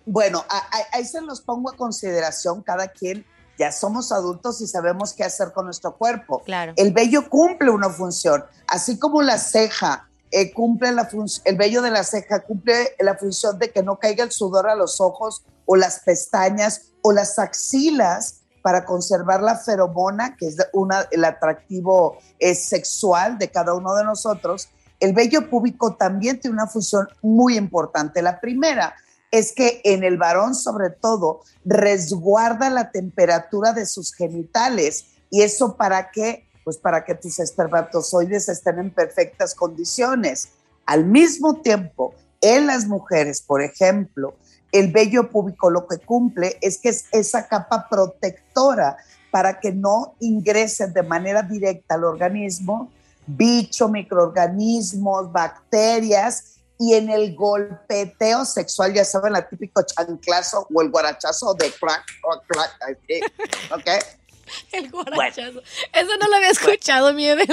Bueno, 0.05 0.43
a- 0.49 0.57
a- 0.57 0.97
ahí 0.97 1.05
se 1.05 1.21
los 1.21 1.41
pongo 1.41 1.69
a 1.69 1.75
consideración 1.77 2.61
cada 2.63 2.87
quien. 2.89 3.25
Ya 3.57 3.71
somos 3.71 4.11
adultos 4.11 4.59
y 4.59 4.67
sabemos 4.67 5.13
qué 5.13 5.23
hacer 5.23 5.53
con 5.53 5.63
nuestro 5.65 5.95
cuerpo. 5.95 6.43
Claro. 6.43 6.73
El 6.75 6.91
vello 6.91 7.29
cumple 7.29 7.69
una 7.69 7.89
función, 7.89 8.43
así 8.67 8.99
como 8.99 9.21
la 9.21 9.37
ceja 9.37 10.09
eh, 10.31 10.53
cumple 10.53 10.91
la 10.91 11.05
función, 11.05 11.43
el 11.45 11.55
vello 11.55 11.81
de 11.81 11.91
la 11.91 12.03
ceja 12.03 12.41
cumple 12.41 12.95
la 12.99 13.15
función 13.15 13.57
de 13.59 13.71
que 13.71 13.83
no 13.83 13.99
caiga 13.99 14.23
el 14.23 14.31
sudor 14.31 14.69
a 14.69 14.75
los 14.75 14.99
ojos 14.99 15.43
o 15.65 15.75
las 15.75 15.99
pestañas 15.99 16.91
o 17.01 17.11
las 17.11 17.39
axilas 17.39 18.41
para 18.61 18.83
conservar 18.83 19.43
la 19.43 19.57
feromona, 19.57 20.35
que 20.35 20.47
es 20.47 20.57
una, 20.73 21.07
el 21.11 21.23
atractivo 21.23 22.17
eh, 22.39 22.55
sexual 22.55 23.37
de 23.37 23.51
cada 23.51 23.75
uno 23.75 23.93
de 23.93 24.03
nosotros. 24.03 24.69
El 24.99 25.13
vello 25.13 25.49
púbico 25.49 25.95
también 25.95 26.39
tiene 26.39 26.55
una 26.55 26.67
función 26.67 27.07
muy 27.21 27.57
importante. 27.57 28.23
La 28.23 28.39
primera 28.39 28.95
es 29.29 29.53
que 29.53 29.81
en 29.83 30.03
el 30.03 30.17
varón 30.17 30.55
sobre 30.55 30.89
todo 30.89 31.41
resguarda 31.63 32.69
la 32.69 32.91
temperatura 32.91 33.73
de 33.73 33.85
sus 33.85 34.13
genitales 34.13 35.05
y 35.29 35.43
eso 35.43 35.75
para 35.77 36.09
qué? 36.11 36.47
Pues 36.65 36.77
para 36.77 37.05
que 37.05 37.15
tus 37.15 37.39
espermatozoides 37.39 38.49
estén 38.49 38.79
en 38.79 38.91
perfectas 38.91 39.55
condiciones. 39.55 40.49
Al 40.85 41.05
mismo 41.05 41.61
tiempo, 41.61 42.13
en 42.41 42.67
las 42.67 42.85
mujeres, 42.85 43.41
por 43.41 43.61
ejemplo, 43.61 44.35
el 44.73 44.91
vello 44.91 45.29
púbico 45.29 45.69
lo 45.69 45.87
que 45.87 45.99
cumple 45.99 46.57
es 46.59 46.79
que 46.79 46.89
es 46.89 47.05
esa 47.13 47.47
capa 47.47 47.87
protectora 47.89 48.97
para 49.31 49.61
que 49.61 49.71
no 49.71 50.15
ingresen 50.19 50.91
de 50.91 51.03
manera 51.03 51.41
directa 51.41 51.95
al 51.95 52.03
organismo 52.03 52.91
bicho, 53.27 53.87
microorganismos, 53.89 55.31
bacterias 55.31 56.55
y 56.77 56.93
en 56.93 57.09
el 57.09 57.35
golpeteo 57.35 58.43
sexual, 58.43 58.93
ya 58.93 59.05
saben, 59.05 59.33
la 59.33 59.47
típico 59.47 59.81
chanclazo 59.81 60.67
o 60.73 60.81
el 60.81 60.91
guarachazo 60.91 61.53
de 61.53 61.71
crack, 61.71 62.03
crack, 62.21 62.45
crack, 62.47 62.81
así, 62.81 63.21
¿ok? 63.73 64.05
El 64.71 64.89
guarachazo. 64.91 65.61
Eso 65.93 66.11
no 66.19 66.27
lo 66.27 66.35
había 66.35 66.49
escuchado, 66.49 67.09
Edel. 67.09 67.47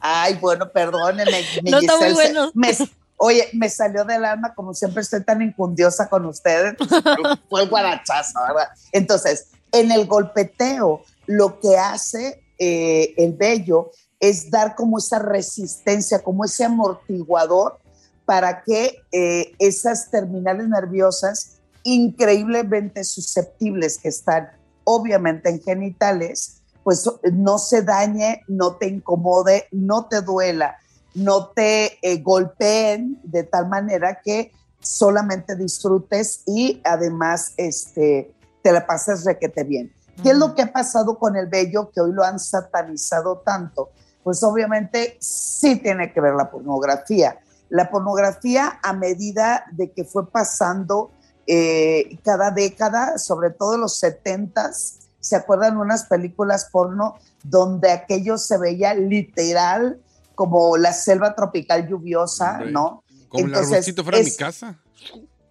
Ay, 0.00 0.34
bueno, 0.34 0.70
perdónenme. 0.70 1.44
mi 1.62 1.70
No 1.70 1.78
está 1.78 1.96
muy 1.96 2.12
bueno. 2.12 2.50
me- 2.54 2.76
oye, 3.16 3.48
me 3.52 3.68
salió 3.68 4.04
del 4.04 4.24
alma, 4.24 4.52
como 4.54 4.74
siempre 4.74 5.02
estoy 5.02 5.22
tan 5.22 5.42
incundiosa 5.42 6.08
con 6.08 6.26
ustedes, 6.26 6.74
pues, 6.76 6.90
fue 7.48 7.62
el 7.62 7.68
guarachazo, 7.68 8.40
¿verdad? 8.48 8.68
Entonces, 8.90 9.48
en 9.70 9.92
el 9.92 10.06
golpeteo, 10.06 11.04
lo 11.26 11.60
que 11.60 11.76
hace 11.78 12.42
eh, 12.58 13.14
el 13.16 13.32
vello 13.34 13.90
es 14.18 14.50
dar 14.50 14.74
como 14.74 14.98
esa 14.98 15.18
resistencia, 15.18 16.20
como 16.22 16.44
ese 16.44 16.64
amortiguador 16.64 17.78
para 18.24 18.62
que 18.62 19.02
eh, 19.12 19.52
esas 19.58 20.10
terminales 20.10 20.68
nerviosas 20.68 21.58
increíblemente 21.84 23.02
susceptibles 23.04 23.98
que 23.98 24.08
están 24.08 24.50
obviamente 24.84 25.48
en 25.48 25.60
genitales, 25.60 26.62
pues 26.82 27.08
no 27.32 27.58
se 27.58 27.82
dañe, 27.82 28.42
no 28.48 28.76
te 28.76 28.88
incomode, 28.88 29.66
no 29.70 30.06
te 30.06 30.20
duela, 30.20 30.76
no 31.14 31.48
te 31.48 31.98
eh, 32.02 32.18
golpeen 32.22 33.20
de 33.22 33.44
tal 33.44 33.68
manera 33.68 34.20
que 34.22 34.52
solamente 34.80 35.54
disfrutes 35.54 36.42
y 36.46 36.80
además 36.84 37.52
este, 37.56 38.34
te 38.62 38.72
la 38.72 38.86
pasas 38.86 39.24
requete 39.24 39.64
bien. 39.64 39.92
¿Qué 40.22 40.30
es 40.30 40.36
lo 40.36 40.54
que 40.54 40.62
ha 40.62 40.72
pasado 40.72 41.18
con 41.18 41.36
el 41.36 41.46
vello 41.46 41.90
que 41.90 42.00
hoy 42.00 42.12
lo 42.12 42.24
han 42.24 42.38
satanizado 42.38 43.38
tanto? 43.38 43.90
Pues 44.22 44.42
obviamente 44.42 45.16
sí 45.20 45.76
tiene 45.76 46.12
que 46.12 46.20
ver 46.20 46.34
la 46.34 46.50
pornografía. 46.50 47.40
La 47.70 47.90
pornografía 47.90 48.78
a 48.82 48.92
medida 48.92 49.64
de 49.72 49.90
que 49.90 50.04
fue 50.04 50.30
pasando 50.30 51.10
eh, 51.46 52.18
cada 52.24 52.50
década, 52.50 53.18
sobre 53.18 53.50
todo 53.50 53.76
los 53.78 53.98
setentas, 53.98 54.98
¿se 55.20 55.36
acuerdan 55.36 55.76
unas 55.76 56.04
películas 56.04 56.68
porno 56.70 57.16
donde 57.42 57.90
aquello 57.90 58.38
se 58.38 58.58
veía 58.58 58.94
literal 58.94 60.00
como 60.34 60.76
la 60.76 60.92
selva 60.92 61.34
tropical 61.34 61.88
lluviosa, 61.88 62.52
Hombre, 62.54 62.70
¿no? 62.72 63.04
Como 63.28 63.44
el 63.46 63.50
Entonces, 63.50 63.72
arrocito 63.74 64.02
fuera 64.02 64.18
de 64.18 64.24
mi 64.24 64.30
es- 64.30 64.36
casa. 64.36 64.78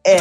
eh, 0.04 0.20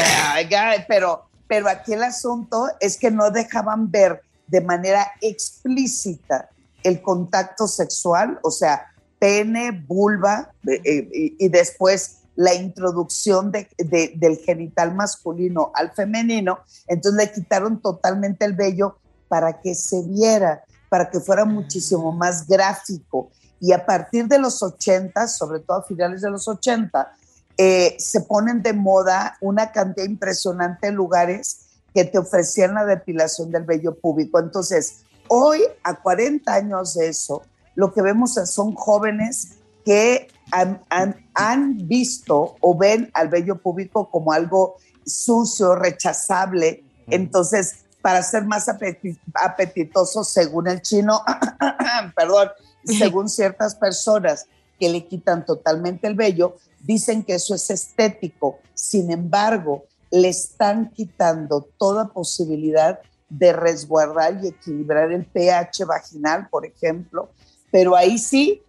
pero, 0.88 1.28
pero 1.46 1.68
aquí 1.68 1.92
el 1.94 2.02
asunto 2.02 2.68
es 2.80 2.96
que 2.96 3.10
no 3.10 3.30
dejaban 3.30 3.90
ver 3.90 4.22
de 4.46 4.60
manera 4.60 5.12
explícita 5.20 6.48
el 6.82 7.00
contacto 7.02 7.66
sexual, 7.68 8.38
o 8.42 8.50
sea, 8.50 8.86
pene, 9.18 9.70
vulva, 9.86 10.50
eh, 10.66 10.80
eh, 10.84 11.08
y, 11.12 11.44
y 11.46 11.48
después 11.48 12.16
la 12.40 12.54
introducción 12.54 13.52
de- 13.52 13.68
de- 13.76 14.14
del 14.16 14.38
genital 14.38 14.94
masculino 14.94 15.72
al 15.74 15.92
femenino, 15.92 16.60
entonces 16.86 17.18
le 17.26 17.32
quitaron 17.32 17.82
totalmente 17.82 18.46
el 18.46 18.54
vello 18.54 18.96
para 19.28 19.60
que 19.60 19.74
se 19.74 20.02
viera, 20.04 20.64
para 20.88 21.10
que 21.10 21.20
fuera 21.20 21.44
muchísimo 21.44 22.12
más 22.12 22.46
gráfico. 22.46 23.28
Y 23.60 23.72
a 23.72 23.84
partir 23.84 24.26
de 24.26 24.38
los 24.38 24.62
80, 24.62 25.28
sobre 25.28 25.60
todo 25.60 25.76
a 25.78 25.82
finales 25.82 26.22
de 26.22 26.30
los 26.30 26.48
80, 26.48 27.12
eh, 27.58 27.94
se 27.98 28.22
ponen 28.22 28.62
de 28.62 28.72
moda 28.72 29.36
una 29.42 29.70
cantidad 29.70 30.06
impresionante 30.06 30.86
de 30.86 30.92
lugares 30.94 31.66
que 31.92 32.04
te 32.06 32.18
ofrecían 32.18 32.72
la 32.72 32.86
depilación 32.86 33.50
del 33.50 33.64
vello 33.64 33.98
público. 33.98 34.38
Entonces, 34.38 35.00
hoy, 35.28 35.60
a 35.82 36.00
40 36.00 36.54
años 36.54 36.94
de 36.94 37.08
eso, 37.08 37.42
lo 37.74 37.92
que 37.92 38.00
vemos 38.00 38.32
son 38.46 38.74
jóvenes 38.74 39.58
que 39.84 40.28
han, 40.52 40.80
han- 40.88 41.16
han 41.40 41.88
visto 41.88 42.56
o 42.60 42.76
ven 42.76 43.10
al 43.14 43.28
vello 43.28 43.56
público 43.56 44.10
como 44.10 44.32
algo 44.32 44.76
sucio, 45.06 45.74
rechazable. 45.74 46.84
Entonces, 47.06 47.84
para 48.02 48.22
ser 48.22 48.44
más 48.44 48.68
apeti- 48.68 49.18
apetitoso, 49.34 50.22
según 50.22 50.68
el 50.68 50.82
chino, 50.82 51.22
perdón, 52.16 52.50
según 52.84 53.28
ciertas 53.28 53.74
personas 53.74 54.46
que 54.78 54.88
le 54.88 55.06
quitan 55.06 55.44
totalmente 55.44 56.06
el 56.06 56.14
vello, 56.14 56.56
dicen 56.80 57.22
que 57.22 57.34
eso 57.34 57.54
es 57.54 57.70
estético. 57.70 58.58
Sin 58.74 59.10
embargo, 59.10 59.84
le 60.10 60.28
están 60.28 60.90
quitando 60.90 61.68
toda 61.78 62.08
posibilidad 62.08 63.00
de 63.28 63.52
resguardar 63.52 64.40
y 64.42 64.48
equilibrar 64.48 65.12
el 65.12 65.24
pH 65.24 65.84
vaginal, 65.84 66.48
por 66.50 66.66
ejemplo. 66.66 67.30
Pero 67.70 67.94
ahí 67.94 68.18
sí, 68.18 68.62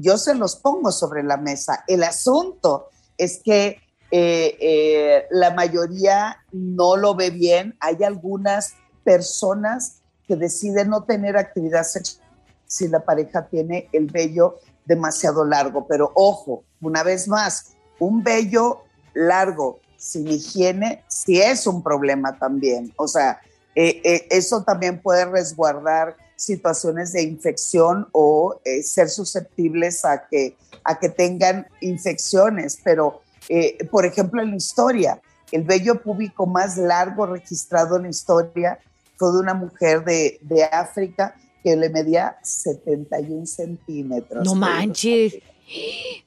yo 0.00 0.18
se 0.18 0.34
los 0.34 0.56
pongo 0.56 0.92
sobre 0.92 1.22
la 1.22 1.36
mesa. 1.36 1.84
El 1.86 2.02
asunto 2.02 2.90
es 3.18 3.40
que 3.42 3.80
eh, 4.10 4.56
eh, 4.60 5.26
la 5.30 5.54
mayoría 5.54 6.38
no 6.52 6.96
lo 6.96 7.14
ve 7.14 7.30
bien. 7.30 7.76
Hay 7.80 8.02
algunas 8.04 8.74
personas 9.04 10.02
que 10.26 10.36
deciden 10.36 10.90
no 10.90 11.04
tener 11.04 11.36
actividad 11.36 11.84
sexual 11.84 12.26
si 12.66 12.88
la 12.88 13.04
pareja 13.04 13.46
tiene 13.46 13.88
el 13.92 14.06
vello 14.06 14.56
demasiado 14.84 15.44
largo. 15.44 15.86
Pero 15.86 16.10
ojo, 16.14 16.64
una 16.80 17.02
vez 17.02 17.28
más, 17.28 17.76
un 17.98 18.22
vello 18.22 18.82
largo 19.14 19.80
sin 19.96 20.28
higiene 20.28 21.04
sí 21.08 21.40
es 21.40 21.66
un 21.66 21.82
problema 21.82 22.38
también. 22.38 22.92
O 22.96 23.08
sea, 23.08 23.40
eh, 23.74 24.26
eso 24.30 24.62
también 24.62 25.00
puede 25.00 25.24
resguardar 25.26 26.16
situaciones 26.36 27.12
de 27.12 27.22
infección 27.22 28.08
o 28.12 28.60
eh, 28.64 28.82
ser 28.82 29.08
susceptibles 29.08 30.04
a 30.04 30.26
que, 30.28 30.56
a 30.84 30.98
que 30.98 31.08
tengan 31.08 31.66
infecciones. 31.80 32.78
Pero, 32.84 33.22
eh, 33.48 33.78
por 33.90 34.04
ejemplo, 34.06 34.42
en 34.42 34.50
la 34.50 34.56
historia, 34.56 35.20
el 35.50 35.62
vello 35.64 36.02
púbico 36.02 36.46
más 36.46 36.76
largo 36.76 37.26
registrado 37.26 37.96
en 37.96 38.02
la 38.04 38.08
historia 38.10 38.78
fue 39.16 39.32
de 39.32 39.38
una 39.38 39.54
mujer 39.54 40.04
de, 40.04 40.38
de 40.42 40.64
África 40.64 41.34
que 41.62 41.74
le 41.74 41.88
medía 41.88 42.36
71 42.42 43.46
centímetros. 43.46 44.44
No 44.44 44.54
manches. 44.54 45.38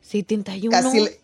71. 0.02 0.72
Casi 0.72 1.00
le- 1.02 1.20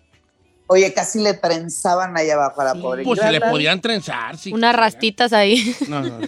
oye, 0.68 0.94
casi 0.94 1.20
le 1.22 1.34
trenzaban 1.34 2.18
allá 2.18 2.34
abajo 2.36 2.62
a 2.62 2.66
la 2.66 2.76
pobre. 2.76 3.04
Pues 3.04 3.20
se 3.20 3.32
le 3.32 3.42
podían 3.42 3.82
trenzar, 3.82 4.38
sí. 4.38 4.52
Unas 4.54 4.76
rastitas 4.76 5.34
ahí. 5.34 5.76
No, 5.88 6.02
no, 6.02 6.20
no. 6.20 6.28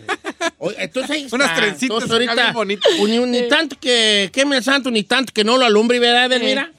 Oye, 0.60 0.76
entonces 0.80 1.12
ahí 1.12 1.28
Unas 1.32 1.56
trencitas 1.56 2.10
ahorita, 2.10 2.52
bonitas. 2.52 2.92
Ni, 3.00 3.18
ni 3.20 3.48
tanto 3.48 3.76
que 3.80 4.30
queme 4.34 4.58
el 4.58 4.64
santo, 4.64 4.90
ni 4.92 5.04
tanto 5.04 5.34
que 5.34 5.44
no 5.44 5.58
lo 5.58 5.66
alumbre, 5.66 6.00
¿verdad, 6.00 6.26
Edelmira? 6.26 6.72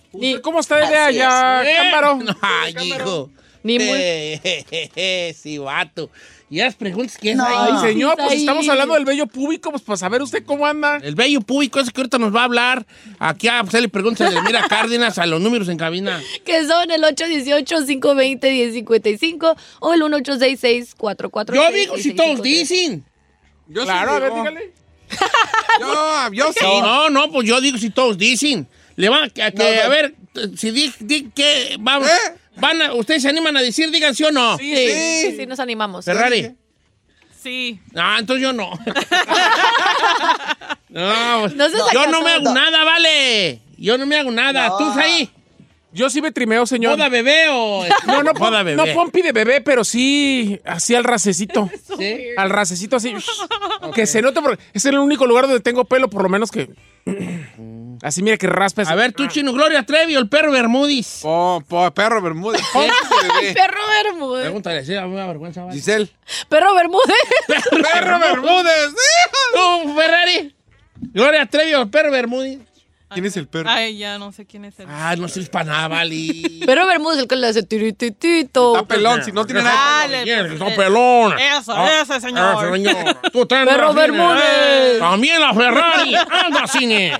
¿Cómo 0.43 0.61
está 0.61 0.77
de 0.89 0.97
allá. 0.97 1.63
Cámbaro? 1.77 2.17
No, 2.17 2.37
Ay, 2.41 2.75
hijo. 2.83 3.31
Ni 3.63 3.79
muy- 3.79 3.99
Eh, 4.01 5.35
sí, 5.39 5.59
vato. 5.59 6.11
Y 6.51 6.57
las 6.59 6.75
preguntas 6.77 7.19
que 7.19 7.33
es 7.33 7.37
No. 7.37 7.45
ahí. 7.45 7.73
Ay, 7.73 7.81
señor, 7.93 8.17
pues 8.17 8.31
ahí. 8.33 8.41
estamos 8.41 8.67
hablando 8.69 8.95
del 8.95 9.05
vello 9.05 9.27
público, 9.27 9.71
pues 9.71 9.83
para 9.83 9.99
saber 9.99 10.23
usted 10.23 10.45
cómo 10.47 10.65
anda. 10.67 10.97
El 11.03 11.15
bello 11.15 11.43
público 11.43 11.79
ese 11.79 11.93
que 11.93 12.01
ahorita 12.01 12.17
nos 12.19 12.35
va 12.35 12.41
a 12.41 12.45
hablar. 12.45 12.87
Aquí 13.19 13.49
a 13.49 13.61
hacerle 13.61 13.91
preguntas 13.91 14.29
a 14.29 14.31
Edelmira 14.33 14.63
Cárdenas 14.69 15.19
a 15.19 15.27
los 15.27 15.43
números 15.43 15.69
en 15.69 15.77
cabina. 15.77 16.23
Que 16.47 16.67
son 16.67 16.91
el 16.91 17.03
818-520-1055 17.03 19.57
o 19.81 19.93
el 19.95 20.01
1866-446. 20.03 21.55
Yo 21.55 21.73
digo 21.73 21.99
si 21.99 22.15
todos 22.15 22.43
dicen. 22.43 23.05
Yo 23.69 23.83
sí 23.83 23.87
Claro, 23.87 24.13
a 24.13 24.19
ver, 24.19 24.33
digo. 24.33 24.45
dígale. 24.45 24.73
Yo, 25.81 26.33
yo 26.33 26.53
sí. 26.53 26.59
No, 26.65 27.09
no, 27.09 27.31
pues 27.31 27.47
yo 27.49 27.61
digo 27.63 27.79
si 27.79 27.89
todos 27.91 28.19
dicen. 28.19 28.67
Le 28.97 29.09
van 29.09 29.25
a, 29.25 29.31
que, 29.31 29.41
No, 29.55 29.65
no. 29.65 29.83
a 29.83 29.89
ver, 29.89 30.15
si 30.57 30.71
di, 30.71 30.93
di 31.01 31.31
que 31.35 31.77
vamos, 31.79 32.09
¿Eh? 32.09 32.13
Van 32.61 32.83
a, 32.83 32.95
ustedes 32.95 33.23
se 33.23 33.29
animan 33.29 33.57
a 33.57 33.63
decir, 33.63 33.91
digan 33.91 34.15
sí 34.15 34.25
o 34.25 34.31
no. 34.31 34.57
Sí, 34.59 34.75
sí, 34.75 35.37
sí, 35.37 35.47
nos 35.47 35.61
animamos. 35.61 36.05
Ferrari. 36.05 36.55
Sí. 37.43 37.81
Ah, 37.95 38.17
entonces 38.19 38.43
yo 38.43 38.53
no. 38.53 38.71
no, 40.89 41.41
pues, 41.41 41.55
No 41.55 41.69
se 41.69 41.77
yo 41.93 42.07
no 42.09 42.23
me 42.23 42.33
hago 42.33 42.53
nada, 42.53 42.85
vale. 42.85 43.61
Yo 43.77 43.97
no 43.97 44.07
me 44.07 44.17
hago 44.19 44.31
nada. 44.31 44.69
No. 44.69 44.79
¿Tú 44.79 44.91
ahí? 44.99 45.31
Yo 45.93 46.11
sí 46.11 46.21
me 46.21 46.33
trimeo, 46.33 46.67
señor. 46.67 46.93
¿Boda 46.93 47.09
bebé 47.09 47.47
o...? 47.51 47.85
No, 48.07 48.23
no, 48.23 48.35
boda 48.35 48.61
pom- 48.61 48.65
bebé. 48.65 48.77
no 48.77 48.87
pompi 48.95 49.23
de 49.23 49.33
bebé, 49.33 49.61
pero 49.63 49.85
sí 49.85 50.61
así 50.65 50.95
al 50.95 51.05
racecito. 51.05 51.71
¿Sí? 51.99 52.19
Al 52.37 52.51
racecito 52.51 52.97
así. 52.97 53.15
Que 53.95 54.07
se 54.07 54.21
note 54.21 54.43
porque 54.43 54.63
es 54.75 54.85
el 54.85 54.99
único 54.99 55.27
lugar 55.27 55.47
donde 55.47 55.61
tengo 55.61 55.85
pelo, 55.87 56.11
por 56.11 56.23
lo 56.23 56.29
menos 56.29 56.51
que. 56.51 56.69
Así 58.03 58.23
mira 58.23 58.37
que 58.37 58.47
raspa. 58.47 58.83
A 58.83 58.95
ver, 58.95 59.13
tú, 59.13 59.27
Chino 59.27 59.53
Gloria 59.53 59.85
Trevi 59.85 60.17
o 60.17 60.19
el 60.21 60.29
perro 60.29 60.53
Bermúdez. 60.53 61.21
Po, 61.23 61.63
po, 61.67 61.91
perro 61.93 62.23
Bermúdez. 62.23 62.63
Bebé. 62.75 63.55
Perro 63.55 63.81
Bermúdez. 64.05 64.43
Pregúntale, 64.45 64.85
sí, 64.85 64.95
a 64.95 65.03
mí 65.03 65.11
me 65.11 65.17
da 65.17 65.27
vergüenza. 65.27 65.63
vale. 65.65 65.75
Giselle. 65.75 66.09
Perro 66.49 66.75
Bermúdez. 66.75 67.17
Perro 67.93 68.19
Bermúdez. 68.19 68.95
¿Tú, 69.55 69.95
Ferrari? 69.97 70.55
Gloria 71.13 71.47
Trevi 71.47 71.75
o 71.75 71.83
el 71.83 71.91
perro 71.91 72.11
Bermúdez. 72.11 72.59
¿Quién 73.11 73.25
es 73.25 73.37
el 73.39 73.49
perro? 73.49 73.71
Ay, 73.71 73.97
ya 73.97 74.19
no 74.19 74.33
sé 74.33 74.45
quién 74.45 74.67
es 74.67 74.79
el. 74.81 74.87
Ah, 74.87 75.15
no 75.17 75.29
sirves 75.29 75.49
para 75.49 75.65
nada, 75.65 75.89
vale. 75.89 76.43
Perro 76.67 76.87
Bermúdez, 76.87 77.21
el 77.21 77.27
que 77.27 77.37
le 77.37 77.47
hace 77.47 77.63
tirititito. 77.63 78.75
Está 78.77 78.87
pelón, 78.87 79.25
si 79.25 79.33
no 79.33 79.47
tiene 79.47 79.63
nada. 79.63 80.07
Pues, 80.07 80.59
son 80.59 80.69
eh, 80.69 80.77
pelón. 80.77 81.39
Eso, 81.39 81.73
Ah, 81.75 82.03
ese 82.03 82.21
señor. 82.21 82.67
ese 82.67 82.85
señor. 82.85 83.17
Tú 83.33 83.49
Perro. 83.49 83.95
Bermúdez. 83.95 84.99
También 84.99 85.41
la 85.41 85.55
Ferrari. 85.55 86.15
Anda, 86.17 86.67
cine. 86.67 87.19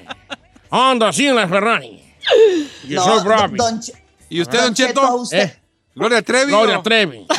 Anda, 0.71 1.13
cine 1.13 1.33
la 1.35 1.49
Ferrari. 1.49 2.03
Yo 2.89 2.97
No, 2.97 3.05
soy 3.05 3.15
don- 3.17 3.25
Bravi. 3.25 3.57
don 3.57 3.81
Ch- 3.81 3.93
¿Y 4.31 4.41
usted, 4.43 4.59
Don 4.61 4.75
Cheto, 4.75 5.01
Cheto? 5.01 5.15
usted- 5.17 5.39
Eh, 5.45 5.59
Gloria 5.95 6.23
Trevi. 6.23 6.51
Gloria 6.53 6.79
o- 6.79 6.83
Trevi. 6.83 7.27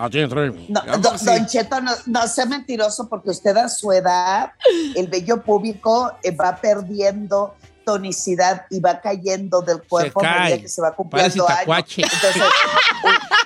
Ah, 0.00 0.08
tiene 0.08 0.28
Trevi. 0.28 0.66
No, 0.68 0.80
don, 0.98 1.16
don 1.24 1.46
Cheto, 1.46 1.80
no, 1.80 1.90
no 2.06 2.28
sea 2.28 2.46
mentiroso 2.46 3.08
porque 3.08 3.30
usted 3.30 3.56
a 3.56 3.68
su 3.68 3.90
edad, 3.92 4.52
el 4.94 5.08
vello 5.08 5.42
púbico 5.42 6.12
eh, 6.22 6.30
va 6.30 6.54
perdiendo 6.56 7.56
tonicidad 7.92 8.66
y 8.70 8.80
va 8.80 9.00
cayendo 9.00 9.60
del 9.62 9.80
cuerpo 9.82 10.22
a 10.24 10.40
medida 10.44 10.58
que 10.60 10.68
se 10.68 10.80
va 10.82 10.94
Parece 10.94 11.38
cumpliendo 11.38 11.48
años. 11.48 11.58
tacuache. 11.60 12.02
Entonces, 12.02 12.42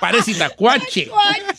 Parece 0.01 0.33
tacuache. 0.35 1.09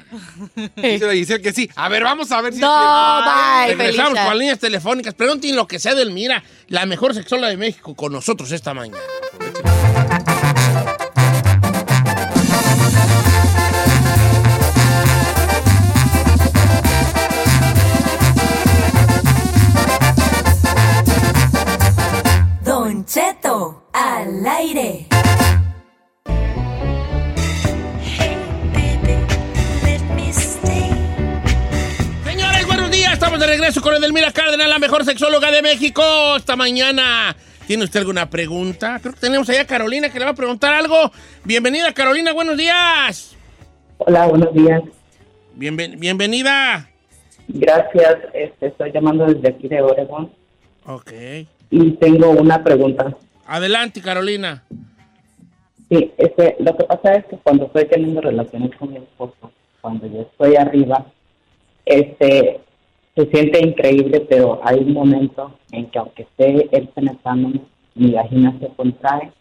Dice 0.76 1.06
la 1.06 1.14
Giselle 1.14 1.40
que 1.44 1.54
sí. 1.54 1.70
A 1.76 1.88
ver, 1.88 2.04
vamos 2.04 2.32
a 2.32 2.42
ver 2.42 2.52
si. 2.52 2.60
No, 2.60 3.22
bye, 3.24 3.76
Regresamos 3.76 4.18
con 4.18 4.28
las 4.28 4.38
líneas 4.38 4.58
telefónicas. 4.60 5.14
Pregunten 5.14 5.56
lo 5.56 5.68
que 5.68 5.78
sea 5.78 5.94
del 5.94 6.10
Mira, 6.10 6.44
la 6.70 6.88
mejor 6.88 7.14
sexóloga 7.14 7.50
de 7.50 7.58
México, 7.58 7.94
con 7.96 8.12
nosotros 8.12 8.52
esta 8.52 8.74
mañana. 8.74 8.98
Edelmira 34.24 34.42
Cárdenas, 34.42 34.70
la 34.70 34.80
mejor 34.80 35.04
sexóloga 35.04 35.52
de 35.52 35.62
México. 35.62 36.02
Esta 36.38 36.56
mañana. 36.56 37.36
¿Tiene 37.68 37.84
usted 37.84 38.00
alguna 38.00 38.30
pregunta? 38.30 38.98
Creo 39.02 39.14
que 39.14 39.20
tenemos 39.20 39.50
allá 39.50 39.64
a 39.64 39.68
Carolina 39.68 40.10
que 40.10 40.18
le 40.18 40.24
va 40.24 40.32
a 40.32 40.36
preguntar 40.36 40.74
algo. 40.74 41.12
Bienvenida, 41.44 41.94
Carolina. 41.94 42.32
Buenos 42.32 42.56
días. 42.56 43.36
Hola, 43.98 44.28
buenos 44.28 44.54
días. 44.54 44.82
Bienven- 45.58 46.00
bienvenida. 46.00 46.90
Gracias. 47.50 48.16
Este, 48.34 48.68
estoy 48.68 48.94
llamando 48.94 49.26
desde 49.26 49.50
aquí 49.50 49.68
de 49.68 49.82
Oregon 49.82 50.32
Ok. 50.86 51.12
y 51.70 51.92
tengo 51.98 52.30
una 52.30 52.64
pregunta. 52.64 53.18
Adelante, 53.46 54.02
Carolina. 54.02 54.64
Sí, 55.90 56.14
este, 56.18 56.56
lo 56.60 56.78
que 56.78 56.86
pasa 56.86 57.16
es 57.16 57.26
que 57.26 57.36
cuando 57.44 57.66
estoy 57.66 57.86
teniendo 57.90 58.22
relaciones 58.22 58.72
con 58.78 58.90
mi 58.92 58.98
esposo, 59.00 59.52
cuando 59.82 60.08
yo 60.08 60.22
estoy 60.22 60.56
arriba, 60.56 61.06
este, 61.86 62.62
se 63.16 63.30
siente 63.30 63.60
increíble, 63.60 64.26
pero 64.30 64.60
hay 64.64 64.80
un 64.80 64.94
momento 64.94 65.58
en 65.72 65.90
que 65.90 66.00
aunque 66.00 66.24
esté 66.24 66.70
él 66.76 66.90
penetrándome, 66.90 67.62
mi 67.96 68.12
vagina 68.12 68.58
se 68.60 68.68
contrae 68.76 69.32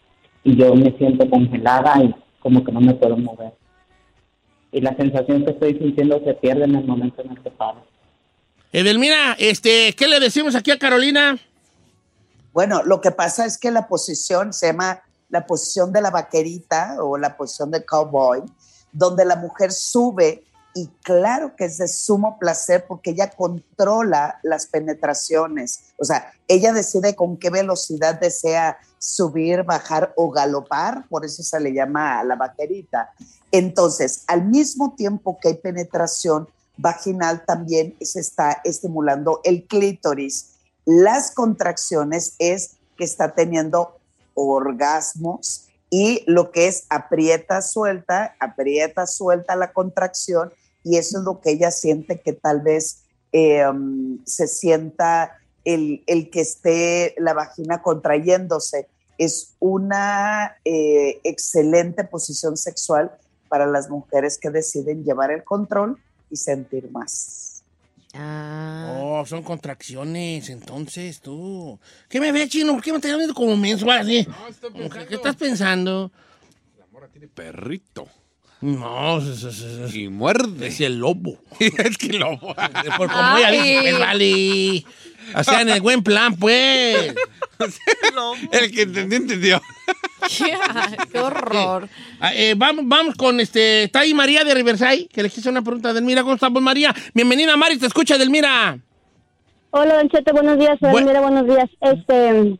y 0.43 0.55
yo 0.55 0.75
me 0.75 0.95
siento 0.97 1.27
congelada 1.29 2.03
y 2.03 2.13
como 2.39 2.63
que 2.63 2.71
no 2.71 2.81
me 2.81 2.93
puedo 2.93 3.17
mover. 3.17 3.53
Y 4.71 4.81
la 4.81 4.95
sensación 4.95 5.45
que 5.45 5.51
estoy 5.51 5.77
sintiendo 5.77 6.21
se 6.23 6.33
pierde 6.35 6.65
en 6.65 6.75
el 6.75 6.85
momento 6.85 7.21
en 7.21 7.31
el 7.31 7.41
que 7.41 7.49
paro. 7.49 7.83
Edelmira, 8.71 9.35
este, 9.39 9.93
¿qué 9.93 10.07
le 10.07 10.19
decimos 10.19 10.55
aquí 10.55 10.71
a 10.71 10.79
Carolina? 10.79 11.37
Bueno, 12.53 12.83
lo 12.83 13.01
que 13.01 13.11
pasa 13.11 13.45
es 13.45 13.57
que 13.57 13.71
la 13.71 13.87
posición 13.87 14.53
se 14.53 14.67
llama 14.67 15.01
la 15.29 15.45
posición 15.45 15.91
de 15.91 16.01
la 16.01 16.11
vaquerita 16.11 16.97
o 17.01 17.17
la 17.17 17.35
posición 17.35 17.71
de 17.71 17.83
cowboy, 17.83 18.43
donde 18.91 19.25
la 19.25 19.35
mujer 19.35 19.71
sube 19.71 20.43
y 20.75 20.87
claro 21.03 21.55
que 21.55 21.65
es 21.65 21.77
de 21.77 21.87
sumo 21.87 22.39
placer 22.39 22.85
porque 22.87 23.11
ella 23.11 23.29
controla 23.29 24.39
las 24.43 24.65
penetraciones. 24.67 25.93
O 25.99 26.05
sea, 26.05 26.33
ella 26.47 26.73
decide 26.73 27.15
con 27.15 27.37
qué 27.37 27.49
velocidad 27.49 28.19
desea 28.19 28.77
subir, 28.97 29.63
bajar 29.63 30.13
o 30.15 30.31
galopar, 30.31 31.07
por 31.09 31.25
eso 31.25 31.43
se 31.43 31.59
le 31.59 31.73
llama 31.73 32.23
la 32.23 32.35
vaquerita. 32.35 33.11
Entonces, 33.51 34.23
al 34.27 34.45
mismo 34.45 34.95
tiempo 34.95 35.37
que 35.39 35.49
hay 35.49 35.53
penetración 35.55 36.47
vaginal, 36.77 37.45
también 37.45 37.95
se 38.01 38.19
está 38.19 38.61
estimulando 38.63 39.41
el 39.43 39.67
clítoris. 39.67 40.53
Las 40.85 41.31
contracciones 41.31 42.33
es 42.39 42.77
que 42.97 43.03
está 43.03 43.35
teniendo 43.35 43.99
orgasmos 44.33 45.67
y 45.91 46.23
lo 46.25 46.51
que 46.51 46.67
es 46.67 46.85
aprieta, 46.89 47.61
suelta, 47.61 48.35
aprieta, 48.39 49.05
suelta 49.05 49.55
la 49.55 49.71
contracción 49.71 50.51
y 50.83 50.97
eso 50.97 51.19
es 51.19 51.23
lo 51.23 51.39
que 51.39 51.51
ella 51.51 51.71
siente 51.71 52.19
que 52.19 52.33
tal 52.33 52.61
vez 52.61 53.03
eh, 53.31 53.67
um, 53.67 54.19
se 54.25 54.47
sienta 54.47 55.37
el, 55.63 56.03
el 56.07 56.29
que 56.29 56.41
esté 56.41 57.15
la 57.17 57.33
vagina 57.33 57.81
contrayéndose. 57.81 58.87
Es 59.17 59.53
una 59.59 60.57
eh, 60.65 61.19
excelente 61.23 62.03
posición 62.03 62.57
sexual 62.57 63.11
para 63.47 63.65
las 63.65 63.89
mujeres 63.89 64.37
que 64.37 64.49
deciden 64.49 65.03
llevar 65.03 65.31
el 65.31 65.43
control 65.43 65.99
y 66.29 66.35
sentir 66.35 66.91
más. 66.91 67.63
Oh, 68.15 69.23
son 69.25 69.41
contracciones, 69.41 70.49
entonces 70.49 71.19
tú. 71.19 71.79
¿Qué 72.09 72.19
me 72.19 72.31
ves, 72.31 72.49
chino? 72.49 72.73
¿Por 72.73 72.83
qué 72.83 72.91
me 72.91 72.97
estás 72.97 73.15
viendo 73.17 73.33
como 73.33 73.57
mensual 73.57 73.99
así? 74.01 74.27
¿Qué, 74.91 75.07
qué 75.07 75.15
estás 75.15 75.35
pensando? 75.35 76.11
Perrito. 77.33 78.07
No, 78.63 79.17
es, 79.17 79.43
es- 79.43 79.61
es- 79.61 79.93
Y 79.95 80.07
muerde. 80.07 80.67
es 80.67 80.79
el 80.79 80.97
lobo. 80.99 81.37
es 81.59 81.97
que 81.97 82.13
lobo. 82.13 82.55
Por 82.97 83.11
como 83.11 83.37
ella 83.37 83.51
dice, 83.51 83.79
pues 83.81 83.99
vale. 83.99 84.85
O 85.35 85.43
sea, 85.43 85.61
en 85.61 85.69
el 85.69 85.81
buen 85.81 86.03
plan, 86.03 86.35
pues. 86.35 87.13
El 88.51 88.71
que 88.71 88.81
entendió, 88.83 89.17
entendió. 89.17 89.61
Qué 91.11 91.19
horror. 91.19 91.89
Ah, 92.19 92.33
eh, 92.33 92.53
vamos, 92.55 92.85
vamos 92.87 93.15
con 93.15 93.39
este. 93.39 93.83
Está 93.83 94.01
ahí 94.01 94.13
María 94.13 94.43
de 94.43 94.53
Riverside, 94.53 95.07
que 95.11 95.21
le 95.21 95.27
hice 95.27 95.49
una 95.49 95.61
pregunta 95.61 95.89
a 95.89 95.93
Delmira. 95.93 96.21
¿Cómo 96.23 96.35
estamos, 96.35 96.61
María? 96.61 96.93
Bienvenida, 97.13 97.57
Mari, 97.57 97.77
te 97.77 97.87
escucha, 97.87 98.17
Delmira. 98.17 98.77
Hola, 99.71 99.95
Don 99.95 100.09
Cheto, 100.09 100.31
buenos 100.33 100.57
días. 100.59 100.77
Bu- 100.79 100.93
Edelmira, 100.95 101.19
buenos 101.21 101.45
días. 101.47 101.69
Este, 101.81 102.57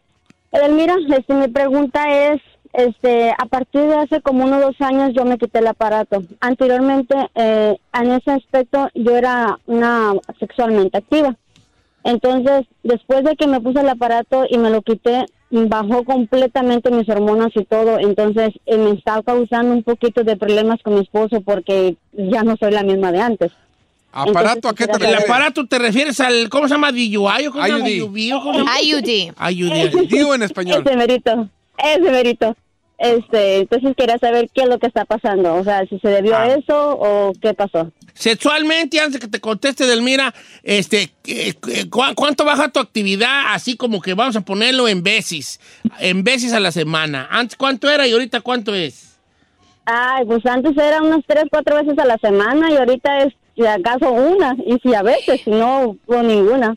Edelmira, 0.51 0.95
este, 1.17 1.33
mi 1.33 1.47
pregunta 1.47 2.33
es, 2.33 2.41
este, 2.73 3.31
a 3.31 3.45
partir 3.45 3.81
de 3.81 3.95
hace 3.95 4.21
como 4.21 4.43
unos 4.45 4.61
dos 4.61 4.81
años 4.81 5.13
yo 5.15 5.25
me 5.25 5.37
quité 5.37 5.59
el 5.59 5.67
aparato. 5.67 6.23
Anteriormente, 6.39 7.15
eh, 7.35 7.77
en 7.93 8.11
ese 8.11 8.31
aspecto, 8.31 8.89
yo 8.95 9.15
era 9.15 9.59
una 9.67 10.13
sexualmente 10.39 10.97
activa. 10.97 11.35
Entonces, 12.03 12.65
después 12.83 13.23
de 13.23 13.35
que 13.35 13.47
me 13.47 13.61
puse 13.61 13.79
el 13.79 13.89
aparato 13.89 14.45
y 14.49 14.57
me 14.57 14.69
lo 14.69 14.81
quité, 14.81 15.25
bajó 15.51 16.03
completamente 16.03 16.89
mis 16.89 17.07
hormonas 17.07 17.51
y 17.55 17.63
todo. 17.63 17.99
Entonces, 17.99 18.49
eh, 18.65 18.77
me 18.77 18.91
está 18.91 19.21
causando 19.21 19.73
un 19.73 19.83
poquito 19.83 20.23
de 20.23 20.35
problemas 20.35 20.81
con 20.81 20.95
mi 20.95 21.01
esposo 21.01 21.41
porque 21.41 21.95
ya 22.11 22.43
no 22.43 22.57
soy 22.57 22.71
la 22.71 22.83
misma 22.83 23.11
de 23.11 23.21
antes. 23.21 23.51
¿Aparato 24.11 24.67
a 24.67 24.75
qué 24.75 24.85
te 24.85 24.93
Entonces, 24.93 25.07
¿El 25.07 25.13
refieres? 25.15 25.29
aparato 25.29 25.67
te 25.67 25.79
refieres 25.79 26.19
al. 26.19 26.49
¿Cómo 26.49 26.67
se 26.67 26.73
llama? 26.73 26.91
DUI 26.91 27.15
o 27.47 27.51
cómo 27.51 27.63
se 27.63 27.69
llama? 27.69 27.89
IUD. 27.89 29.03
IUD. 29.03 29.33
IUD. 29.51 30.33
En 30.35 30.43
español. 30.43 30.83
Ese 30.85 30.95
merito, 30.95 31.49
ese 31.77 32.11
merito. 32.11 32.55
Este, 32.97 33.57
entonces 33.57 33.95
quería 33.97 34.17
saber 34.17 34.49
qué 34.53 34.61
es 34.61 34.69
lo 34.69 34.79
que 34.79 34.87
está 34.87 35.03
pasando, 35.03 35.55
o 35.55 35.63
sea, 35.63 35.85
si 35.87 35.99
se 35.99 36.07
debió 36.07 36.35
Ah. 36.37 36.43
a 36.43 36.55
eso 36.55 36.91
o 36.99 37.33
qué 37.41 37.53
pasó. 37.53 37.91
Sexualmente, 38.13 38.99
antes 38.99 39.13
de 39.13 39.19
que 39.19 39.27
te 39.27 39.41
conteste, 39.41 39.85
Delmira, 39.85 40.33
este, 40.61 41.11
eh, 41.25 41.53
eh, 41.67 41.89
¿cu- 41.89 42.03
¿cuánto 42.15 42.45
baja 42.45 42.69
tu 42.69 42.79
actividad? 42.79 43.45
Así 43.53 43.75
como 43.75 43.99
que 44.01 44.13
vamos 44.13 44.35
a 44.35 44.41
ponerlo 44.41 44.87
en 44.87 45.03
veces, 45.03 45.59
en 45.99 46.23
veces 46.23 46.53
a 46.53 46.59
la 46.59 46.71
semana. 46.71 47.27
Antes, 47.31 47.57
¿cuánto 47.57 47.89
era 47.89 48.07
y 48.07 48.13
ahorita 48.13 48.39
cuánto 48.41 48.73
es? 48.73 49.17
Ay, 49.85 50.23
pues 50.25 50.45
antes 50.45 50.77
era 50.77 51.01
unas 51.01 51.21
tres, 51.27 51.45
cuatro 51.49 51.75
veces 51.75 51.97
a 51.99 52.05
la 52.05 52.17
semana 52.19 52.71
y 52.71 52.77
ahorita 52.77 53.23
es 53.23 53.33
si 53.55 53.65
acaso 53.65 54.11
una, 54.11 54.55
y 54.65 54.77
si 54.81 54.93
a 54.95 55.03
veces, 55.03 55.41
si 55.43 55.51
no, 55.51 55.95
o 56.07 56.21
ninguna. 56.23 56.75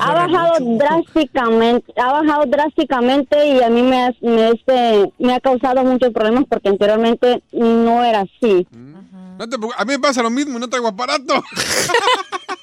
ha 0.00 0.12
bajado 0.14 0.52
drásticamente, 0.78 1.92
ha 1.96 2.12
bajado 2.12 2.44
drásticamente 2.46 3.46
y 3.48 3.62
a 3.62 3.70
mí 3.70 3.82
me, 3.82 4.04
ha- 4.04 4.14
me, 4.20 4.50
este, 4.50 5.12
me 5.18 5.34
ha 5.34 5.40
causado 5.40 5.82
muchos 5.84 6.12
problemas 6.12 6.44
porque 6.48 6.68
anteriormente 6.68 7.42
no 7.52 8.04
era 8.04 8.20
así. 8.20 8.66
No 9.38 9.48
te 9.48 9.56
preocupes, 9.58 9.76
a 9.80 9.84
mí 9.84 9.92
me 9.94 9.98
pasa 9.98 10.22
lo 10.22 10.30
mismo 10.30 10.58
no 10.58 10.68
traigo 10.68 10.88
aparato. 10.88 11.42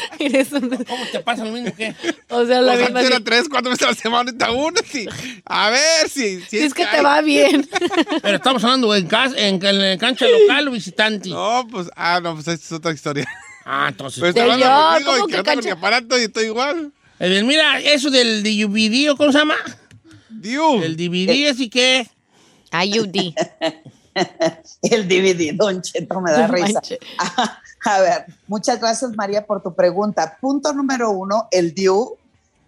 ¿Cómo 0.88 1.04
te 1.12 1.20
pasa 1.20 1.44
lo 1.44 1.52
mismo 1.52 1.74
que? 1.74 1.94
O 2.28 2.46
sea, 2.46 2.60
la 2.60 2.72
Pues 2.72 2.84
misma. 2.84 2.98
antes 3.00 3.10
era 3.16 3.24
tres, 3.24 3.44
cuatro 3.50 3.70
veces 3.70 3.86
a 3.86 3.90
la 3.90 3.96
semana, 3.96 4.30
ahorita 4.30 4.50
una, 4.52 4.80
sí. 4.90 5.06
A 5.44 5.70
ver 5.70 6.08
si... 6.08 6.40
Si, 6.40 6.46
Si 6.48 6.58
es 6.58 6.74
que 6.74 6.84
te 6.86 6.96
hay. 6.98 7.04
va 7.04 7.20
bien. 7.20 7.68
Pero 8.22 8.36
estamos 8.36 8.62
hablando 8.64 8.94
en, 8.94 9.06
cas- 9.06 9.34
en, 9.36 9.64
en 9.64 9.78
la 9.90 9.98
cancha 9.98 10.26
local 10.28 10.68
o 10.68 10.70
visitante. 10.70 11.28
No, 11.28 11.66
pues, 11.70 11.88
ah, 11.96 12.20
no, 12.22 12.34
pues 12.34 12.48
esa 12.48 12.52
es 12.64 12.72
otra 12.72 12.92
historia. 12.92 13.26
Ah, 13.64 13.86
entonces. 13.88 14.20
Pero 14.20 14.30
está 14.30 14.44
Yo, 14.46 14.52
hablando 14.52 14.66
conmigo 14.92 15.12
¿cómo 15.12 15.18
y 15.18 15.26
que 15.26 15.32
que 15.32 15.36
no 15.38 15.42
tengo 15.44 15.54
cancha? 15.56 15.66
mi 15.66 15.70
aparato 15.78 16.18
y 16.18 16.22
estoy 16.22 16.44
igual. 16.46 16.92
Edelmira, 17.18 17.78
eso 17.80 18.10
del 18.10 18.42
DVD, 18.42 19.10
¿o 19.12 19.16
¿cómo 19.16 19.30
se 19.30 19.38
llama? 19.38 19.54
Dios. 20.28 20.82
El 20.84 20.96
DVD, 20.96 21.48
así 21.50 21.68
que. 21.70 22.06
IUD. 22.72 23.34
El 24.82 25.08
DVD, 25.08 25.56
Don 25.56 25.80
Cheto, 25.82 26.20
me 26.20 26.32
da 26.32 26.46
risa. 26.46 26.74
manches. 26.74 26.98
A 27.84 28.00
ver, 28.00 28.26
muchas 28.46 28.78
gracias 28.78 29.10
María 29.16 29.44
por 29.44 29.62
tu 29.62 29.74
pregunta. 29.74 30.38
Punto 30.40 30.72
número 30.72 31.10
uno, 31.10 31.48
el 31.50 31.74
DIU, 31.74 32.16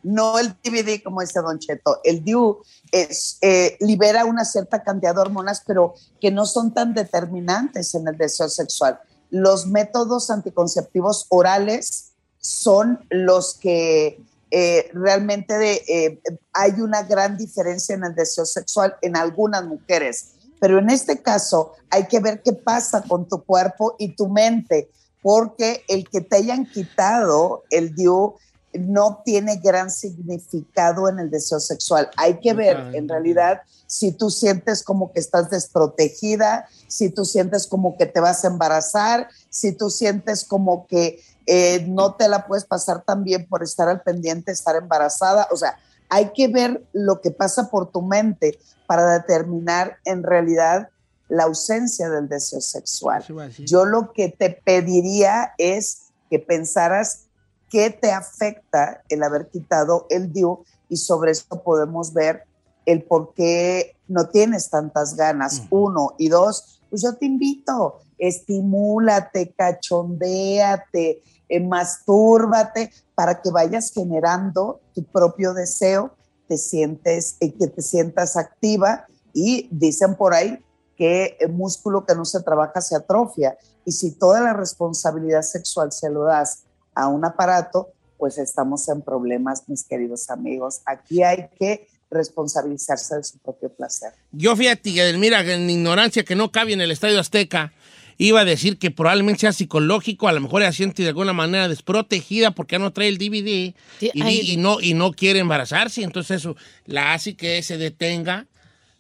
no 0.03 0.39
el 0.39 0.55
DVD 0.63 1.03
como 1.03 1.21
dice 1.21 1.41
Don 1.41 1.59
Cheto. 1.59 2.01
El 2.03 2.25
DIU 2.25 2.59
es, 2.91 3.39
eh, 3.41 3.77
libera 3.81 4.25
una 4.25 4.45
cierta 4.45 4.83
cantidad 4.83 5.15
de 5.15 5.21
hormonas, 5.21 5.63
pero 5.67 5.95
que 6.21 6.31
no 6.31 6.47
son 6.47 6.75
tan 6.75 6.95
determinantes 6.95 7.95
en 7.95 8.09
el 8.09 8.17
deseo 8.17 8.49
sexual. 8.49 9.01
Los 9.31 9.67
métodos 9.67 10.31
anticonceptivos 10.31 11.27
orales 11.29 12.13
son 12.39 13.05
los 13.09 13.55
que 13.55 14.21
eh, 14.51 14.91
realmente 14.93 15.59
de, 15.59 15.83
eh, 15.89 16.21
hay 16.53 16.73
una 16.81 17.03
gran 17.03 17.37
diferencia 17.37 17.95
en 17.95 18.05
el 18.05 18.15
deseo 18.15 18.47
sexual 18.47 18.95
en 19.01 19.17
algunas 19.17 19.65
mujeres. 19.65 20.34
Pero 20.65 20.79
en 20.79 20.89
este 20.89 21.21
caso 21.21 21.73
hay 21.91 22.07
que 22.07 22.21
ver 22.21 22.41
qué 22.41 22.55
pasa 22.55 23.03
con 23.03 23.29
tu 23.29 23.45
cuerpo 23.45 23.97
y 23.99 24.17
tu 24.17 24.31
mente, 24.31 24.89
porque 25.21 25.85
el 25.89 26.09
que 26.09 26.23
te 26.23 26.37
hayan 26.37 26.65
quitado 26.65 27.65
el 27.69 27.95
DIU 27.95 28.33
no 28.73 29.21
tiene 29.27 29.57
gran 29.57 29.91
significado 29.91 31.07
en 31.11 31.19
el 31.19 31.31
deseo 31.31 31.61
sexual. 31.61 32.09
Hay 32.17 32.41
que 32.41 32.55
ver 32.55 32.79
en 32.95 33.11
realidad 33.11 33.61
si 33.87 34.13
tú 34.13 34.31
sientes 34.31 34.83
como 34.83 35.13
que 35.13 35.21
estás 35.21 35.51
desprotegida, 35.51 36.67
si 36.89 37.11
tú 37.11 37.27
sientes 37.27 37.67
como 37.67 37.99
que 37.99 38.07
te 38.07 38.21
vas 38.21 38.43
a 38.47 38.49
embarazar, 38.49 39.29
si 39.51 39.73
tú 39.73 39.91
sientes 39.91 40.47
como 40.47 40.87
que 40.87 41.21
eh, 41.45 41.85
no 41.91 42.15
te 42.15 42.27
la 42.27 42.47
puedes 42.47 42.65
pasar 42.65 43.05
tan 43.05 43.23
bien 43.23 43.47
por 43.51 43.63
estar 43.63 43.91
al 43.91 44.01
pendiente, 44.01 44.53
estar 44.53 44.77
embarazada. 44.77 45.47
O 45.51 45.59
sea, 45.59 45.77
hay 46.09 46.33
que 46.33 46.49
ver 46.49 46.85
lo 46.93 47.21
que 47.21 47.31
pasa 47.31 47.71
por 47.71 47.91
tu 47.91 48.03
mente 48.03 48.59
para 48.87 49.19
determinar 49.19 49.99
en 50.05 50.23
realidad 50.23 50.89
la 51.29 51.45
ausencia 51.45 52.11
del 52.11 52.29
deseo 52.29 52.61
sexual. 52.61 53.25
Yo 53.59 53.85
lo 53.85 54.13
que 54.13 54.29
te 54.29 54.51
pediría 54.51 55.55
es 55.59 56.13
que 56.31 56.39
pensaras 56.39 57.27
qué 57.71 57.91
te 57.91 58.13
afecta 58.13 59.03
el 59.09 59.23
haber 59.23 59.49
quitado 59.49 60.07
el 60.11 60.33
DIU 60.33 60.65
y 60.89 60.97
sobre 60.97 61.33
esto 61.33 61.63
podemos 61.63 62.13
ver 62.13 62.45
el 62.87 63.03
por 63.03 63.35
qué 63.35 63.97
no 64.07 64.29
tienes 64.29 64.69
tantas 64.69 65.17
ganas, 65.17 65.63
uno, 65.71 66.15
y 66.19 66.29
dos, 66.29 66.81
pues 66.91 67.03
yo 67.03 67.15
te 67.15 67.27
invito, 67.27 68.01
estimúlate, 68.19 69.53
cachondéate, 69.57 71.23
eh, 71.49 71.61
mastúrbate 71.61 72.91
para 73.15 73.41
que 73.41 73.51
vayas 73.51 73.93
generando 73.93 74.81
tu 74.95 75.05
propio 75.05 75.55
deseo, 75.55 76.15
te 76.49 76.57
sientes, 76.59 77.37
eh, 77.41 77.53
que 77.53 77.67
te 77.67 77.83
sientas 77.83 78.37
activa 78.37 79.07
y 79.33 79.69
dicen 79.71 80.15
por 80.15 80.35
ahí 80.35 80.59
que 80.97 81.37
el 81.41 81.53
músculo 81.53 82.07
que 82.07 82.15
no 82.15 82.25
se 82.25 82.43
trabaja 82.43 82.81
se 82.81 82.97
atrofia 82.97 83.57
y 83.85 83.93
si 83.93 84.13
toda 84.13 84.41
la 84.41 84.53
responsabilidad 84.53 85.43
sexual 85.43 85.93
se 85.93 86.11
lo 86.11 86.25
das 86.25 86.65
a 86.95 87.09
un 87.09 87.25
aparato, 87.25 87.93
pues 88.17 88.39
estamos 88.39 88.89
en 88.89 89.03
problemas, 89.03 89.69
mis 89.69 89.85
queridos 89.85 90.31
amigos. 90.31 90.81
Aquí 90.87 91.23
hay 91.23 91.49
que 91.59 91.89
responsabilizarse 92.11 93.17
de 93.17 93.25
su 93.25 93.39
propio 93.39 93.71
placer. 93.71 94.13
Yo 94.33 94.55
fíjate, 94.57 95.13
mira, 95.19 95.41
en 95.41 95.69
ignorancia 95.69 96.25
que 96.25 96.37
no 96.37 96.51
cabe 96.53 96.73
en 96.73 96.81
el 96.81 96.91
Estadio 96.91 97.19
Azteca, 97.19 97.73
iba 98.19 98.41
a 98.41 98.45
decir 98.45 98.79
que 98.79 98.91
probablemente 98.91 99.41
sea 99.41 99.53
psicológico, 99.53 100.29
a 100.29 100.33
lo 100.33 100.41
mejor 100.41 100.63
ella 100.63 100.73
siente 100.73 101.03
de 101.03 101.09
alguna 101.09 101.33
manera 101.33 101.69
desprotegida 101.69 102.53
porque 102.53 102.75
ya 102.75 102.79
no 102.79 102.93
trae 102.93 103.09
el 103.09 103.19
DVD 103.19 103.75
Sí, 104.01 104.11
y, 104.15 104.53
y 104.53 104.57
no, 104.57 104.81
y 104.81 104.95
no 104.95 105.13
quiere 105.13 105.41
embarazarse, 105.41 106.03
entonces 106.03 106.39
eso 106.41 106.57
la 106.87 107.13
hace 107.15 107.35
que 107.37 107.63
se 107.63 107.77
detenga, 107.79 108.47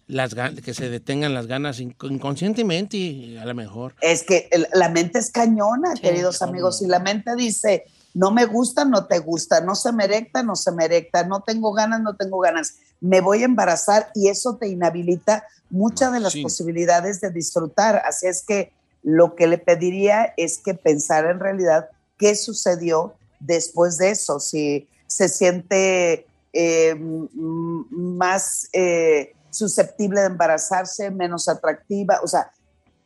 las, 0.06 0.34
que 0.64 0.74
se 0.74 0.90
detengan 0.90 1.32
las 1.34 1.46
ganas 1.46 1.80
inc- 1.80 2.10
inconscientemente 2.10 2.96
y 2.96 3.36
a 3.38 3.44
lo 3.44 3.54
mejor. 3.54 3.94
Es 4.00 4.22
que 4.22 4.50
la 4.74 4.88
mente 4.90 5.18
es 5.18 5.30
cañona, 5.30 5.94
queridos 6.00 6.42
amigos. 6.42 6.78
Si 6.78 6.86
la 6.86 6.98
mente 6.98 7.34
dice, 7.36 7.84
no 8.12 8.30
me 8.30 8.44
gusta, 8.44 8.84
no 8.84 9.06
te 9.06 9.18
gusta, 9.20 9.60
no 9.60 9.74
se 9.74 9.92
me 9.92 10.04
erecta, 10.04 10.42
no 10.42 10.56
se 10.56 10.72
me 10.72 10.84
erecta, 10.84 11.24
no 11.26 11.40
tengo 11.40 11.72
ganas, 11.72 12.00
no 12.02 12.14
tengo 12.16 12.38
ganas, 12.40 12.74
me 13.00 13.20
voy 13.20 13.42
a 13.42 13.46
embarazar 13.46 14.10
y 14.14 14.28
eso 14.28 14.56
te 14.56 14.68
inhabilita 14.68 15.44
muchas 15.70 16.12
de 16.12 16.20
las 16.20 16.32
Sí. 16.34 16.42
posibilidades 16.42 17.20
de 17.20 17.30
disfrutar. 17.30 18.02
Así 18.06 18.26
es 18.26 18.44
que 18.46 18.72
lo 19.04 19.36
que 19.36 19.46
le 19.46 19.58
pediría 19.58 20.32
es 20.36 20.58
que 20.58 20.74
pensara 20.74 21.30
en 21.30 21.38
realidad 21.38 21.90
qué 22.18 22.34
sucedió 22.34 23.14
después 23.38 23.98
de 23.98 24.10
eso, 24.10 24.40
si 24.40 24.88
se 25.06 25.28
siente 25.28 26.26
eh, 26.52 26.94
más 26.96 28.68
eh, 28.72 29.34
susceptible 29.50 30.20
de 30.20 30.26
embarazarse, 30.26 31.10
menos 31.10 31.48
atractiva, 31.48 32.20
o 32.22 32.26
sea, 32.26 32.50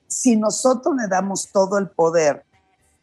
si 0.07 0.37
nosotros 0.37 0.95
le 0.97 1.09
damos 1.09 1.49
todo 1.53 1.77
el 1.79 1.89
poder 1.89 2.45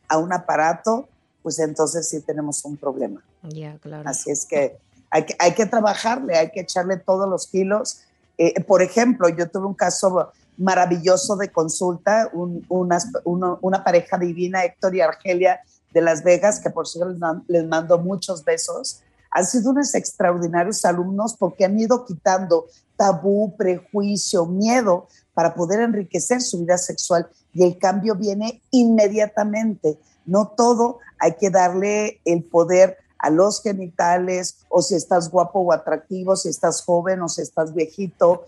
a 0.08 0.18
un 0.18 0.34
aparato, 0.34 1.08
pues 1.43 1.60
entonces 1.60 2.10
sí 2.10 2.22
tenemos 2.22 2.64
un 2.66 2.78
problema. 2.78 3.22
Ya, 3.43 3.78
claro. 3.78 4.10
Así 4.10 4.32
es 4.32 4.46
que 4.46 4.78
hay 5.12 5.26
que, 5.26 5.36
hay 5.38 5.54
que 5.54 5.66
trabajarle, 5.66 6.36
hay 6.38 6.50
que 6.50 6.62
echarle 6.62 6.98
todos 6.98 7.30
los 7.30 7.48
kilos. 7.48 8.02
Eh, 8.38 8.60
por 8.62 8.82
ejemplo, 8.82 9.30
yo 9.30 9.50
tuve 9.50 9.68
un 9.68 9.76
caso 9.76 10.32
maravilloso 10.58 11.36
de 11.36 11.51
consulta, 11.51 12.30
un- 12.34 12.66
unas- 12.70 13.12
uno- 13.24 13.60
una 13.62 13.84
pareja 13.84 14.18
divina, 14.18 14.64
Héctor 14.64 14.95
y 14.95 15.01
Argelia 15.01 15.60
de 15.93 16.01
Las 16.01 16.24
Vegas, 16.24 16.60
que 16.60 16.70
por 16.70 16.88
cierto 16.88 17.16
les 17.47 17.66
mando 17.68 17.97
muchos 17.97 18.43
besos. 18.43 19.01
Han 19.32 19.45
sido 19.45 19.72
unos 19.72 19.93
extraordinarios 19.95 20.86
alumnos 20.86 21.36
porque 21.38 21.66
han 21.66 21.78
ido 21.80 22.06
quitando 22.06 22.68
tabú, 22.95 23.56
prejuicio, 23.58 24.45
miedo 24.45 25.08
para 25.34 25.53
poder 25.53 25.82
enriquecer 25.82 26.41
su 26.41 26.60
vida 26.60 26.78
sexual 26.78 27.28
y 27.53 27.64
el 27.64 27.78
cambio 27.78 28.16
viene 28.16 28.62
inmediatamente. 28.72 29.99
No 30.26 30.47
todo 30.47 30.99
hay 31.20 31.36
que 31.36 31.49
darle 31.49 32.22
el 32.26 32.43
poder 32.43 32.97
a 33.18 33.30
los 33.30 33.62
genitales 33.62 34.60
o 34.70 34.82
si 34.82 34.95
estás 34.95 35.30
guapo 35.30 35.60
o 35.60 35.72
atractivo, 35.72 36.36
si 36.36 36.49
estás 36.49 36.82
joven 36.82 37.22
o 37.22 37.30
si 37.30 37.41
estás 37.41 37.74
viejito. 37.74 38.45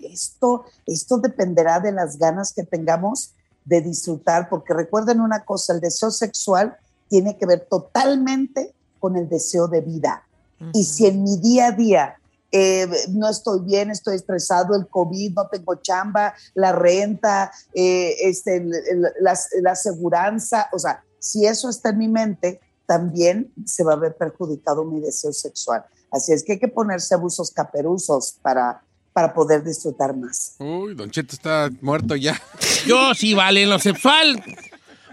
Esto, 0.00 0.64
esto 0.86 1.18
dependerá 1.18 1.80
de 1.80 1.92
las 1.92 2.18
ganas 2.18 2.52
que 2.52 2.62
tengamos 2.62 3.34
de 3.64 3.80
disfrutar, 3.80 4.48
porque 4.48 4.74
recuerden 4.74 5.20
una 5.20 5.44
cosa, 5.44 5.72
el 5.72 5.80
deseo 5.80 6.10
sexual 6.10 6.76
tiene 7.08 7.36
que 7.36 7.46
ver 7.46 7.66
totalmente 7.68 8.74
con 9.00 9.16
el 9.16 9.28
deseo 9.28 9.66
de 9.68 9.80
vida. 9.80 10.22
Y 10.72 10.84
si 10.84 11.06
en 11.06 11.22
mi 11.22 11.36
día 11.38 11.68
a 11.68 11.72
día 11.72 12.16
eh, 12.52 12.88
no 13.10 13.28
estoy 13.28 13.60
bien, 13.60 13.90
estoy 13.90 14.16
estresado, 14.16 14.74
el 14.76 14.86
COVID, 14.88 15.34
no 15.34 15.48
tengo 15.48 15.74
chamba, 15.76 16.32
la 16.54 16.72
renta, 16.72 17.50
eh, 17.74 18.14
este, 18.20 18.56
el- 18.56 18.72
el- 18.74 19.02
la, 19.20 19.38
la 19.60 19.72
aseguranza, 19.72 20.68
o 20.72 20.78
sea, 20.78 21.02
si 21.18 21.44
eso 21.44 21.68
está 21.68 21.90
en 21.90 21.98
mi 21.98 22.08
mente, 22.08 22.60
también 22.86 23.52
se 23.66 23.82
va 23.82 23.94
a 23.94 23.96
ver 23.96 24.16
perjudicado 24.16 24.84
mi 24.84 25.00
deseo 25.00 25.32
sexual. 25.32 25.84
Así 26.10 26.32
es 26.32 26.44
que 26.44 26.52
hay 26.52 26.58
que 26.60 26.68
ponerse 26.68 27.14
abusos 27.14 27.50
caperuzos 27.50 28.38
para, 28.40 28.80
para 29.16 29.32
poder 29.32 29.64
disfrutar 29.64 30.14
más. 30.14 30.56
Uy, 30.58 30.94
Don 30.94 31.10
Cheto 31.10 31.34
está 31.34 31.70
muerto 31.80 32.14
ya. 32.16 32.38
Yo 32.86 33.14
sí, 33.14 33.32
vale, 33.32 33.62
en 33.62 33.70
lo 33.70 33.78
sexual. 33.78 34.42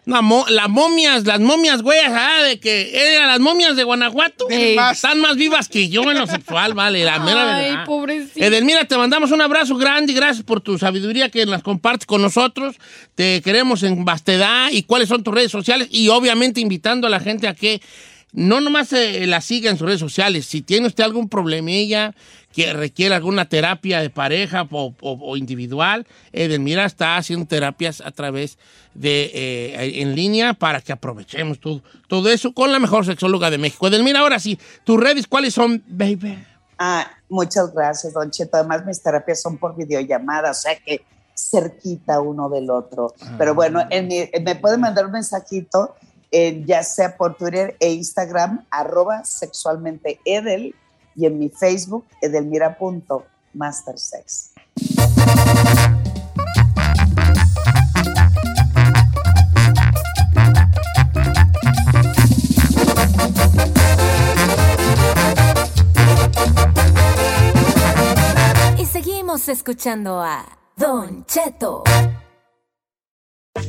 mo- 0.05 0.45
las 0.49 0.67
momias, 0.67 1.25
las 1.25 1.39
momias, 1.39 1.81
güey, 1.81 1.97
ah, 2.05 2.43
de 2.43 2.59
que 2.59 2.91
eran 3.15 3.29
las 3.29 3.39
momias 3.39 3.77
de 3.77 3.85
Guanajuato. 3.85 4.49
Están 4.49 5.21
más 5.21 5.37
vivas 5.37 5.69
que 5.69 5.87
yo 5.87 6.01
en 6.11 6.19
lo 6.19 6.27
sexual, 6.27 6.73
vale, 6.73 7.05
la 7.05 7.19
mera 7.19 7.55
Ay, 7.55 7.69
verdad. 7.71 7.85
pobrecito. 7.85 8.43
Edelmira, 8.45 8.83
te 8.83 8.97
mandamos 8.97 9.31
un 9.31 9.39
abrazo 9.41 9.77
grande 9.77 10.11
y 10.11 10.15
gracias 10.15 10.43
por 10.43 10.59
tu 10.59 10.77
sabiduría 10.77 11.29
que 11.29 11.45
las 11.45 11.63
compartes 11.63 12.05
con 12.05 12.21
nosotros. 12.21 12.75
Te 13.15 13.41
queremos 13.41 13.83
en 13.83 14.03
Bastedad 14.03 14.67
y 14.69 14.83
cuáles 14.83 15.07
son 15.07 15.23
tus 15.23 15.33
redes 15.33 15.51
sociales 15.51 15.87
y 15.91 16.09
obviamente 16.09 16.59
invitando 16.59 17.07
a 17.07 17.09
la 17.09 17.21
gente 17.21 17.47
a 17.47 17.53
que 17.53 17.81
no 18.33 18.59
nomás 18.61 18.91
eh, 18.93 19.25
la 19.27 19.41
siga 19.41 19.69
en 19.69 19.77
sus 19.77 19.87
redes 19.87 19.99
sociales. 19.99 20.45
Si 20.45 20.61
tiene 20.61 20.87
usted 20.87 21.03
algún 21.03 21.29
problemilla 21.29 22.13
que 22.51 22.73
requiere 22.73 23.15
alguna 23.15 23.45
terapia 23.49 24.01
de 24.01 24.09
pareja 24.09 24.67
o, 24.71 24.93
o- 25.01 25.19
o 25.31 25.37
individual, 25.37 26.05
Edelmira 26.31 26.85
está 26.85 27.17
haciendo 27.17 27.45
terapias 27.45 28.01
a 28.01 28.11
través 28.11 28.57
de 28.93 29.31
eh, 29.33 30.01
en 30.01 30.15
línea 30.15 30.53
para 30.53 30.81
que 30.81 30.91
aprovechemos 30.91 31.59
todo, 31.59 31.81
todo 32.07 32.29
eso 32.29 32.53
con 32.53 32.71
la 32.71 32.79
mejor 32.79 33.05
sexóloga 33.05 33.49
de 33.49 33.57
México. 33.57 33.87
Edelmira, 33.87 34.19
ahora 34.19 34.39
sí, 34.39 34.59
tus 34.83 34.99
redes, 34.99 35.25
¿cuáles 35.27 35.53
son, 35.53 35.83
baby? 35.87 36.37
Ah, 36.77 37.07
muchas 37.29 37.73
gracias, 37.73 38.13
Don 38.13 38.29
Cheto. 38.31 38.57
Además, 38.57 38.85
mis 38.85 39.01
terapias 39.01 39.41
son 39.41 39.57
por 39.57 39.75
videollamada, 39.75 40.51
o 40.51 40.55
sea 40.55 40.75
que 40.75 41.03
cerquita 41.35 42.19
uno 42.19 42.49
del 42.49 42.69
otro. 42.69 43.13
Pero 43.37 43.55
bueno, 43.55 43.83
en 43.89 44.07
mi- 44.07 44.29
me 44.43 44.55
pueden 44.55 44.79
mandar 44.81 45.05
un 45.05 45.11
mensajito, 45.11 45.95
ya 46.65 46.83
sea 46.83 47.15
por 47.15 47.37
Twitter 47.37 47.77
e 47.79 47.91
Instagram, 47.91 48.65
arroba 48.71 49.23
sexualmente 49.23 50.19
edel, 50.25 50.73
y 51.15 51.27
en 51.27 51.37
mi 51.37 51.49
Facebook, 51.49 52.05
edelmira.mastersex. 52.21 54.53
Y 68.79 68.85
seguimos 68.85 69.47
escuchando 69.49 70.19
a 70.19 70.47
Don 70.75 71.27
Cheto. 71.27 71.83